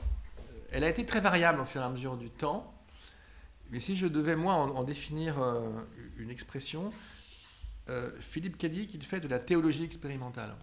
elle 0.72 0.84
a 0.84 0.90
été 0.90 1.06
très 1.06 1.20
variable 1.20 1.62
au 1.62 1.66
fur 1.66 1.82
et 1.82 1.86
à 1.86 1.90
mesure 1.90 2.18
du 2.18 2.32
temps. 2.32 2.74
Mais 3.72 3.80
si 3.80 3.96
je 3.96 4.08
devais, 4.08 4.36
moi, 4.36 4.56
en 4.56 4.84
définir 4.84 5.36
une 6.18 6.32
expression, 6.32 6.92
euh, 7.90 8.12
Philippe 8.20 8.58
Cadic, 8.58 8.94
il 8.94 9.04
fait 9.04 9.20
de 9.20 9.28
la 9.28 9.40
théologie 9.40 9.84
expérimentale. 9.84 10.56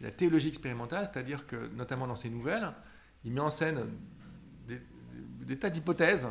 La 0.00 0.10
théologie 0.10 0.48
expérimentale, 0.48 1.08
c'est-à-dire 1.12 1.46
que, 1.46 1.68
notamment 1.74 2.06
dans 2.06 2.16
ses 2.16 2.30
nouvelles, 2.30 2.72
il 3.24 3.32
met 3.32 3.40
en 3.40 3.50
scène 3.50 3.86
des, 4.66 5.58
tas 5.58 5.70
d'hypothèses, 5.70 6.26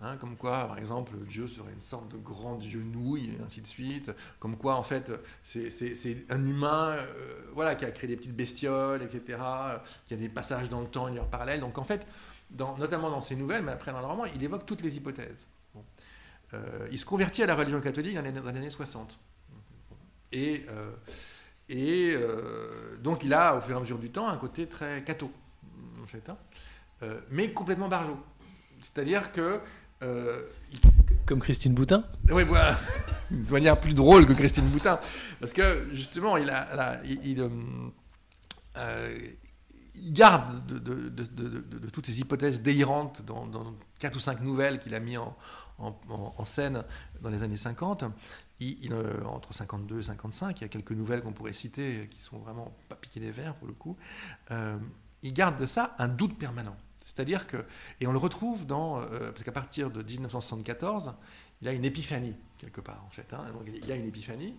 hein, 0.00 0.16
comme 0.16 0.36
quoi, 0.36 0.66
par 0.66 0.78
exemple, 0.78 1.14
Dieu 1.28 1.46
serait 1.46 1.72
une 1.72 1.80
sorte 1.80 2.10
de 2.10 2.16
grand 2.16 2.56
Dieu 2.56 2.82
nouille, 2.82 3.36
et 3.36 3.42
ainsi 3.44 3.60
de 3.60 3.66
suite, 3.66 4.10
comme 4.40 4.56
quoi, 4.56 4.74
en 4.74 4.82
fait, 4.82 5.12
c'est 5.44 6.24
un 6.30 6.44
humain 6.44 6.90
euh, 6.90 7.42
voilà, 7.52 7.76
qui 7.76 7.84
a 7.84 7.92
créé 7.92 8.08
des 8.08 8.16
petites 8.16 8.34
bestioles, 8.34 9.02
etc., 9.02 9.38
qui 10.06 10.14
a 10.14 10.16
des 10.16 10.28
passages 10.28 10.68
dans 10.68 10.80
le 10.80 10.88
temps, 10.88 11.06
une 11.06 11.18
heure 11.18 11.30
parallèle. 11.30 11.60
Donc, 11.60 11.78
en 11.78 11.84
fait, 11.84 12.06
notamment 12.58 13.10
dans 13.10 13.20
ses 13.20 13.36
nouvelles, 13.36 13.62
mais 13.62 13.72
après 13.72 13.92
dans 13.92 14.00
le 14.00 14.06
roman, 14.06 14.24
il 14.24 14.42
évoque 14.42 14.66
toutes 14.66 14.82
les 14.82 14.96
hypothèses. 14.96 15.46
Euh, 16.54 16.88
il 16.90 16.98
se 16.98 17.04
convertit 17.04 17.42
à 17.42 17.46
la 17.46 17.54
religion 17.54 17.80
catholique 17.80 18.14
dans 18.14 18.22
les, 18.22 18.58
années 18.58 18.70
60. 18.70 19.18
Et, 20.32 20.64
euh, 20.68 20.90
et 21.68 22.12
euh, 22.14 22.96
donc 22.98 23.24
il 23.24 23.32
a, 23.32 23.56
au 23.56 23.60
fur 23.60 23.74
et 23.74 23.76
à 23.76 23.80
mesure 23.80 23.98
du 23.98 24.10
temps, 24.10 24.28
un 24.28 24.36
côté 24.36 24.66
très 24.66 25.02
catho, 25.02 25.30
en 26.02 26.06
fait, 26.06 26.28
hein. 26.28 26.36
mais 27.30 27.52
complètement 27.52 27.88
barjot. 27.88 28.18
C'est-à-dire 28.82 29.32
que... 29.32 29.60
Comme 31.26 31.40
Christine 31.40 31.74
Boutin 31.74 32.04
Oui, 32.30 32.42
voilà. 32.44 32.76
de 33.30 33.52
manière 33.52 33.80
plus 33.80 33.94
drôle 33.94 34.26
que 34.26 34.32
Christine 34.32 34.66
Boutin. 34.66 34.98
Parce 35.38 35.52
que, 35.52 35.88
justement, 35.92 36.36
il, 36.36 36.50
a, 36.50 37.00
il, 37.04 37.40
garde 40.10 40.66
de, 40.66 41.88
toutes 41.90 42.06
ces 42.06 42.20
hypothèses 42.20 42.60
délirantes 42.62 43.22
dans, 43.22 43.46
dans 43.46 43.74
quatre 44.00 44.16
ou 44.16 44.20
cinq 44.20 44.40
nouvelles 44.40 44.80
qu'il 44.80 44.96
a 44.96 45.00
mis 45.00 45.16
en, 45.16 45.36
en, 45.82 46.44
scène 46.44 46.84
dans 47.20 47.30
les 47.30 47.42
années 47.42 47.56
50. 47.56 48.04
Il, 48.60 48.92
euh, 48.92 49.24
entre 49.24 49.52
52 49.52 50.00
et 50.00 50.02
55, 50.04 50.60
il 50.60 50.62
y 50.62 50.64
a 50.64 50.68
quelques 50.68 50.92
nouvelles 50.92 51.22
qu'on 51.22 51.32
pourrait 51.32 51.52
citer 51.52 52.08
qui 52.10 52.20
sont 52.20 52.38
vraiment 52.38 52.72
pas 52.88 52.94
piquées 52.94 53.20
des 53.20 53.32
verres 53.32 53.54
pour 53.56 53.66
le 53.66 53.74
coup. 53.74 53.96
Euh, 54.50 54.78
il 55.22 55.32
garde 55.32 55.58
de 55.58 55.66
ça 55.66 55.96
un 55.98 56.08
doute 56.08 56.38
permanent. 56.38 56.76
C'est-à-dire 57.04 57.46
que, 57.46 57.64
et 58.00 58.06
on 58.06 58.12
le 58.12 58.18
retrouve 58.18 58.64
dans, 58.66 59.00
euh, 59.00 59.32
parce 59.32 59.42
qu'à 59.42 59.52
partir 59.52 59.90
de 59.90 60.02
1974, 60.02 61.14
il 61.60 61.68
a 61.68 61.72
une 61.72 61.84
épiphanie 61.84 62.34
quelque 62.58 62.80
part 62.80 63.02
en 63.04 63.10
fait. 63.10 63.32
Hein. 63.32 63.44
il 63.66 63.90
a 63.90 63.96
une 63.96 64.06
épiphanie 64.06 64.56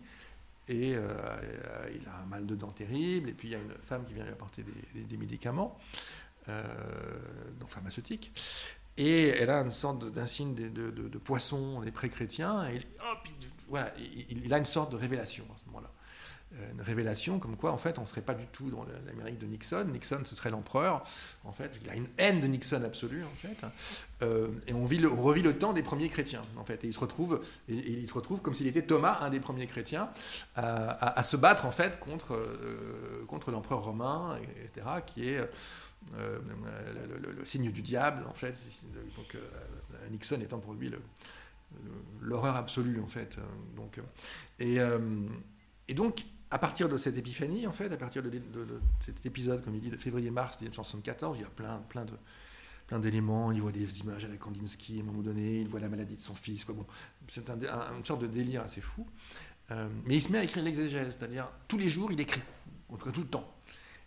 et 0.67 0.89
il 0.91 2.07
a 2.07 2.17
un 2.21 2.25
mal 2.25 2.45
de 2.45 2.55
dents 2.55 2.71
terrible 2.71 3.29
et 3.29 3.33
puis 3.33 3.49
il 3.49 3.51
y 3.51 3.55
a 3.55 3.59
une 3.59 3.73
femme 3.81 4.05
qui 4.05 4.13
vient 4.13 4.23
lui 4.23 4.31
apporter 4.31 4.63
des, 4.93 5.17
médicaments, 5.17 5.77
donc 6.47 7.69
pharmaceutiques. 7.69 8.31
Et 8.97 9.29
elle 9.29 9.49
a 9.49 9.61
une 9.61 9.71
sorte 9.71 10.11
d'insigne 10.11 10.53
de, 10.53 11.17
poisson, 11.17 11.81
les 11.81 11.91
pré-chrétiens, 11.91 12.67
et 12.67 12.79
voilà, 13.67 13.91
il, 14.29 14.53
a 14.53 14.57
une 14.57 14.65
sorte 14.65 14.91
de 14.91 14.97
révélation 14.97 15.45
à 15.53 15.57
ce 15.57 15.65
moment-là. 15.67 15.91
Une 16.71 16.81
révélation 16.81 17.39
comme 17.39 17.55
quoi, 17.55 17.71
en 17.71 17.77
fait, 17.77 17.97
on 17.97 18.03
ne 18.03 18.07
serait 18.07 18.21
pas 18.21 18.35
du 18.35 18.45
tout 18.47 18.69
dans 18.69 18.85
l'Amérique 19.07 19.39
de 19.39 19.45
Nixon. 19.45 19.85
Nixon, 19.91 20.21
ce 20.23 20.35
serait 20.35 20.51
l'empereur. 20.51 21.03
En 21.43 21.51
fait, 21.51 21.79
il 21.83 21.89
a 21.89 21.95
une 21.95 22.07
haine 22.17 22.41
de 22.41 22.47
Nixon 22.47 22.83
absolue, 22.83 23.23
en 23.23 23.35
fait. 23.35 23.65
Euh, 24.21 24.49
et 24.67 24.73
on, 24.73 24.85
vit 24.85 24.99
le, 24.99 25.07
revit 25.07 25.41
le 25.41 25.57
temps 25.57 25.73
des 25.73 25.81
premiers 25.81 26.09
chrétiens, 26.09 26.45
en 26.57 26.63
fait. 26.63 26.83
Et 26.83 26.87
il 26.87 26.93
se 26.93 26.99
retrouve, 26.99 27.41
et, 27.69 27.73
il 27.73 28.07
se 28.07 28.13
retrouve 28.13 28.41
comme 28.41 28.53
s'il 28.53 28.67
était 28.67 28.83
Thomas, 28.83 29.19
un 29.21 29.29
des 29.29 29.39
premiers 29.39 29.67
chrétiens, 29.67 30.09
à, 30.55 31.19
à, 31.19 31.23
se 31.23 31.37
battre, 31.37 31.65
en 31.65 31.71
fait, 31.71 31.99
contre, 31.99 32.33
euh, 32.33 33.25
contre 33.27 33.51
l'empereur 33.51 33.83
romain, 33.83 34.37
etc., 34.63 34.85
qui 35.05 35.29
est 35.29 35.39
euh, 36.17 36.39
le, 37.35 37.45
signe 37.45 37.71
du 37.71 37.81
diable, 37.81 38.25
en 38.29 38.33
fait. 38.33 38.55
Donc, 39.17 39.37
Nixon 40.11 40.39
étant 40.41 40.59
pour 40.59 40.73
lui 40.73 40.91
l'horreur 42.21 42.55
absolue, 42.55 42.99
en 42.99 43.07
fait. 43.07 43.37
Donc, 43.75 43.99
et, 44.59 44.77
et 45.87 45.93
donc, 45.93 46.23
à 46.53 46.59
partir 46.59 46.87
de 46.87 46.97
cette 46.97 47.17
épiphanie, 47.17 47.65
en 47.65 47.71
fait, 47.71 47.91
à 47.91 47.97
partir 47.97 48.21
de, 48.21 48.29
cet 48.99 49.25
épisode, 49.25 49.63
comme 49.63 49.73
il 49.73 49.81
dit, 49.81 49.89
de 49.89 49.97
février-mars 49.97 50.57
1974, 50.61 51.39
il 51.39 51.41
y 51.41 51.45
a 51.45 51.49
plein, 51.49 51.79
plein 51.89 52.05
de 52.05 52.13
plein 52.85 52.99
d'éléments. 52.99 53.51
Il 53.51 53.59
voit 53.59 53.71
des 53.71 53.99
images 54.01 54.23
à 54.23 54.27
la 54.27 54.37
Kandinsky 54.37 54.99
à 54.99 55.01
un 55.01 55.05
moment 55.05 55.23
donné, 55.23 55.61
il 55.61 55.67
voit 55.67 55.79
la 55.79 55.89
maladie 55.89 56.15
de 56.15 56.21
son 56.21 56.35
fils. 56.35 56.63
Quoi. 56.63 56.75
Bon, 56.75 56.85
c'est 57.27 57.49
un, 57.49 57.57
une 57.97 58.05
sorte 58.05 58.21
de 58.21 58.27
délire 58.27 58.61
assez 58.61 58.81
fou. 58.81 59.07
Euh, 59.71 59.89
mais 60.05 60.17
il 60.17 60.21
se 60.21 60.31
met 60.31 60.37
à 60.37 60.43
écrire 60.43 60.63
l'exégèse, 60.63 61.17
c'est-à-dire 61.17 61.49
tous 61.67 61.77
les 61.79 61.89
jours, 61.89 62.11
il 62.11 62.21
écrit, 62.21 62.41
en 62.89 62.97
tout 62.97 63.05
cas 63.05 63.11
tout 63.11 63.21
le 63.21 63.27
temps. 63.27 63.51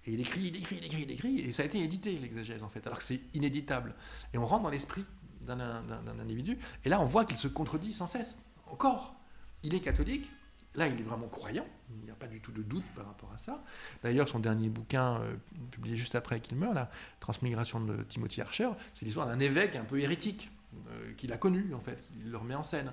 Et 0.06 0.12
il 0.12 0.20
écrit, 0.20 0.42
il 0.42 0.56
écrit, 0.56 0.76
il 0.76 0.84
écrit, 0.84 1.02
il 1.02 1.10
écrit, 1.10 1.40
et 1.40 1.52
ça 1.52 1.64
a 1.64 1.66
été 1.66 1.82
édité, 1.82 2.16
l'exégèse, 2.16 2.62
en 2.62 2.68
fait, 2.68 2.86
alors 2.86 2.98
que 2.98 3.04
c'est 3.04 3.22
inéditable. 3.34 3.92
Et 4.32 4.38
on 4.38 4.46
rentre 4.46 4.62
dans 4.62 4.70
l'esprit 4.70 5.04
d'un 5.40 5.82
individu, 6.20 6.58
et 6.84 6.88
là, 6.88 7.00
on 7.00 7.06
voit 7.06 7.24
qu'il 7.24 7.38
se 7.38 7.48
contredit 7.48 7.92
sans 7.92 8.06
cesse, 8.06 8.38
encore. 8.70 9.16
Il 9.64 9.74
est 9.74 9.80
catholique, 9.80 10.30
Là, 10.76 10.88
il 10.88 11.00
est 11.00 11.04
vraiment 11.04 11.28
croyant, 11.28 11.66
il 11.90 12.04
n'y 12.04 12.10
a 12.10 12.14
pas 12.14 12.26
du 12.26 12.40
tout 12.40 12.52
de 12.52 12.62
doute 12.62 12.84
par 12.94 13.06
rapport 13.06 13.32
à 13.34 13.38
ça. 13.38 13.64
D'ailleurs, 14.02 14.28
son 14.28 14.38
dernier 14.38 14.68
bouquin, 14.68 15.20
euh, 15.20 15.32
publié 15.70 15.96
juste 15.96 16.14
après 16.14 16.40
qu'il 16.40 16.58
meurt, 16.58 16.74
la 16.74 16.90
Transmigration 17.18 17.80
de 17.80 18.02
Timothy 18.02 18.42
Archer, 18.42 18.68
c'est 18.92 19.06
l'histoire 19.06 19.26
d'un 19.26 19.40
évêque 19.40 19.74
un 19.74 19.84
peu 19.84 19.98
hérétique, 19.98 20.50
euh, 20.90 21.12
qu'il 21.14 21.32
a 21.32 21.38
connu, 21.38 21.72
en 21.72 21.80
fait, 21.80 22.04
il 22.18 22.30
le 22.30 22.36
remet 22.36 22.54
en 22.54 22.62
scène. 22.62 22.92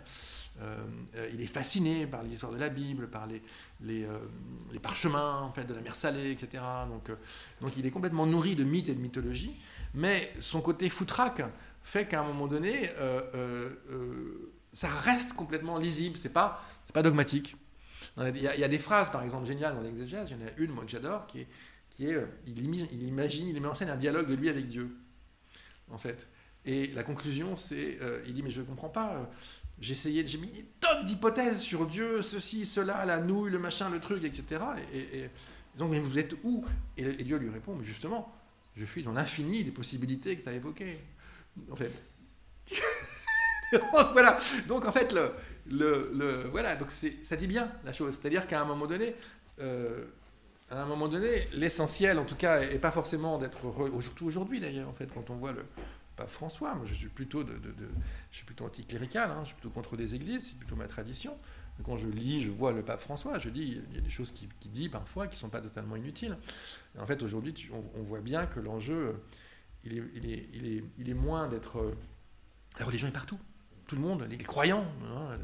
Euh, 0.62 0.86
il 1.34 1.42
est 1.42 1.48
fasciné 1.48 2.08
par 2.08 2.24
l'histoire 2.24 2.54
de 2.54 2.58
la 2.58 2.70
Bible, 2.70 3.10
par 3.10 3.28
les, 3.28 4.08
parchemins 4.82 5.42
en 5.42 5.52
fait, 5.52 5.66
de 5.66 5.74
la 5.74 5.82
mer 5.82 5.96
Salée, 5.96 6.32
etc. 6.32 6.64
Donc, 6.88 7.12
donc 7.60 7.74
il 7.76 7.86
est 7.86 7.92
complètement 7.92 8.26
nourri 8.26 8.56
de 8.56 8.64
mythes 8.64 8.88
et 8.88 8.96
de 8.96 9.02
mythologie, 9.02 9.60
mais 9.94 10.32
son 10.40 10.62
côté 10.62 10.90
foutraque 10.90 11.42
fait 11.84 12.08
qu'à 12.08 12.22
un 12.22 12.24
moment 12.24 12.48
donné, 12.48 12.90
ça 14.72 14.90
reste 14.90 15.34
complètement 15.34 15.78
lisible, 15.78 16.18
c'est 16.18 16.30
pas, 16.30 16.64
pas 16.94 17.02
dogmatique. 17.02 17.58
Il 18.18 18.38
y, 18.38 18.48
a, 18.48 18.68
des 18.68 18.78
phrases, 18.78 19.12
par 19.12 19.24
exemple, 19.24 19.48
géniales 19.48 19.74
dans 19.74 19.82
l'exégèse. 19.82 20.28
Il 20.30 20.38
y 20.38 20.44
en 20.44 20.48
a 20.48 20.52
une, 20.58 20.72
moi, 20.72 20.84
que 20.84 20.92
j'adore, 20.92 21.26
qui 21.26 21.42
est, 21.42 21.48
qui 21.90 22.08
est 22.08 22.14
euh, 22.14 22.26
il, 22.46 22.60
il, 22.60 23.08
imagine, 23.08 23.48
il 23.48 23.60
met 23.60 23.68
en 23.68 23.74
scène 23.74 23.90
un 23.90 23.96
dialogue 23.96 24.30
de 24.30 24.36
lui 24.36 24.50
avec 24.50 24.68
Dieu, 24.68 24.96
en 25.90 25.98
fait. 25.98 26.28
Et 26.66 26.88
la 26.88 27.04
conclusion, 27.04 27.58
c'est, 27.58 27.98
euh, 28.02 28.22
il 28.28 28.34
dit, 28.36 28.44
mais 28.44 28.52
je 28.52 28.62
ne 28.62 28.68
comprends 28.68 28.90
pas, 28.90 29.16
euh, 29.16 29.24
j'ai 29.80 29.94
essayé, 29.94 30.26
j'ai 30.28 30.38
mis 30.38 30.50
une 30.50 30.66
tonne 30.80 31.06
d'hypothèses 31.06 31.60
sur 31.60 31.88
Dieu, 31.88 32.22
ceci, 32.22 32.66
cela, 32.66 33.04
la 33.06 33.20
nouille, 33.20 33.52
le 33.52 33.58
machin, 33.58 33.90
le 33.90 34.00
truc, 34.00 34.24
etc. 34.24 34.62
Et, 34.94 35.30
donc, 35.76 35.90
mais 35.90 36.00
vous 36.00 36.20
êtes 36.20 36.36
où? 36.44 36.64
Et, 36.98 37.24
Dieu 37.24 37.38
lui 37.38 37.50
répond, 37.50 37.76
mais 37.76 37.84
justement, 37.84 38.32
je 38.76 38.86
suis 38.86 39.02
dans 39.02 39.14
l'infini 39.14 39.64
des 39.64 39.72
possibilités 39.72 40.38
que 40.38 40.44
tu 40.44 40.50
as 40.50 40.54
évoquées. 40.54 41.00
En 41.72 41.76
fait. 41.76 41.92
voilà. 44.14 44.38
Donc 44.68 44.86
en 44.86 44.92
fait, 44.92 45.12
le, 45.12 45.32
le, 45.72 46.48
voilà, 46.52 46.76
donc 46.76 46.92
ça 46.92 47.36
dit 47.36 47.48
bien 47.48 47.72
la 47.86 47.94
chose. 47.94 48.18
C'est-à-dire 48.20 48.48
qu'à 48.48 48.62
un 48.62 48.66
moment 48.66 48.88
donné, 48.88 49.16
euh, 49.60 50.06
à 50.70 50.82
un 50.82 50.86
moment 50.86 51.08
donné, 51.08 51.48
l'essentiel, 51.54 52.20
en 52.20 52.26
tout 52.26 52.36
cas, 52.36 52.62
est 52.62 52.80
pas 52.80 52.92
forcément 52.92 53.38
d'être, 53.38 53.60
surtout 54.02 54.26
aujourd'hui 54.26 54.60
d'ailleurs, 54.60 54.90
en 54.90 54.94
fait, 54.94 55.12
quand 55.14 55.30
on 55.30 55.36
voit 55.36 55.52
le 55.52 55.66
pape 56.16 56.30
François, 56.30 56.76
moi 56.76 56.86
je 56.86 56.94
suis 56.94 57.08
plutôt, 57.08 57.44
de, 57.44 57.54
je 58.32 58.38
suis 58.38 58.46
plutôt 58.46 58.66
anticlérical, 58.66 59.32
hein, 59.32 59.40
je 59.42 59.48
suis 59.48 59.56
plutôt 59.56 59.70
contre 59.70 59.98
des 59.98 60.16
églises, 60.16 60.50
c'est 60.50 60.58
plutôt 60.58 60.76
ma 60.76 60.88
tradition. 60.88 61.38
Quand 61.84 61.98
je 61.98 62.08
lis, 62.08 62.44
je 62.44 62.52
vois 62.52 62.72
le 62.72 62.84
pape 62.84 63.00
François, 63.00 63.40
je 63.40 63.50
dis, 63.50 63.82
il 63.90 63.96
y 63.96 63.98
a 63.98 64.02
des 64.02 64.10
choses 64.10 64.32
qu'il 64.32 64.48
qui 64.60 64.70
dit 64.70 64.90
parfois 64.90 65.28
qui 65.28 65.36
ne 65.38 65.40
sont 65.40 65.50
pas 65.50 65.62
totalement 65.62 65.96
inutiles. 65.96 66.38
en 67.00 67.08
fait, 67.08 67.24
aujourd'hui, 67.24 67.70
on, 67.72 68.04
voit 68.04 68.22
bien 68.22 68.46
que 68.46 68.60
l'enjeu, 68.60 69.16
il 69.84 69.98
est, 69.98 71.14
moins 71.16 71.48
d'être... 71.48 71.96
La 72.80 72.86
religion 72.86 73.08
est 73.08 73.12
partout 73.12 73.40
tout 73.88 73.96
le 73.96 74.02
monde, 74.02 74.26
les 74.30 74.38
croyants, 74.38 74.86
hein, 75.06 75.38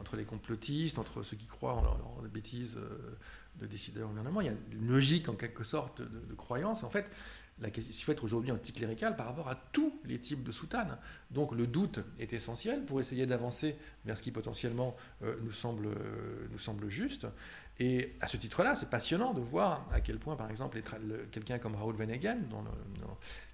entre 0.00 0.16
les 0.16 0.24
complotistes, 0.24 0.98
entre 0.98 1.22
ceux 1.22 1.36
qui 1.36 1.46
croient 1.46 1.74
en 1.74 1.82
leurs 1.82 2.30
bêtises 2.30 2.76
euh, 2.76 3.16
de 3.60 3.66
décideurs 3.66 4.08
gouvernement, 4.08 4.40
il 4.40 4.46
y 4.46 4.50
a 4.50 4.54
une 4.72 4.88
logique 4.88 5.28
en 5.28 5.34
quelque 5.34 5.64
sorte 5.64 6.02
de, 6.02 6.34
croyance. 6.34 6.84
En 6.84 6.90
fait, 6.90 7.10
il 7.64 8.04
faut 8.04 8.12
être 8.12 8.22
aujourd'hui 8.22 8.52
anticlérical 8.52 9.16
par 9.16 9.26
rapport 9.26 9.48
à 9.48 9.54
tous 9.54 9.98
les 10.04 10.18
types 10.18 10.42
de 10.42 10.52
soutanes. 10.52 10.98
Donc 11.30 11.52
le 11.52 11.66
doute 11.66 12.00
est 12.18 12.34
essentiel 12.34 12.84
pour 12.84 13.00
essayer 13.00 13.24
d'avancer 13.24 13.76
vers 14.04 14.18
ce 14.18 14.22
qui 14.22 14.30
potentiellement 14.30 14.94
euh, 15.22 15.36
nous, 15.42 15.52
semble, 15.52 15.86
euh, 15.86 16.48
nous 16.50 16.58
semble 16.58 16.90
juste. 16.90 17.26
Et 17.78 18.14
à 18.20 18.26
ce 18.26 18.36
titre-là, 18.36 18.74
c'est 18.74 18.90
passionnant 18.90 19.32
de 19.32 19.40
voir 19.40 19.86
à 19.90 20.00
quel 20.00 20.18
point, 20.18 20.36
par 20.36 20.50
exemple, 20.50 20.80
quelqu'un 21.30 21.58
comme 21.58 21.74
Raoul 21.74 21.96
Vanegan, 21.96 22.38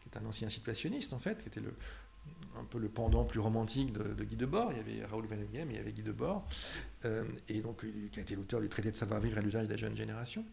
qui 0.01 0.09
est 0.09 0.17
un 0.17 0.25
ancien 0.27 0.49
situationniste 0.49 1.13
en 1.13 1.19
fait, 1.19 1.43
qui 1.43 1.49
était 1.49 1.61
le, 1.61 1.75
un 2.59 2.65
peu 2.65 2.79
le 2.79 2.89
pendant 2.89 3.25
plus 3.25 3.41
romantique 3.41 3.93
de, 3.93 4.25
Guy 4.25 4.37
Debord. 4.37 4.73
Il 4.73 4.79
y 4.79 4.81
avait 4.81 5.07
Raoul 5.07 5.27
mais 5.31 5.47
il 5.53 5.77
y 5.77 5.79
avait 5.79 5.93
Guy 5.93 6.03
Debord, 6.03 6.45
euh, 7.05 7.25
et 7.49 7.61
donc 7.61 7.85
qui 8.11 8.19
a 8.19 8.23
été 8.23 8.37
l'auteur 8.37 8.61
du 8.61 8.69
traité 8.69 8.91
de 8.91 8.97
savoir-vivre 8.97 9.39
et 9.39 9.43
l'usage 9.43 9.67
de 9.67 9.73
la 9.73 9.79
jeune 9.79 9.97
génération. 9.97 10.45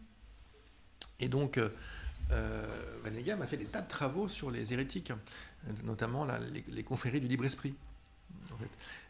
Et 1.20 1.28
donc, 1.28 1.58
euh, 1.58 1.68
euh 2.32 2.66
a 3.04 3.46
fait 3.46 3.56
des 3.56 3.66
tas 3.66 3.80
de 3.80 3.88
travaux 3.88 4.28
sur 4.28 4.50
les 4.50 4.72
hérétiques, 4.72 5.12
notamment 5.84 6.26
les, 6.68 6.82
confréries 6.82 7.20
du 7.20 7.28
libre-esprit. 7.28 7.74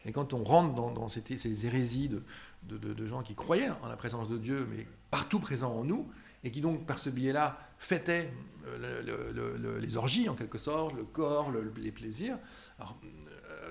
Et 0.05 0.11
quand 0.11 0.33
on 0.33 0.43
rentre 0.43 0.73
dans, 0.73 1.09
ces, 1.09 1.65
hérésies 1.65 2.09
de, 2.09 2.77
de, 2.77 3.07
gens 3.07 3.21
qui 3.21 3.35
croyaient 3.35 3.69
en 3.81 3.87
la 3.87 3.97
présence 3.97 4.27
de 4.27 4.37
Dieu, 4.37 4.67
mais 4.71 4.87
partout 5.11 5.39
présent 5.39 5.73
en 5.73 5.83
nous, 5.83 6.09
et 6.43 6.51
qui 6.51 6.61
donc 6.61 6.85
par 6.85 6.99
ce 6.99 7.09
biais-là 7.09 7.59
fêtaient 7.81 8.31
euh, 8.67 9.79
les 9.79 9.97
orgies 9.97 10.29
en 10.29 10.35
quelque 10.35 10.57
sorte, 10.57 10.95
le 10.95 11.03
corps, 11.03 11.51
les 11.77 11.91
plaisirs. 11.91 12.37
Euh, 12.79 12.85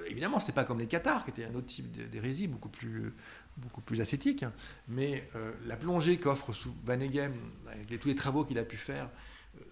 évidemment, 0.08 0.40
ce 0.40 0.48
n'est 0.48 0.52
pas 0.52 0.64
comme 0.64 0.80
les 0.80 0.88
cathares, 0.88 1.24
qui 1.24 1.30
étaient 1.30 1.44
un 1.44 1.54
autre 1.54 1.66
type 1.66 1.90
d'hérésie, 2.10 2.48
beaucoup 2.48 2.68
plus, 2.68 3.14
beaucoup 3.56 3.80
plus 3.80 4.00
ascétique, 4.00 4.44
mais 4.88 5.28
euh, 5.36 5.52
la 5.66 5.76
plongée 5.76 6.18
qu'offre 6.18 6.52
Van 6.84 6.98
Egem, 6.98 7.34
avec 7.68 8.00
tous 8.00 8.08
les 8.08 8.14
travaux 8.16 8.44
qu'il 8.44 8.58
a 8.58 8.64
pu 8.64 8.76
faire 8.76 9.08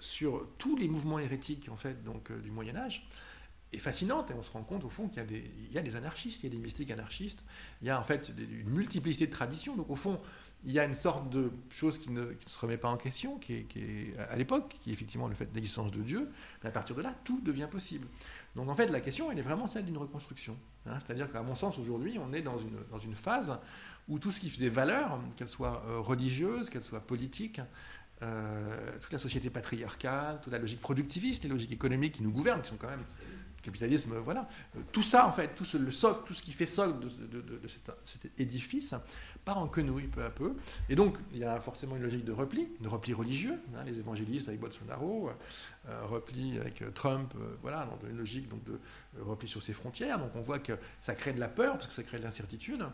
sur 0.00 0.46
tous 0.58 0.76
les 0.76 0.88
mouvements 0.88 1.18
hérétiques 1.18 1.68
en 1.70 1.76
fait, 1.76 2.02
donc, 2.04 2.32
du 2.40 2.50
Moyen 2.50 2.76
Âge, 2.76 3.06
est 3.72 3.78
fascinante 3.78 4.30
et 4.30 4.34
on 4.34 4.42
se 4.42 4.50
rend 4.50 4.62
compte 4.62 4.84
au 4.84 4.88
fond 4.88 5.08
qu'il 5.08 5.22
y, 5.70 5.74
y 5.74 5.78
a 5.78 5.82
des 5.82 5.96
anarchistes, 5.96 6.42
il 6.42 6.46
y 6.46 6.52
a 6.52 6.56
des 6.56 6.62
mystiques 6.62 6.90
anarchistes, 6.90 7.44
il 7.82 7.88
y 7.88 7.90
a 7.90 8.00
en 8.00 8.04
fait 8.04 8.32
une 8.38 8.70
multiplicité 8.70 9.26
de 9.26 9.32
traditions. 9.32 9.76
Donc 9.76 9.90
au 9.90 9.96
fond, 9.96 10.18
il 10.64 10.72
y 10.72 10.78
a 10.78 10.84
une 10.84 10.94
sorte 10.94 11.30
de 11.30 11.52
chose 11.70 11.98
qui 11.98 12.10
ne, 12.10 12.32
se 12.44 12.58
remet 12.58 12.76
pas 12.76 12.88
en 12.88 12.96
question, 12.96 13.38
qui 13.38 13.54
est, 13.54 14.18
à 14.18 14.36
l'époque, 14.36 14.76
qui 14.80 14.90
est 14.90 14.92
effectivement 14.92 15.28
le 15.28 15.34
fait 15.34 15.46
de 15.46 15.54
l'existence 15.54 15.92
de 15.92 16.02
Dieu. 16.02 16.28
Mais 16.62 16.68
à 16.68 16.72
partir 16.72 16.96
de 16.96 17.02
là, 17.02 17.14
tout 17.24 17.40
devient 17.40 17.68
possible. 17.70 18.06
Donc 18.56 18.68
en 18.68 18.74
fait, 18.74 18.88
la 18.88 19.00
question, 19.00 19.30
elle 19.30 19.38
est 19.38 19.42
vraiment 19.42 19.66
celle 19.66 19.84
d'une 19.84 19.98
reconstruction. 19.98 20.56
Hein. 20.86 20.98
C'est-à-dire 20.98 21.30
qu'à 21.30 21.42
mon 21.42 21.54
sens, 21.54 21.78
aujourd'hui, 21.78 22.18
on 22.18 22.32
est 22.32 22.42
dans 22.42 22.58
une, 22.58 22.76
dans 22.90 22.98
une 22.98 23.14
phase 23.14 23.58
où 24.08 24.18
tout 24.18 24.32
ce 24.32 24.40
qui 24.40 24.50
faisait 24.50 24.68
valeur, 24.68 25.20
qu'elle 25.36 25.48
soit 25.48 25.82
euh, 25.86 26.00
religieuse, 26.00 26.70
qu'elle 26.70 26.82
soit 26.82 27.00
politique, 27.00 27.60
euh, 28.22 28.98
toute 29.00 29.12
la 29.12 29.18
société 29.20 29.50
patriarcale, 29.50 30.40
toute 30.42 30.52
la 30.52 30.58
logique 30.58 30.80
productiviste, 30.80 31.44
les 31.44 31.50
logiques 31.50 31.72
économiques 31.72 32.14
qui 32.14 32.22
nous 32.24 32.32
gouvernent, 32.32 32.62
qui 32.62 32.70
sont 32.70 32.76
quand 32.76 32.88
même 32.88 33.04
capitalisme, 33.62 34.14
voilà. 34.16 34.48
Tout 34.92 35.02
ça, 35.02 35.26
en 35.26 35.32
fait, 35.32 35.54
tout 35.54 35.64
ce, 35.64 36.42
qui 36.42 36.52
fait 36.52 36.66
socle 36.66 37.00
de, 37.00 37.68
cet, 38.04 38.40
édifice, 38.40 38.94
part 39.44 39.58
en 39.58 39.68
quenouille 39.68 40.06
peu 40.06 40.24
à 40.24 40.30
peu. 40.30 40.54
Et 40.88 40.96
donc, 40.96 41.16
il 41.32 41.38
y 41.38 41.44
a 41.44 41.60
forcément 41.60 41.96
une 41.96 42.02
logique 42.02 42.24
de 42.24 42.32
repli, 42.32 42.68
de 42.80 42.88
repli 42.88 43.12
religieux, 43.12 43.60
hein, 43.76 43.84
les 43.84 43.98
évangélistes 43.98 44.48
avec 44.48 44.60
Bolsonaro, 44.60 45.30
euh, 45.88 46.06
repli 46.06 46.58
avec 46.58 46.82
euh, 46.82 46.90
Trump, 46.90 47.32
euh, 47.36 47.56
voilà, 47.62 47.88
une 48.08 48.18
logique 48.18 48.48
de 48.48 48.78
repli 49.20 49.48
sur 49.48 49.62
ses 49.62 49.72
frontières. 49.72 50.18
Donc, 50.18 50.30
on 50.34 50.40
voit 50.40 50.58
que 50.58 50.74
ça 51.00 51.14
crée 51.14 51.32
de 51.32 51.40
la 51.40 51.48
peur, 51.48 51.74
parce 51.74 51.86
que 51.86 51.92
ça 51.92 52.02
crée 52.02 52.18
de 52.18 52.24
l'incertitude. 52.24 52.84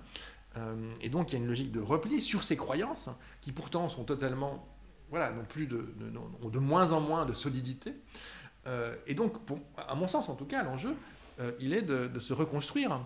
et 1.01 1.09
donc, 1.09 1.33
il 1.33 1.35
y 1.35 1.37
a 1.37 1.41
une 1.41 1.49
logique 1.49 1.73
de 1.73 1.81
repli 1.81 2.21
sur 2.21 2.43
ses 2.43 2.57
croyances, 2.57 3.11
qui 3.41 3.53
pourtant 3.53 3.89
sont 3.89 4.05
totalement, 4.05 4.69
voilà, 5.11 5.33
non 5.33 5.45
plus 5.45 5.67
de 5.67 6.59
moins 6.59 6.93
en 6.93 7.01
moins 7.01 7.27
de 7.27 7.33
solidité. 7.33 7.95
Euh, 8.67 8.95
et 9.07 9.15
donc, 9.15 9.35
à 9.89 9.95
mon 9.95 10.09
sens 10.09 10.29
en 10.29 10.35
tout 10.35 10.47
cas, 10.47 10.63
l'enjeu, 10.63 10.95
euh, 11.41 11.53
il 11.61 11.75
est 11.75 11.83
de, 11.83 12.19
se 12.19 12.33
reconstruire 12.33 13.01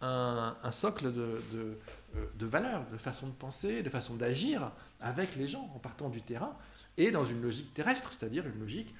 un, 0.00 0.72
socle 0.72 1.12
de, 1.12 1.40
euh, 1.54 2.26
de, 2.34 2.46
valeurs, 2.46 2.86
de 2.90 2.96
façon 2.96 3.26
de 3.26 3.32
penser, 3.32 3.82
de 3.82 3.90
façon 3.90 4.14
d'agir 4.14 4.72
avec 5.00 5.36
les 5.36 5.48
gens 5.48 5.70
en 5.74 5.78
partant 5.78 6.08
du 6.08 6.22
terrain 6.22 6.56
et 6.96 7.10
dans 7.10 7.24
une 7.24 7.42
logique 7.42 7.72
terrestre, 7.74 8.12
c'est-à-dire 8.12 8.46
une 8.46 8.60
logique 8.60 8.94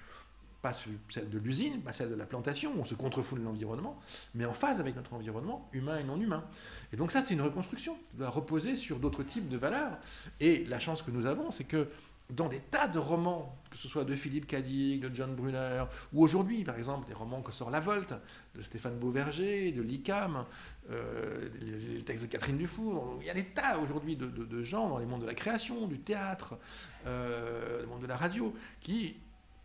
pas 0.63 0.73
celle 1.09 1.31
de 1.31 1.39
l'usine, 1.39 1.81
pas 1.81 1.93
celle 1.93 2.11
de 2.11 2.15
la 2.15 2.27
plantation, 2.27 2.73
où 2.77 2.81
on 2.81 2.85
se 2.85 2.95
contrefout 2.95 3.39
de 3.39 3.45
l'environnement, 3.45 3.99
mais 4.35 4.45
en 4.45 4.53
phase 4.53 4.79
avec 4.79 4.95
notre 4.95 5.15
environnement, 5.15 5.69
humain 5.73 5.99
et 5.99 6.05
non 6.05 6.21
humain. 6.21 6.45
Et 6.93 6.97
donc 6.97 7.13
ça, 7.13 7.23
c'est 7.23 7.35
une 7.35 7.41
reconstruction, 7.41 7.97
qui 8.11 8.17
doit 8.17 8.29
reposer 8.29 8.77
sur 8.77 8.99
d'autres 8.99 9.23
types 9.23 9.49
de 9.49 9.57
valeurs. 9.57 9.99
Et 10.39 10.65
la 10.67 10.79
chance 10.79 11.03
que 11.03 11.11
nous 11.11 11.27
avons, 11.27 11.51
c'est 11.51 11.65
que 11.65 11.89
dans 12.29 12.49
des 12.49 12.61
tas 12.61 12.89
de 12.89 12.99
romans, 12.99 13.57
que 13.71 13.77
ce 13.77 13.89
soit 13.89 14.05
de 14.05 14.15
Philippe 14.17 14.47
Cadic, 14.47 15.01
de 15.01 15.15
John 15.15 15.35
Brunner, 15.35 15.85
ou 16.13 16.23
aujourd'hui, 16.23 16.65
par 16.65 16.77
exemple, 16.77 17.07
des 17.07 17.15
romans 17.15 17.41
que 17.41 17.53
sort 17.53 17.71
La 17.71 17.81
Volte, 17.81 18.15
de 18.55 18.63
Stéphane 18.63 18.99
Beauverger, 18.99 19.73
de 19.73 19.81
Licam, 19.81 20.45
euh, 20.91 21.49
les 21.61 22.03
textes 22.03 22.25
de 22.25 22.29
Catherine 22.29 22.59
Dufour, 22.59 23.19
il 23.21 23.27
y 23.27 23.31
a 23.31 23.35
des 23.35 23.47
tas 23.47 23.79
aujourd'hui 23.79 24.17
de, 24.17 24.63
gens 24.63 24.89
dans 24.89 24.99
les 24.99 25.07
mondes 25.07 25.23
de 25.23 25.27
la 25.27 25.35
création, 25.35 25.87
du 25.87 26.01
théâtre, 26.01 26.59
euh, 27.07 27.81
le 27.81 27.87
monde 27.87 28.03
de 28.03 28.07
la 28.07 28.17
radio, 28.17 28.53
qui 28.81 29.17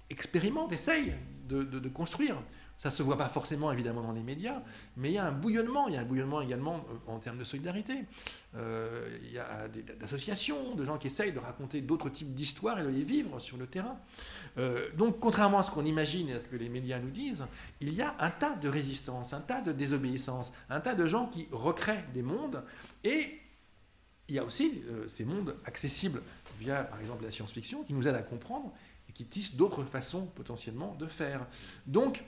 expérimentent, 0.09 0.71
essayent 0.71 1.15
de 1.47 1.89
construire 1.89 2.37
ça 2.77 2.89
ne 2.89 2.93
se 2.93 3.03
voit 3.03 3.17
pas 3.17 3.29
forcément 3.29 3.71
évidemment 3.71 4.01
dans 4.01 4.11
les 4.11 4.23
médias, 4.23 4.61
mais 4.97 5.09
il 5.09 5.13
y 5.13 5.17
a 5.17 5.25
un 5.25 5.31
bouillonnement, 5.31 5.87
il 5.87 5.93
y 5.93 5.97
a 5.97 6.01
un 6.01 6.05
bouillonnement 6.05 6.41
également 6.41 6.75
euh, 6.75 7.11
en 7.11 7.19
termes 7.19 7.37
de 7.37 7.43
solidarité. 7.43 8.05
Euh, 8.55 9.17
il 9.23 9.31
y 9.31 9.39
a 9.39 9.67
des, 9.67 9.85
associations, 10.03 10.75
de 10.75 10.85
gens 10.85 10.97
qui 10.97 11.07
essayent 11.07 11.31
de 11.31 11.39
raconter 11.39 11.81
d'autres 11.81 12.09
types 12.09 12.33
d'histoires 12.33 12.79
et 12.79 12.83
de 12.83 12.89
les 12.89 13.03
vivre 13.03 13.39
sur 13.39 13.57
le 13.57 13.67
terrain. 13.67 13.97
Euh, 14.57 14.89
donc 14.97 15.19
contrairement 15.19 15.59
à 15.59 15.63
ce 15.63 15.71
qu'on 15.71 15.85
imagine 15.85 16.29
et 16.29 16.33
à 16.33 16.39
ce 16.39 16.47
que 16.47 16.55
les 16.57 16.69
médias 16.69 16.99
nous 16.99 17.11
disent, 17.11 17.45
il 17.79 17.93
y 17.93 18.01
a 18.01 18.15
un 18.19 18.29
tas 18.29 18.55
de 18.55 18.67
résistances, 18.67 19.33
un 19.33 19.41
tas 19.41 19.61
de 19.61 19.71
désobéissances, 19.71 20.51
un 20.69 20.81
tas 20.81 20.95
de 20.95 21.07
gens 21.07 21.27
qui 21.27 21.47
recréent 21.51 22.03
des 22.13 22.23
mondes 22.23 22.63
et 23.03 23.39
il 24.27 24.35
y 24.35 24.39
a 24.39 24.43
aussi 24.43 24.81
ces 25.05 25.23
mondes 25.23 25.55
accessibles 25.65 26.19
via 26.59 26.83
par 26.83 26.99
exemple 26.99 27.23
la 27.23 27.29
science-fiction 27.29 27.83
qui 27.83 27.93
nous 27.93 28.07
aident 28.07 28.15
à 28.15 28.23
comprendre 28.23 28.73
qui 29.15 29.25
tissent 29.25 29.55
d'autres 29.55 29.83
façons 29.83 30.27
potentiellement 30.27 30.95
de 30.99 31.07
faire. 31.07 31.47
Donc 31.87 32.23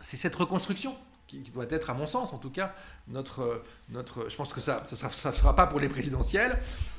c'est 0.00 0.16
cette 0.16 0.36
reconstruction 0.36 0.96
qui, 1.26 1.38
doit 1.52 1.66
être, 1.70 1.90
à 1.90 1.94
mon 1.94 2.06
sens, 2.06 2.32
en 2.32 2.38
tout 2.38 2.50
cas, 2.50 2.74
notre. 3.08 3.62
notre 3.88 4.28
je 4.28 4.36
pense 4.36 4.52
que 4.52 4.60
ça 4.60 4.82
ne 4.82 4.96
sera, 5.32 5.54
pas 5.54 5.66
pour 5.66 5.80
les 5.80 5.88
présidentielles. 5.88 6.58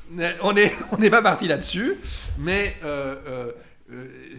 On 0.41 0.53
n'est 0.53 0.71
on 0.91 0.97
pas 1.09 1.21
parti 1.21 1.47
là-dessus. 1.47 1.97
Mais 2.38 2.75
euh, 2.84 3.51
euh, 3.89 4.36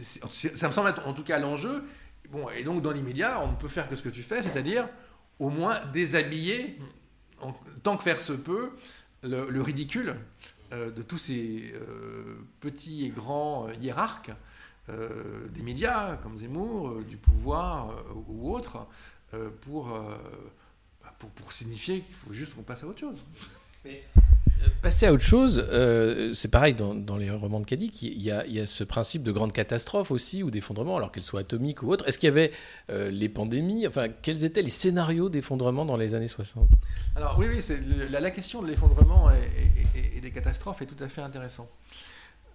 ça 0.55 0.69
me 0.69 0.73
semble 0.73 0.91
être, 0.91 1.07
en 1.07 1.15
tout 1.15 1.25
cas, 1.25 1.39
l'enjeu. 1.39 1.85
Bon, 2.31 2.49
et 2.51 2.65
donc, 2.65 2.83
dans 2.83 2.93
l'immédiat, 2.93 3.41
on 3.43 3.49
ne 3.49 3.57
peut 3.57 3.69
faire 3.69 3.89
que 3.89 3.97
ce 3.97 4.03
que 4.03 4.09
tu 4.09 4.23
fais, 4.23 4.43
c'est-à-dire, 4.43 4.89
au 5.39 5.51
moins, 5.51 5.81
déshabiller, 5.93 6.79
tant 7.83 7.97
que 7.97 8.03
faire 8.03 8.19
se 8.21 8.33
peut, 8.33 8.71
le, 9.23 9.61
ridicule 9.61 10.11
euh, 10.11 10.15
de 10.73 11.03
tous 11.03 11.19
ces 11.19 11.73
petits 12.61 13.05
et 13.07 13.11
grands 13.11 13.69
hiérarques 13.81 14.31
euh, 14.89 15.47
des 15.49 15.63
médias 15.63 16.17
comme 16.17 16.37
Zemmour, 16.37 16.89
euh, 16.89 17.05
du 17.05 17.17
pouvoir 17.17 17.91
euh, 17.91 18.15
ou 18.27 18.53
autre, 18.53 18.87
pour, 19.63 19.89
bah, 19.89 21.15
pour, 21.19 21.31
pour, 21.31 21.53
signifier 21.53 22.03
qu'il 22.03 22.15
faut 22.15 22.35
juste 22.35 22.55
qu'on 22.55 22.63
passe 22.63 22.83
à 22.83 22.87
autre 22.87 23.01
chose. 23.01 23.25
Mais 23.85 24.03
passer 24.81 25.07
à 25.07 25.13
autre 25.13 25.25
chose, 25.25 25.67
c'est 26.35 26.49
pareil 26.49 26.75
dans, 26.75 27.17
les 27.17 27.31
romans 27.31 27.61
de 27.61 27.67
Cadic, 27.67 28.03
il 28.03 28.23
y, 28.23 28.31
a, 28.31 28.67
ce 28.67 28.85
principe 28.85 29.23
de 29.23 29.33
grande 29.33 29.53
catastrophe 29.53 30.11
aussi, 30.11 30.43
ou 30.43 30.51
d'effondrement, 30.51 30.97
alors 30.97 31.11
qu'elle 31.11 31.23
soit 31.23 31.41
atomique 31.41 31.83
ou 31.83 31.91
autre. 31.91 32.07
Est-ce 32.07 32.19
qu'il 32.19 32.29
y 32.29 32.33
avait 32.33 32.53
les 32.89 33.29
pandémies 33.29 33.87
Enfin, 33.87 34.09
quels 34.09 34.45
étaient 34.45 34.63
les 34.63 34.71
scénarios 34.71 35.29
d'effondrement 35.29 35.85
dans 35.85 35.97
les 35.97 36.15
années 36.15 36.29
60 36.29 36.69
Alors 37.17 37.37
oui, 37.39 37.47
la, 38.11 38.31
question 38.31 38.63
de 38.63 38.69
l'effondrement 38.69 39.31
et, 39.31 40.21
des 40.21 40.31
catastrophes 40.31 40.83
est 40.83 40.87
tout 40.87 41.03
à 41.03 41.09
fait 41.09 41.23
intéressante. 41.23 41.69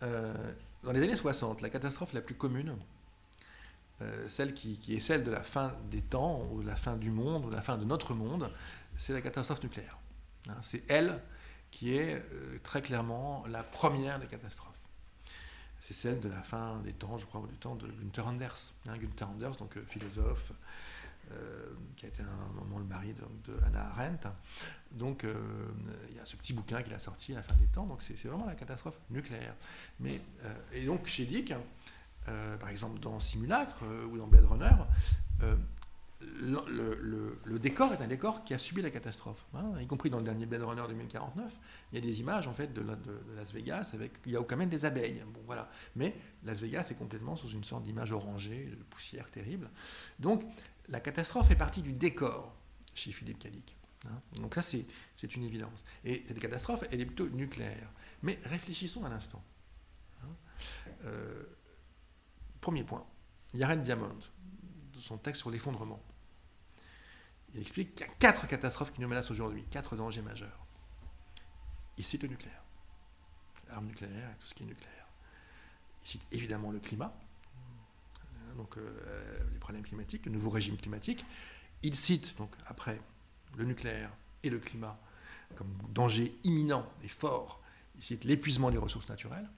Dans 0.01 0.93
les 0.93 1.03
années 1.03 1.15
60, 1.15 1.61
la 1.61 1.69
catastrophe 1.69 2.13
la 2.13 2.21
plus 2.21 2.35
commune, 2.35 2.75
euh, 4.01 4.25
celle 4.27 4.53
qui, 4.53 4.79
est 4.89 4.99
celle 4.99 5.23
de 5.23 5.31
la 5.31 5.41
fin 5.41 5.73
des 5.89 6.01
temps, 6.01 6.47
ou 6.53 6.61
de 6.61 6.67
la 6.67 6.75
fin 6.75 6.95
du 6.95 7.09
monde, 7.09 7.45
ou 7.45 7.49
la 7.49 7.61
fin 7.61 7.77
de 7.77 7.83
notre 7.83 8.13
monde, 8.13 8.49
c'est 8.95 9.13
la 9.13 9.21
catastrophe 9.21 9.63
nucléaire. 9.63 9.97
Hein, 10.49 10.57
c'est 10.61 10.83
elle 10.89 11.21
qui 11.71 11.95
est 11.95 12.15
euh, 12.15 12.59
très 12.63 12.81
clairement 12.81 13.45
la 13.47 13.63
première 13.63 14.19
des 14.19 14.27
catastrophes. 14.27 14.73
C'est 15.79 15.93
celle 15.93 16.19
de 16.19 16.29
la 16.29 16.41
fin 16.43 16.79
des 16.79 16.93
temps, 16.93 17.17
je 17.17 17.25
crois, 17.25 17.45
du 17.47 17.57
temps 17.57 17.75
de 17.75 17.87
Günther 17.87 18.27
Anders. 18.27 18.73
Hein, 18.87 18.97
Günther 18.97 19.29
Anders, 19.29 19.57
donc 19.57 19.77
euh, 19.77 19.83
philosophe, 19.85 20.51
qui 21.97 22.05
a 22.05 22.07
été 22.07 22.21
un 22.21 22.53
moment 22.53 22.79
le 22.79 22.85
mari 22.85 23.13
de, 23.13 23.57
Hannah 23.65 23.89
Arendt. 23.89 24.29
Donc 24.91 25.23
euh, 25.23 25.35
il 26.09 26.15
y 26.15 26.19
a 26.19 26.25
ce 26.25 26.35
petit 26.35 26.53
bouquin 26.53 26.81
qu'il 26.81 26.93
a 26.93 26.99
sorti 26.99 27.33
à 27.33 27.35
la 27.35 27.43
fin 27.43 27.55
des 27.55 27.65
temps, 27.67 27.85
donc 27.85 28.01
c'est 28.01 28.15
vraiment 28.27 28.45
la 28.45 28.55
catastrophe 28.55 28.99
nucléaire. 29.09 29.53
Mais, 29.99 30.21
euh, 30.43 30.55
et 30.73 30.85
donc 30.85 31.07
chez 31.07 31.25
Dick, 31.25 31.53
euh, 32.27 32.57
par 32.57 32.69
exemple 32.69 32.99
dans 32.99 33.19
Simulacre 33.19 33.83
ou 34.11 34.17
dans 34.17 34.27
Blade 34.27 34.45
Runner, 34.45 34.75
le, 36.19 37.59
décor 37.59 37.93
est 37.93 38.01
un 38.01 38.07
décor 38.07 38.43
qui 38.43 38.53
a 38.53 38.57
subi 38.57 38.81
la 38.81 38.89
catastrophe, 38.89 39.45
hein. 39.53 39.73
y 39.79 39.87
compris 39.87 40.09
dans 40.09 40.17
le 40.17 40.23
dernier 40.23 40.45
Blade 40.45 40.63
Runner 40.63 40.83
2049. 40.87 41.59
Il 41.91 41.95
y 41.95 41.97
a 41.97 42.01
des 42.01 42.19
images 42.19 42.47
en 42.47 42.53
fait 42.53 42.73
de, 42.73 42.83
Las 43.35 43.53
Vegas 43.53 43.91
avec 43.93 44.13
il 44.25 44.31
y 44.31 44.37
a 44.37 44.43
quand 44.43 44.57
même 44.57 44.69
des 44.69 44.85
abeilles. 44.85 45.23
Bon 45.33 45.41
voilà, 45.45 45.69
mais 45.95 46.15
Las 46.43 46.59
Vegas 46.59 46.87
est 46.91 46.95
complètement 46.95 47.35
sous 47.35 47.49
une 47.49 47.63
sorte 47.63 47.83
d'image 47.83 48.11
orangée, 48.11 48.65
de 48.65 48.83
poussière 48.83 49.29
terrible. 49.29 49.69
Donc 50.19 50.43
la 50.89 50.99
catastrophe 50.99 51.51
est 51.51 51.55
partie 51.55 51.81
du 51.81 51.93
décor 51.93 52.55
chez 52.93 53.11
Philippe 53.11 53.39
Cadic. 53.39 53.75
Hein. 54.05 54.21
Donc 54.37 54.55
ça, 54.55 54.61
c'est 54.61 55.35
une 55.35 55.43
évidence. 55.43 55.83
Et 56.03 56.23
cette 56.27 56.39
catastrophe, 56.39 56.83
elle 56.91 57.01
est 57.01 57.05
plutôt 57.05 57.29
nucléaire. 57.29 57.91
Mais 58.23 58.39
réfléchissons 58.45 59.05
un 59.05 59.11
instant. 59.11 59.43
Hein. 60.23 60.35
Euh, 61.05 61.43
premier 62.61 62.83
point. 62.83 63.05
Yared 63.53 63.81
Diamond, 63.81 64.17
son 65.07 65.17
texte 65.17 65.41
sur 65.41 65.49
l'effondrement, 65.49 66.01
il 67.53 67.61
explique 67.61 67.95
qu'il 67.95 68.05
y 68.05 68.09
a 68.09 68.13
quatre 68.13 68.47
catastrophes 68.47 68.91
qui 68.91 69.01
nous 69.01 69.07
menacent 69.07 69.31
aujourd'hui, 69.31 69.63
quatre 69.69 69.95
dangers 69.95 70.21
majeurs. 70.21 70.65
Il 71.97 72.03
cite 72.03 72.23
le 72.23 72.29
nucléaire, 72.29 72.63
l'arme 73.69 73.87
nucléaire 73.87 74.29
et 74.29 74.39
tout 74.39 74.47
ce 74.47 74.53
qui 74.53 74.63
est 74.63 74.67
nucléaire. 74.67 75.07
Il 76.03 76.07
cite 76.07 76.27
évidemment 76.31 76.71
le 76.71 76.79
climat, 76.79 77.17
donc 78.55 78.77
euh, 78.77 79.39
les 79.51 79.59
problèmes 79.59 79.83
climatiques, 79.83 80.25
le 80.25 80.31
nouveau 80.31 80.49
régime 80.49 80.77
climatique. 80.77 81.25
Il 81.83 81.95
cite, 81.95 82.37
donc 82.37 82.51
après, 82.67 82.99
le 83.55 83.65
nucléaire 83.65 84.11
et 84.43 84.49
le 84.49 84.59
climat 84.59 84.99
comme 85.55 85.71
danger 85.89 86.37
imminent 86.43 86.85
et 87.03 87.07
fort. 87.07 87.61
Il 87.95 88.03
cite 88.03 88.25
l'épuisement 88.25 88.69
des 88.69 88.77
ressources 88.77 89.09
naturelles. 89.09 89.49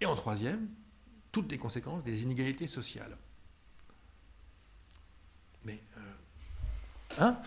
Et 0.00 0.06
en 0.06 0.14
troisième, 0.14 0.68
toutes 1.32 1.50
les 1.50 1.58
conséquences 1.58 2.02
des 2.02 2.22
inégalités 2.22 2.66
sociales. 2.66 3.16
Mais, 5.64 5.80
euh, 5.96 6.00
hein, 7.18 7.38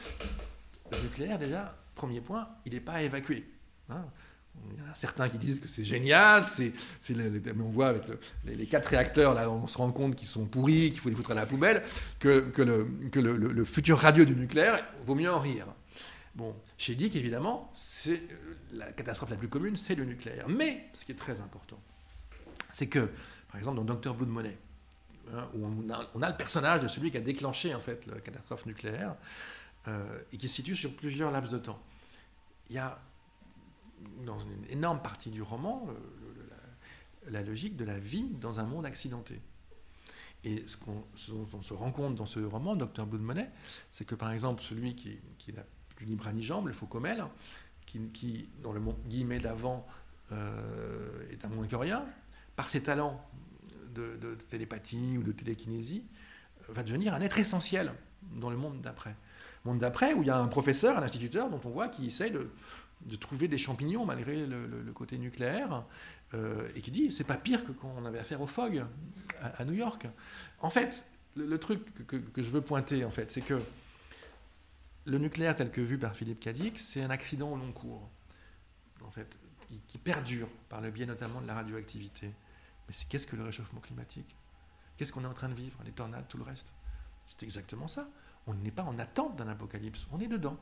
le 0.91 0.99
nucléaire, 1.01 1.39
déjà, 1.39 1.75
premier 1.95 2.21
point, 2.21 2.47
il 2.65 2.73
n'est 2.73 2.79
pas 2.79 3.01
évacué. 3.01 3.45
Hein. 3.89 4.05
Il 4.73 4.79
y 4.79 4.81
en 4.81 4.91
a 4.91 4.95
certains 4.95 5.29
qui 5.29 5.37
disent 5.37 5.59
que 5.59 5.67
c'est 5.67 5.83
génial, 5.83 6.45
c'est, 6.45 6.73
mais 7.09 7.63
on 7.63 7.69
voit 7.69 7.87
avec 7.87 8.03
les, 8.45 8.65
quatre 8.65 8.87
réacteurs, 8.87 9.33
là, 9.33 9.49
on 9.49 9.65
se 9.65 9.77
rend 9.77 9.91
compte 9.91 10.15
qu'ils 10.15 10.27
sont 10.27 10.45
pourris, 10.45 10.91
qu'il 10.91 10.99
faut 10.99 11.09
les 11.09 11.15
foutre 11.15 11.31
à 11.31 11.35
la 11.35 11.45
poubelle, 11.45 11.81
que, 12.19 12.41
que, 12.41 12.61
le, 12.61 13.65
futur 13.65 13.97
radieux 13.97 14.25
du 14.25 14.35
nucléaire, 14.35 14.83
vaut 15.05 15.15
mieux 15.15 15.31
en 15.31 15.39
rire. 15.39 15.67
Bon, 16.35 16.55
chez 16.77 16.95
Dick, 16.95 17.15
évidemment, 17.15 17.71
c'est 17.73 18.21
la 18.73 18.91
catastrophe 18.91 19.31
la 19.31 19.37
plus 19.37 19.49
commune, 19.49 19.77
c'est 19.77 19.95
le 19.95 20.05
nucléaire. 20.05 20.45
Mais, 20.47 20.89
ce 20.93 21.05
qui 21.05 21.11
est 21.11 21.15
très 21.15 21.41
important, 21.41 21.79
c'est 22.71 22.87
que, 22.87 23.09
par 23.49 23.57
exemple, 23.57 23.77
dans 23.77 23.85
Docteur 23.85 24.15
Blood 24.15 24.29
Money, 24.29 24.57
hein, 25.33 25.49
où 25.53 25.65
on 25.65 26.21
a, 26.21 26.29
le 26.29 26.37
personnage 26.37 26.81
de 26.81 26.87
celui 26.87 27.11
qui 27.11 27.17
a 27.17 27.21
déclenché, 27.21 27.73
en 27.73 27.79
fait, 27.79 28.05
la 28.07 28.19
catastrophe 28.19 28.65
nucléaire, 28.65 29.15
euh, 29.87 30.21
et 30.31 30.37
qui 30.37 30.47
se 30.47 30.55
situe 30.55 30.75
sur 30.75 30.95
plusieurs 30.95 31.31
laps 31.31 31.51
de 31.51 31.57
temps. 31.57 31.81
Il 32.69 32.75
y 32.75 32.79
a 32.79 32.99
dans 34.25 34.39
une 34.39 34.65
énorme 34.69 35.01
partie 35.01 35.29
du 35.29 35.41
roman, 35.41 35.87
la, 37.29 37.43
logique 37.43 37.75
de 37.75 37.85
la 37.85 37.99
vie 37.99 38.25
dans 38.39 38.59
un 38.59 38.63
monde 38.63 38.85
accidenté. 38.85 39.39
Et 40.43 40.67
ce, 40.67 40.75
qu'on, 40.77 41.03
dont 41.29 41.47
on 41.53 41.61
se 41.61 41.73
rend 41.73 41.91
compte 41.91 42.15
dans 42.15 42.25
ce 42.25 42.39
roman, 42.39 42.75
Docteur 42.75 43.05
Blood 43.05 43.21
Money, 43.21 43.49
c'est 43.91 44.05
que 44.05 44.15
par 44.15 44.31
exemple, 44.31 44.63
celui 44.63 44.95
qui, 44.95 45.19
qui 45.37 45.53
n'a 45.53 45.63
plus 45.95 46.07
ni 46.07 46.15
bras 46.15 46.33
ni 46.33 46.43
jambes, 46.43 46.67
le 46.67 46.73
Faucomel, 46.73 47.23
qui, 47.85 47.99
qui 48.09 48.49
dans 48.63 48.71
le 48.71 48.79
monde 48.79 48.97
guillemets 49.05 49.39
d'avant 49.39 49.85
euh, 50.31 51.29
est 51.29 51.45
un 51.45 51.49
moins 51.49 51.67
que 51.67 51.75
rien, 51.75 52.05
par 52.55 52.69
ses 52.69 52.81
talents 52.81 53.23
de, 53.93 54.35
télépathie 54.47 55.17
ou 55.17 55.23
de 55.23 55.31
télékinésie, 55.31 56.03
va 56.69 56.83
devenir 56.83 57.13
un 57.13 57.21
être 57.21 57.39
essentiel 57.39 57.93
dans 58.35 58.49
le 58.49 58.57
monde 58.57 58.81
d'après. 58.81 59.15
Monde 59.65 59.79
d'après 59.79 60.13
où 60.13 60.21
il 60.21 60.27
y 60.27 60.31
a 60.31 60.37
un 60.37 60.47
professeur, 60.47 60.97
un 60.97 61.03
instituteur 61.03 61.49
dont 61.49 61.61
on 61.65 61.69
voit 61.69 61.87
qui 61.87 62.07
essaye 62.07 62.31
de, 62.31 62.49
de 63.05 63.15
trouver 63.15 63.47
des 63.47 63.57
champignons 63.57 64.05
malgré 64.05 64.45
le, 64.45 64.91
côté 64.93 65.17
nucléaire, 65.17 65.83
euh, 66.33 66.67
et 66.75 66.81
qui 66.81 66.91
dit 66.91 67.11
c'est 67.11 67.23
pas 67.23 67.37
pire 67.37 67.65
que 67.65 67.71
quand 67.71 67.93
on 67.97 68.05
avait 68.05 68.19
affaire 68.19 68.41
au 68.41 68.47
FOG 68.47 68.85
à, 69.41 69.65
New 69.65 69.73
York. 69.73 70.07
En 70.59 70.69
fait, 70.69 71.05
le, 71.35 71.57
truc 71.57 72.05
que, 72.07 72.21
je 72.37 72.51
veux 72.51 72.61
pointer, 72.61 73.05
en 73.05 73.11
fait, 73.11 73.31
c'est 73.31 73.41
que 73.41 73.59
le 75.05 75.17
nucléaire 75.17 75.55
tel 75.55 75.71
que 75.71 75.81
vu 75.81 75.97
par 75.97 76.15
Philippe 76.15 76.39
Cadic, 76.39 76.77
c'est 76.77 77.01
un 77.01 77.09
accident 77.09 77.51
au 77.51 77.57
long 77.57 77.71
cours, 77.71 78.07
en 79.03 79.09
fait, 79.09 79.37
qui, 79.87 79.97
perdure 79.97 80.47
par 80.69 80.81
le 80.81 80.91
biais 80.91 81.05
notamment 81.05 81.41
de 81.41 81.47
la 81.47 81.55
radioactivité. 81.55 82.29
Mais 82.91 82.97
qu'est-ce 83.07 83.25
que 83.25 83.37
le 83.37 83.43
réchauffement 83.43 83.79
climatique? 83.79 84.35
Qu'est-ce 84.97 85.13
qu'on 85.13 85.23
est 85.23 85.27
en 85.27 85.33
train 85.33 85.47
de 85.47 85.53
vivre? 85.53 85.77
Les 85.85 85.93
tornades, 85.93 86.27
tout 86.27 86.37
le 86.37 86.43
reste. 86.43 86.73
C'est 87.25 87.41
exactement 87.43 87.87
ça. 87.87 88.09
On 88.47 88.53
n'est 88.53 88.71
pas 88.71 88.83
en 88.83 88.99
attente 88.99 89.37
d'un 89.37 89.47
apocalypse, 89.47 90.07
on 90.11 90.19
est 90.19 90.27
dedans. 90.27 90.57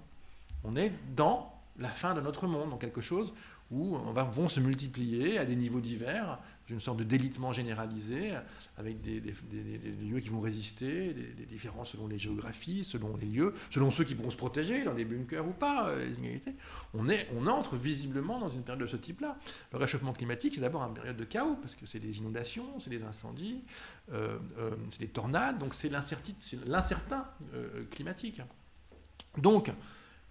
On 0.64 0.76
est 0.76 0.94
dans 1.16 1.60
la 1.78 1.90
fin 1.90 2.14
de 2.14 2.22
notre 2.22 2.46
monde, 2.46 2.70
dans 2.70 2.78
quelque 2.78 3.02
chose 3.02 3.34
où 3.72 3.96
on 3.96 4.14
va, 4.14 4.26
vont 4.26 4.48
se 4.48 4.60
multiplier 4.60 5.40
à 5.40 5.46
des 5.46 5.56
niveaux 5.56 5.82
divers, 5.82 6.38
une 6.70 6.80
sorte 6.80 6.98
de 6.98 7.04
délitement 7.04 7.54
généralisé, 7.54 8.34
avec 8.78 9.02
des, 9.02 9.22
lieux 9.22 10.20
qui 10.20 10.30
vont 10.30 10.40
résister, 10.40 11.14
des, 11.14 11.46
différences 11.46 11.92
selon 11.92 12.08
les 12.08 12.20
géographies, 12.20 12.84
selon 12.84 13.18
les 13.18 13.26
lieux, 13.28 13.54
selon 13.70 13.92
ceux 13.92 14.04
qui 14.04 14.16
pourront 14.16 14.30
se 14.30 14.38
protéger, 14.38 14.84
dans 14.84 14.94
des 14.94 15.06
bunkers 15.06 15.48
ou 15.48 15.52
pas, 15.52 15.90
euh, 15.90 16.06
les 16.06 16.18
inégalités. 16.18 16.56
On, 16.94 17.10
est, 17.10 17.28
on 17.36 17.48
entre 17.48 17.76
visiblement 17.76 18.40
dans 18.40 18.50
une 18.50 18.64
période 18.64 18.82
de 18.82 18.88
ce 18.88 18.98
type-là. 18.98 19.38
Le 19.72 19.78
réchauffement 19.78 20.14
climatique, 20.14 20.56
c'est 20.56 20.62
d'abord 20.62 20.84
une 20.84 20.94
période 20.94 21.18
de 21.18 21.24
chaos, 21.24 21.56
parce 21.56 21.76
que 21.76 21.86
c'est 21.86 22.00
des 22.00 22.18
inondations, 22.20 22.80
c'est 22.80 22.90
des 22.90 23.04
incendies, 23.04 23.64
euh, 24.12 24.38
euh, 24.58 24.72
c'est 24.90 25.02
des 25.02 25.08
tornades, 25.08 25.58
donc 25.58 25.74
c'est 25.74 25.90
l'incertain 25.90 27.26
climatique. 27.90 28.42
Donc, 29.38 29.72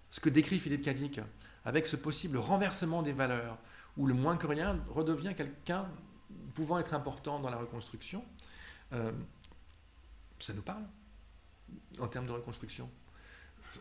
ce 0.09 0.19
que 0.19 0.29
décrit 0.29 0.59
Philippe 0.59 0.83
Cadic, 0.83 1.19
avec 1.65 1.87
ce 1.87 1.95
possible 1.95 2.37
renversement 2.37 3.01
des 3.01 3.13
valeurs, 3.13 3.57
où 3.97 4.07
le 4.07 4.13
moins 4.13 4.37
que 4.37 4.47
rien 4.47 4.79
redevient 4.89 5.33
quelqu'un 5.35 5.87
pouvant 6.59 6.77
être 6.77 6.93
important 6.93 7.39
dans 7.39 7.49
la 7.49 7.55
reconstruction, 7.55 8.21
euh, 8.91 9.13
ça 10.39 10.53
nous 10.53 10.61
parle 10.61 10.83
en 11.99 12.07
termes 12.07 12.25
de 12.25 12.33
reconstruction. 12.33 12.89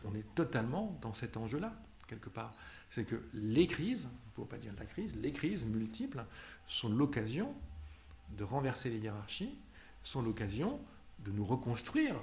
On 0.04 0.14
est 0.14 0.34
totalement 0.36 0.96
dans 1.02 1.12
cet 1.12 1.36
enjeu-là, 1.36 1.72
quelque 2.06 2.28
part. 2.28 2.54
C'est 2.88 3.04
que 3.04 3.20
les 3.34 3.66
crises, 3.66 4.08
il 4.12 4.28
ne 4.28 4.34
faut 4.36 4.44
pas 4.44 4.58
dire 4.58 4.72
la 4.78 4.86
crise, 4.86 5.16
les 5.16 5.32
crises 5.32 5.64
multiples 5.64 6.24
sont 6.68 6.88
l'occasion 6.88 7.52
de 8.36 8.44
renverser 8.44 8.90
les 8.90 8.98
hiérarchies, 8.98 9.58
sont 10.04 10.22
l'occasion 10.22 10.80
de 11.24 11.32
nous 11.32 11.44
reconstruire 11.44 12.14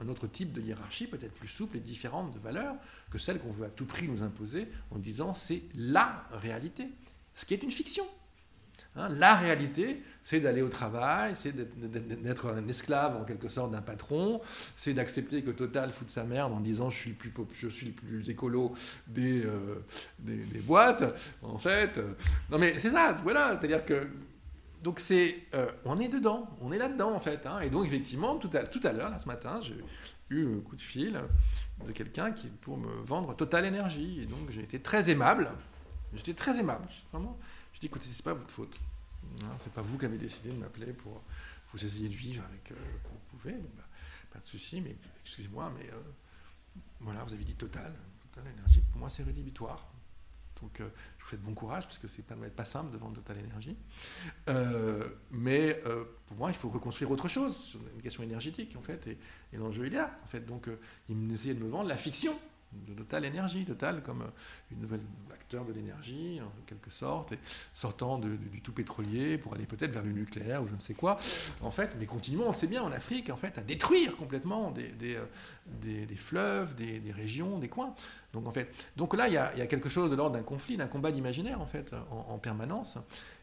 un 0.00 0.08
autre 0.08 0.28
type 0.28 0.52
de 0.52 0.60
hiérarchie, 0.60 1.08
peut-être 1.08 1.34
plus 1.34 1.48
souple 1.48 1.78
et 1.78 1.80
différente 1.80 2.32
de 2.32 2.38
valeurs 2.38 2.76
que 3.10 3.18
celle 3.18 3.40
qu'on 3.40 3.50
veut 3.50 3.66
à 3.66 3.70
tout 3.70 3.86
prix 3.86 4.06
nous 4.06 4.22
imposer 4.22 4.68
en 4.92 4.98
disant 4.98 5.34
c'est 5.34 5.64
la 5.74 6.24
réalité, 6.30 6.88
ce 7.34 7.44
qui 7.44 7.54
est 7.54 7.64
une 7.64 7.72
fiction. 7.72 8.06
Hein, 8.94 9.08
la 9.10 9.36
réalité, 9.36 10.02
c'est 10.22 10.40
d'aller 10.40 10.60
au 10.60 10.68
travail, 10.68 11.32
c'est 11.34 11.52
d'être 11.54 12.52
un 12.52 12.68
esclave 12.68 13.16
en 13.16 13.24
quelque 13.24 13.48
sorte 13.48 13.70
d'un 13.70 13.80
patron, 13.80 14.40
c'est 14.76 14.92
d'accepter 14.92 15.42
que 15.42 15.50
Total 15.50 15.90
fout 15.90 16.10
sa 16.10 16.24
merde 16.24 16.52
en 16.52 16.60
disant 16.60 16.90
je 16.90 16.96
suis 16.98 17.10
le 17.10 17.16
plus, 17.16 17.70
suis 17.70 17.86
le 17.86 17.92
plus 17.92 18.28
écolo 18.28 18.74
des, 19.06 19.46
euh, 19.46 19.82
des, 20.18 20.60
boîtes, 20.60 21.04
en 21.42 21.58
fait. 21.58 21.98
Non 22.50 22.58
mais 22.58 22.74
c'est 22.74 22.90
ça, 22.90 23.18
voilà, 23.22 23.58
c'est-à-dire 23.58 23.84
que 23.84 24.06
donc 24.82 24.98
c'est, 24.98 25.36
euh, 25.54 25.70
on 25.84 25.98
est 25.98 26.08
dedans, 26.08 26.48
on 26.60 26.72
est 26.72 26.78
là-dedans 26.78 27.12
en 27.14 27.20
fait. 27.20 27.46
Hein. 27.46 27.60
et 27.60 27.70
donc 27.70 27.86
effectivement, 27.86 28.36
tout 28.36 28.50
à, 28.52 28.92
l'heure, 28.92 29.12
ce 29.20 29.26
matin, 29.26 29.60
j'ai 29.62 29.76
eu 30.28 30.56
un 30.56 30.60
coup 30.60 30.76
de 30.76 30.80
fil 30.80 31.18
de 31.86 31.92
quelqu'un 31.92 32.32
qui 32.32 32.48
pour 32.48 32.76
me 32.76 32.92
vendre 33.04 33.34
Total 33.36 33.64
Énergie. 33.64 34.20
Et 34.22 34.26
donc 34.26 34.50
j'ai 34.50 34.62
été 34.62 34.80
très 34.80 35.08
aimable. 35.10 35.50
J'étais 36.14 36.34
très 36.34 36.58
aimable. 36.58 36.86
Vraiment. 37.12 37.38
Dis 37.82 37.86
écoutez, 37.86 38.06
c'est 38.06 38.22
pas 38.22 38.32
votre 38.32 38.52
faute. 38.52 38.78
Hein, 39.42 39.56
c'est 39.58 39.72
pas 39.72 39.82
vous 39.82 39.98
qui 39.98 40.04
avez 40.04 40.16
décidé 40.16 40.50
de 40.50 40.56
m'appeler 40.56 40.92
pour 40.92 41.20
vous 41.72 41.84
essayer 41.84 42.08
de 42.08 42.14
vivre 42.14 42.44
avec. 42.44 42.70
Euh, 42.70 42.76
vous 43.10 43.36
pouvez, 43.36 43.54
bah, 43.54 43.82
pas 44.32 44.38
de 44.38 44.44
souci, 44.44 44.80
mais 44.80 44.96
excusez-moi, 45.22 45.72
mais 45.76 45.90
euh, 45.90 46.00
voilà, 47.00 47.24
vous 47.24 47.34
avez 47.34 47.42
dit 47.42 47.56
Total. 47.56 47.92
Total 48.30 48.52
Énergie, 48.52 48.82
pour 48.92 49.00
moi, 49.00 49.08
c'est 49.08 49.24
rédhibitoire. 49.24 49.92
Donc, 50.60 50.80
euh, 50.80 50.90
je 51.18 51.24
vous 51.24 51.30
souhaite 51.30 51.42
bon 51.42 51.54
courage, 51.54 51.82
parce 51.82 51.98
que 51.98 52.06
c'est 52.06 52.22
pas, 52.22 52.36
pas 52.36 52.64
simple 52.64 52.92
de 52.92 52.98
vendre 52.98 53.14
Total 53.14 53.38
Énergie. 53.38 53.76
Euh, 54.48 55.08
mais 55.32 55.76
pour 56.28 56.36
moi, 56.36 56.50
il 56.50 56.54
faut 56.54 56.68
reconstruire 56.68 57.10
autre 57.10 57.26
chose, 57.26 57.56
sur 57.56 57.80
une 57.96 58.00
question 58.00 58.22
énergétique, 58.22 58.76
en 58.76 58.82
fait, 58.82 59.08
et, 59.08 59.18
l'enjeu, 59.56 59.88
il 59.88 59.94
est 59.94 59.96
là. 59.96 60.20
En 60.22 60.28
fait, 60.28 60.46
donc, 60.46 60.68
il 61.08 61.32
essayait 61.32 61.54
de 61.54 61.64
me 61.64 61.68
vendre 61.68 61.88
la 61.88 61.96
fiction 61.96 62.38
de 62.86 62.94
Total 62.94 63.24
Énergie, 63.24 63.64
Total 63.64 64.02
comme 64.02 64.24
une 64.70 64.80
nouvelle 64.80 65.02
acteur 65.32 65.64
de 65.64 65.72
l'énergie, 65.72 66.40
en 66.40 66.50
quelque 66.66 66.90
sorte, 66.90 67.34
sortant 67.74 68.18
du, 68.18 68.60
tout 68.62 68.72
pétrolier 68.72 69.38
pour 69.38 69.54
aller 69.54 69.66
peut-être 69.66 69.92
vers 69.92 70.02
le 70.02 70.12
nucléaire 70.12 70.62
ou 70.62 70.68
je 70.68 70.74
ne 70.74 70.80
sais 70.80 70.94
quoi. 70.94 71.18
En 71.60 71.70
fait, 71.70 71.94
mais 71.98 72.06
continuons, 72.06 72.48
on 72.48 72.52
sait 72.52 72.66
bien, 72.66 72.82
en 72.82 72.92
Afrique, 72.92 73.30
en 73.30 73.36
fait, 73.36 73.58
à 73.58 73.62
détruire 73.62 74.16
complètement 74.16 74.70
des, 74.70 74.88
des, 74.88 75.16
euh, 75.16 76.16
fleuves, 76.16 76.74
des, 76.74 77.12
régions, 77.12 77.58
des 77.58 77.68
coins. 77.68 77.94
Donc, 78.32 78.46
en 78.46 78.50
fait, 78.50 78.86
donc 78.96 79.14
là, 79.14 79.28
il 79.28 79.34
y 79.34 79.36
a, 79.36 79.66
quelque 79.66 79.88
chose 79.88 80.10
de 80.10 80.16
l'ordre 80.16 80.36
d'un 80.36 80.42
conflit, 80.42 80.76
d'un 80.76 80.86
combat 80.86 81.12
d'imaginaire, 81.12 81.60
en 81.60 81.66
fait, 81.66 81.94
en, 82.10 82.38
permanence, 82.38 82.98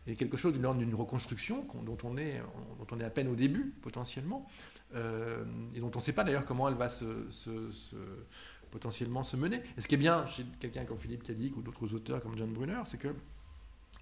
et 0.08 0.16
quelque 0.16 0.38
chose 0.38 0.58
de 0.58 0.62
l'ordre 0.62 0.80
d'une 0.80 0.96
reconstruction 0.96 1.66
dont 1.84 1.98
on, 2.04 2.18
est, 2.18 2.42
dont 2.80 2.88
on 2.92 3.00
est 3.00 3.06
à 3.06 3.10
peine 3.10 3.28
au 3.28 3.36
début, 3.36 3.74
potentiellement, 3.82 4.48
euh, 4.96 5.46
et 5.76 5.80
dont 5.80 5.92
on 5.94 6.00
ne 6.00 6.04
sait 6.04 6.14
pas 6.14 6.24
d'ailleurs 6.24 6.46
comment 6.46 6.68
elle 6.68 6.76
va 6.76 6.90
se 6.90 7.30
potentiellement 8.72 9.24
se 9.24 9.36
mener. 9.36 9.62
Et 9.78 9.82
ce 9.82 9.88
qui 9.88 9.96
est 9.96 10.00
bien 10.00 10.26
chez 10.28 10.46
quelqu'un 10.60 10.86
comme 10.86 10.98
Philippe 10.98 11.24
Cadic 11.24 11.56
ou 11.58 11.62
d'autres 11.62 11.94
auteurs 11.94 12.22
comme 12.22 12.38
John 12.38 12.52
Brunner, 12.52 12.82
c'est 12.86 12.98
que 12.98 13.10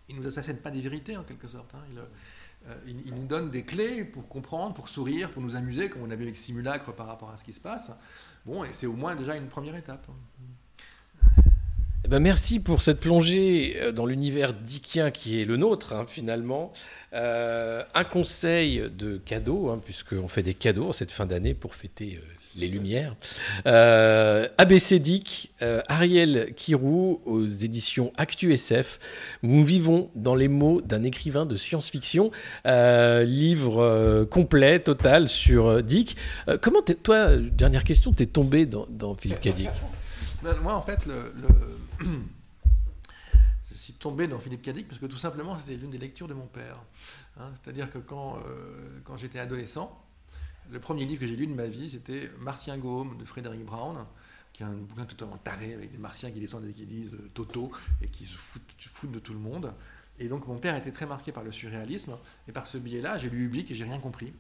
il 0.10 0.16
nous 0.16 0.28
assassinent 0.28 0.58
pas 0.58 0.72
des 0.72 0.82
vérités 0.82 1.18
en 1.18 1.24
quelque 1.24 1.48
sorte. 1.48 1.76
Hein. 1.76 1.84
Euh, 2.68 2.76
il, 2.88 3.14
nous 3.14 3.28
donne 3.28 3.50
des 3.50 3.64
clés 3.64 4.04
pour 4.04 4.28
comprendre, 4.28 4.74
pour 4.74 4.90
sourire, 4.90 5.32
pour 5.32 5.42
nous 5.42 5.56
amuser, 5.56 5.90
comme 5.90 6.04
on 6.04 6.12
avait 6.12 6.24
avec 6.24 6.38
Simulacre 6.38 6.94
par 6.94 7.08
rapport 7.08 7.30
à 7.30 7.38
ce 7.38 7.44
qui 7.44 7.54
se 7.54 7.60
passe. 7.60 7.92
Bon, 8.46 8.64
et 8.64 8.70
c'est 8.72 8.88
au 8.88 8.94
moins 8.94 9.16
déjà 9.16 9.36
une 9.36 9.48
première 9.48 9.76
étape. 9.76 10.08
Eh 12.06 12.10
ben 12.10 12.20
merci 12.20 12.62
pour 12.62 12.82
cette 12.82 13.02
plongée 13.02 13.76
euh, 13.82 13.92
dans 13.92 14.06
l'univers 14.06 14.54
dickien 14.54 15.12
qui 15.12 15.42
est 15.42 15.46
le 15.46 15.58
nôtre, 15.58 15.94
hein, 15.94 16.06
finalement. 16.08 16.72
Euh, 17.14 17.84
un 17.94 18.04
conseil 18.06 18.90
de 18.90 19.18
cadeau, 19.18 19.70
hein, 19.70 19.82
puisqu'on 19.84 20.28
fait 20.28 20.44
des 20.44 20.54
cadeaux 20.54 20.90
en 20.90 20.94
cette 20.94 21.12
fin 21.12 21.26
d'année 21.26 21.54
pour 21.54 21.76
fêter 21.76 22.20
les 22.58 22.68
Lumières. 22.68 23.16
Euh, 23.66 24.48
ABC 24.58 25.00
Dick, 25.00 25.54
euh, 25.62 25.82
Ariel 25.88 26.54
Kirou 26.56 27.22
aux 27.26 27.46
éditions 27.46 28.12
Actu 28.18 28.52
SF. 28.52 29.00
Nous 29.44 29.64
vivons 29.64 30.10
dans 30.16 30.36
les 30.36 30.48
mots 30.48 30.82
d'un 30.82 31.04
écrivain 31.04 31.46
de 31.46 31.56
science-fiction. 31.56 32.32
Euh, 32.66 33.24
livre 33.24 34.26
complet, 34.26 34.80
total 34.80 35.30
sur 35.30 35.84
Dick. 35.84 36.18
comment 36.62 36.82
toi, 36.82 37.38
dernière 37.38 37.84
question, 37.84 38.12
t'es 38.12 38.26
tombé 38.26 38.66
dans, 38.66 39.16
Philippe 39.16 39.42
Cadic? 39.42 39.70
Moi, 40.62 40.74
en 40.74 40.82
fait, 40.82 41.08
je 43.72 43.78
suis 43.78 43.94
tombé 43.94 44.28
dans 44.28 44.40
Philippe 44.40 44.62
Cadic 44.62 44.88
parce 44.88 45.00
que 45.00 45.06
tout 45.06 45.18
simplement, 45.18 45.58
c'était 45.60 45.78
l'une 45.78 45.92
des 45.92 45.98
lectures 45.98 46.28
de 46.28 46.34
mon 46.34 46.48
père. 46.48 46.84
Hein. 47.40 47.52
C'est-à-dire 47.62 47.90
que 47.92 48.00
quand, 48.00 48.38
quand 49.04 49.18
j'étais 49.18 49.40
adolescent, 49.40 50.07
le 50.70 50.80
premier 50.80 51.06
livre 51.06 51.22
que 51.22 51.28
j'ai 51.28 51.36
lu 51.36 51.48
de 51.48 51.54
ma 51.54 51.68
vie, 51.68 51.90
c'était 51.90 52.30
Martien 52.40 52.78
Gaume 52.78 53.18
de 53.18 53.26
Frédéric 53.26 53.64
Brown, 53.66 54.06
qui 54.54 54.64
est 54.64 54.66
un 54.66 54.74
bouquin 54.74 55.06
totalement 55.06 55.38
taré 55.38 55.74
avec 55.74 55.92
des 55.92 55.98
martiens 55.98 56.32
qui 56.32 56.40
descendent 56.40 56.66
et 56.66 56.74
qui 56.74 56.86
disent 56.86 57.14
euh, 57.14 57.30
Toto 57.34 57.72
et 58.02 58.08
qui 58.08 58.26
se 58.26 58.38
foutent, 58.38 59.12
de 59.12 59.20
tout 59.20 59.34
le 59.34 59.40
monde. 59.40 59.74
Et 60.20 60.28
donc 60.28 60.48
mon 60.48 60.58
père 60.58 60.76
était 60.76 60.92
très 60.92 61.06
marqué 61.06 61.32
par 61.32 61.44
le 61.44 61.52
surréalisme 61.52 62.18
et 62.48 62.52
par 62.52 62.66
ce 62.66 62.78
biais-là, 62.78 63.18
j'ai 63.18 63.30
lu 63.30 63.46
Ublique 63.46 63.70
et 63.70 63.76
j'ai 63.76 63.84
rien 63.84 64.00
compris. 64.00 64.34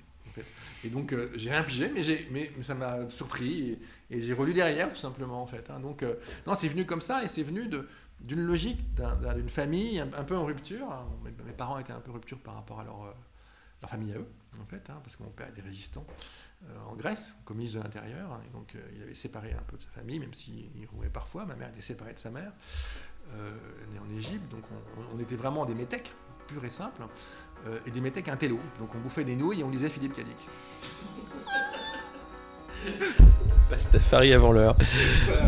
Et 0.84 0.90
donc 0.90 1.14
euh, 1.14 1.32
j'ai 1.36 1.50
rien 1.50 1.64
pigé, 1.64 1.92
mais, 1.94 2.04
mais, 2.32 2.52
ça 2.62 2.76
m'a 2.76 3.10
surpris 3.10 3.78
et, 4.10 4.22
j'ai 4.22 4.34
relu 4.34 4.54
derrière 4.54 4.90
tout 4.90 5.00
simplement 5.00 5.42
en 5.42 5.48
fait. 5.48 5.70
Hein. 5.70 5.80
Donc 5.80 6.04
euh, 6.04 6.16
non, 6.46 6.56
c'est 6.56 6.68
venu 6.68 6.86
comme 6.86 7.02
ça 7.02 7.24
et 7.24 7.28
c'est 7.28 7.44
venu 7.44 7.70
d'une 8.22 8.42
logique 8.42 8.80
d'une 9.36 9.50
famille 9.50 10.00
un, 10.00 10.24
peu 10.24 10.36
en 10.36 10.46
rupture. 10.46 10.92
Hein. 10.92 11.08
Mes, 11.24 11.54
parents 11.54 11.80
étaient 11.80 11.94
un 11.94 12.00
peu 12.00 12.12
en 12.12 12.16
rupture 12.16 12.40
par 12.40 12.56
rapport 12.56 12.80
à 12.80 12.84
leur, 12.84 13.16
leur 13.82 13.90
famille 13.90 14.14
à 14.14 14.18
eux 14.18 14.28
en 14.62 14.66
fait, 14.66 14.90
hein, 14.90 15.00
parce 15.04 15.16
que 15.16 15.24
mon 15.24 15.30
père 15.30 15.48
était 15.50 15.62
résistant 15.62 16.06
euh, 16.66 16.80
en 16.88 16.96
Grèce, 16.96 17.34
communiste 17.46 17.76
de 17.76 17.82
l'intérieur, 17.82 18.32
hein, 18.32 18.42
et 18.48 18.52
donc 18.52 18.74
euh, 18.76 18.80
il 18.96 19.02
avait 19.04 19.16
séparé 19.16 19.54
un 19.54 19.62
peu 19.68 19.78
de 19.78 19.84
sa 19.84 19.90
famille, 19.90 20.20
même 20.20 20.34
s'il 20.34 20.70
roulait 20.92 21.10
parfois. 21.10 21.46
Ma 21.46 21.56
mère 21.56 21.70
était 21.70 21.82
séparée 21.82 22.14
de 22.14 22.20
sa 22.20 22.32
mère, 22.32 22.52
euh, 23.34 23.52
née 23.92 24.00
en 24.00 24.10
Égypte, 24.18 24.50
donc 24.52 24.64
on, 25.14 25.20
était 25.20 25.36
vraiment 25.36 25.66
des 25.66 25.76
métèques, 25.76 26.14
purs 26.48 26.64
et 26.64 26.70
simples, 26.70 27.04
et 27.86 27.92
des 27.92 28.02
métèques 28.02 28.30
intello. 28.30 28.60
Donc 28.80 28.96
on 28.96 29.00
bouffait 29.00 29.26
des 29.26 29.36
nouilles 29.36 29.62
et 29.62 29.64
on 29.64 29.70
lisait 29.70 29.90
Philippe 29.90 30.16
Cadic. 30.16 30.38
Avant 34.12 34.52
l'heure. 34.52 34.76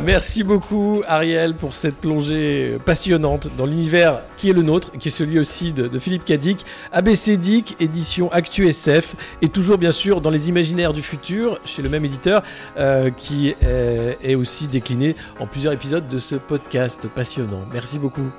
Merci 0.04 0.44
beaucoup 0.44 1.02
Ariel 1.08 1.54
pour 1.54 1.74
cette 1.74 1.96
plongée 1.96 2.78
passionnante 2.86 3.50
dans 3.58 3.66
l'univers 3.66 4.20
qui 4.38 4.50
est 4.50 4.54
le 4.54 4.62
nôtre, 4.62 4.92
qui 4.98 5.08
est 5.08 5.12
celui 5.12 5.40
aussi 5.40 5.72
de, 5.74 6.00
Philippe 6.00 6.26
Cadic, 6.26 6.66
ABC 6.92 7.38
Dic, 7.38 7.76
édition 7.80 8.32
Actu 8.32 8.68
SF, 8.68 9.16
et 9.42 9.48
toujours 9.48 9.78
bien 9.78 9.92
sûr 9.92 10.22
dans 10.22 10.30
les 10.30 10.50
imaginaires 10.50 10.94
du 10.94 11.02
futur, 11.02 11.60
chez 11.66 11.82
le 11.82 11.90
même 11.90 12.06
éditeur, 12.06 12.44
euh, 12.78 13.10
qui 13.10 13.50
est, 13.50 14.18
est 14.24 14.36
aussi 14.36 14.68
décliné 14.68 15.16
en 15.40 15.48
plusieurs 15.48 15.74
épisodes 15.74 16.08
de 16.08 16.20
ce 16.20 16.36
podcast 16.36 17.08
passionnant. 17.14 17.66
Merci 17.72 18.00
beaucoup. 18.00 18.32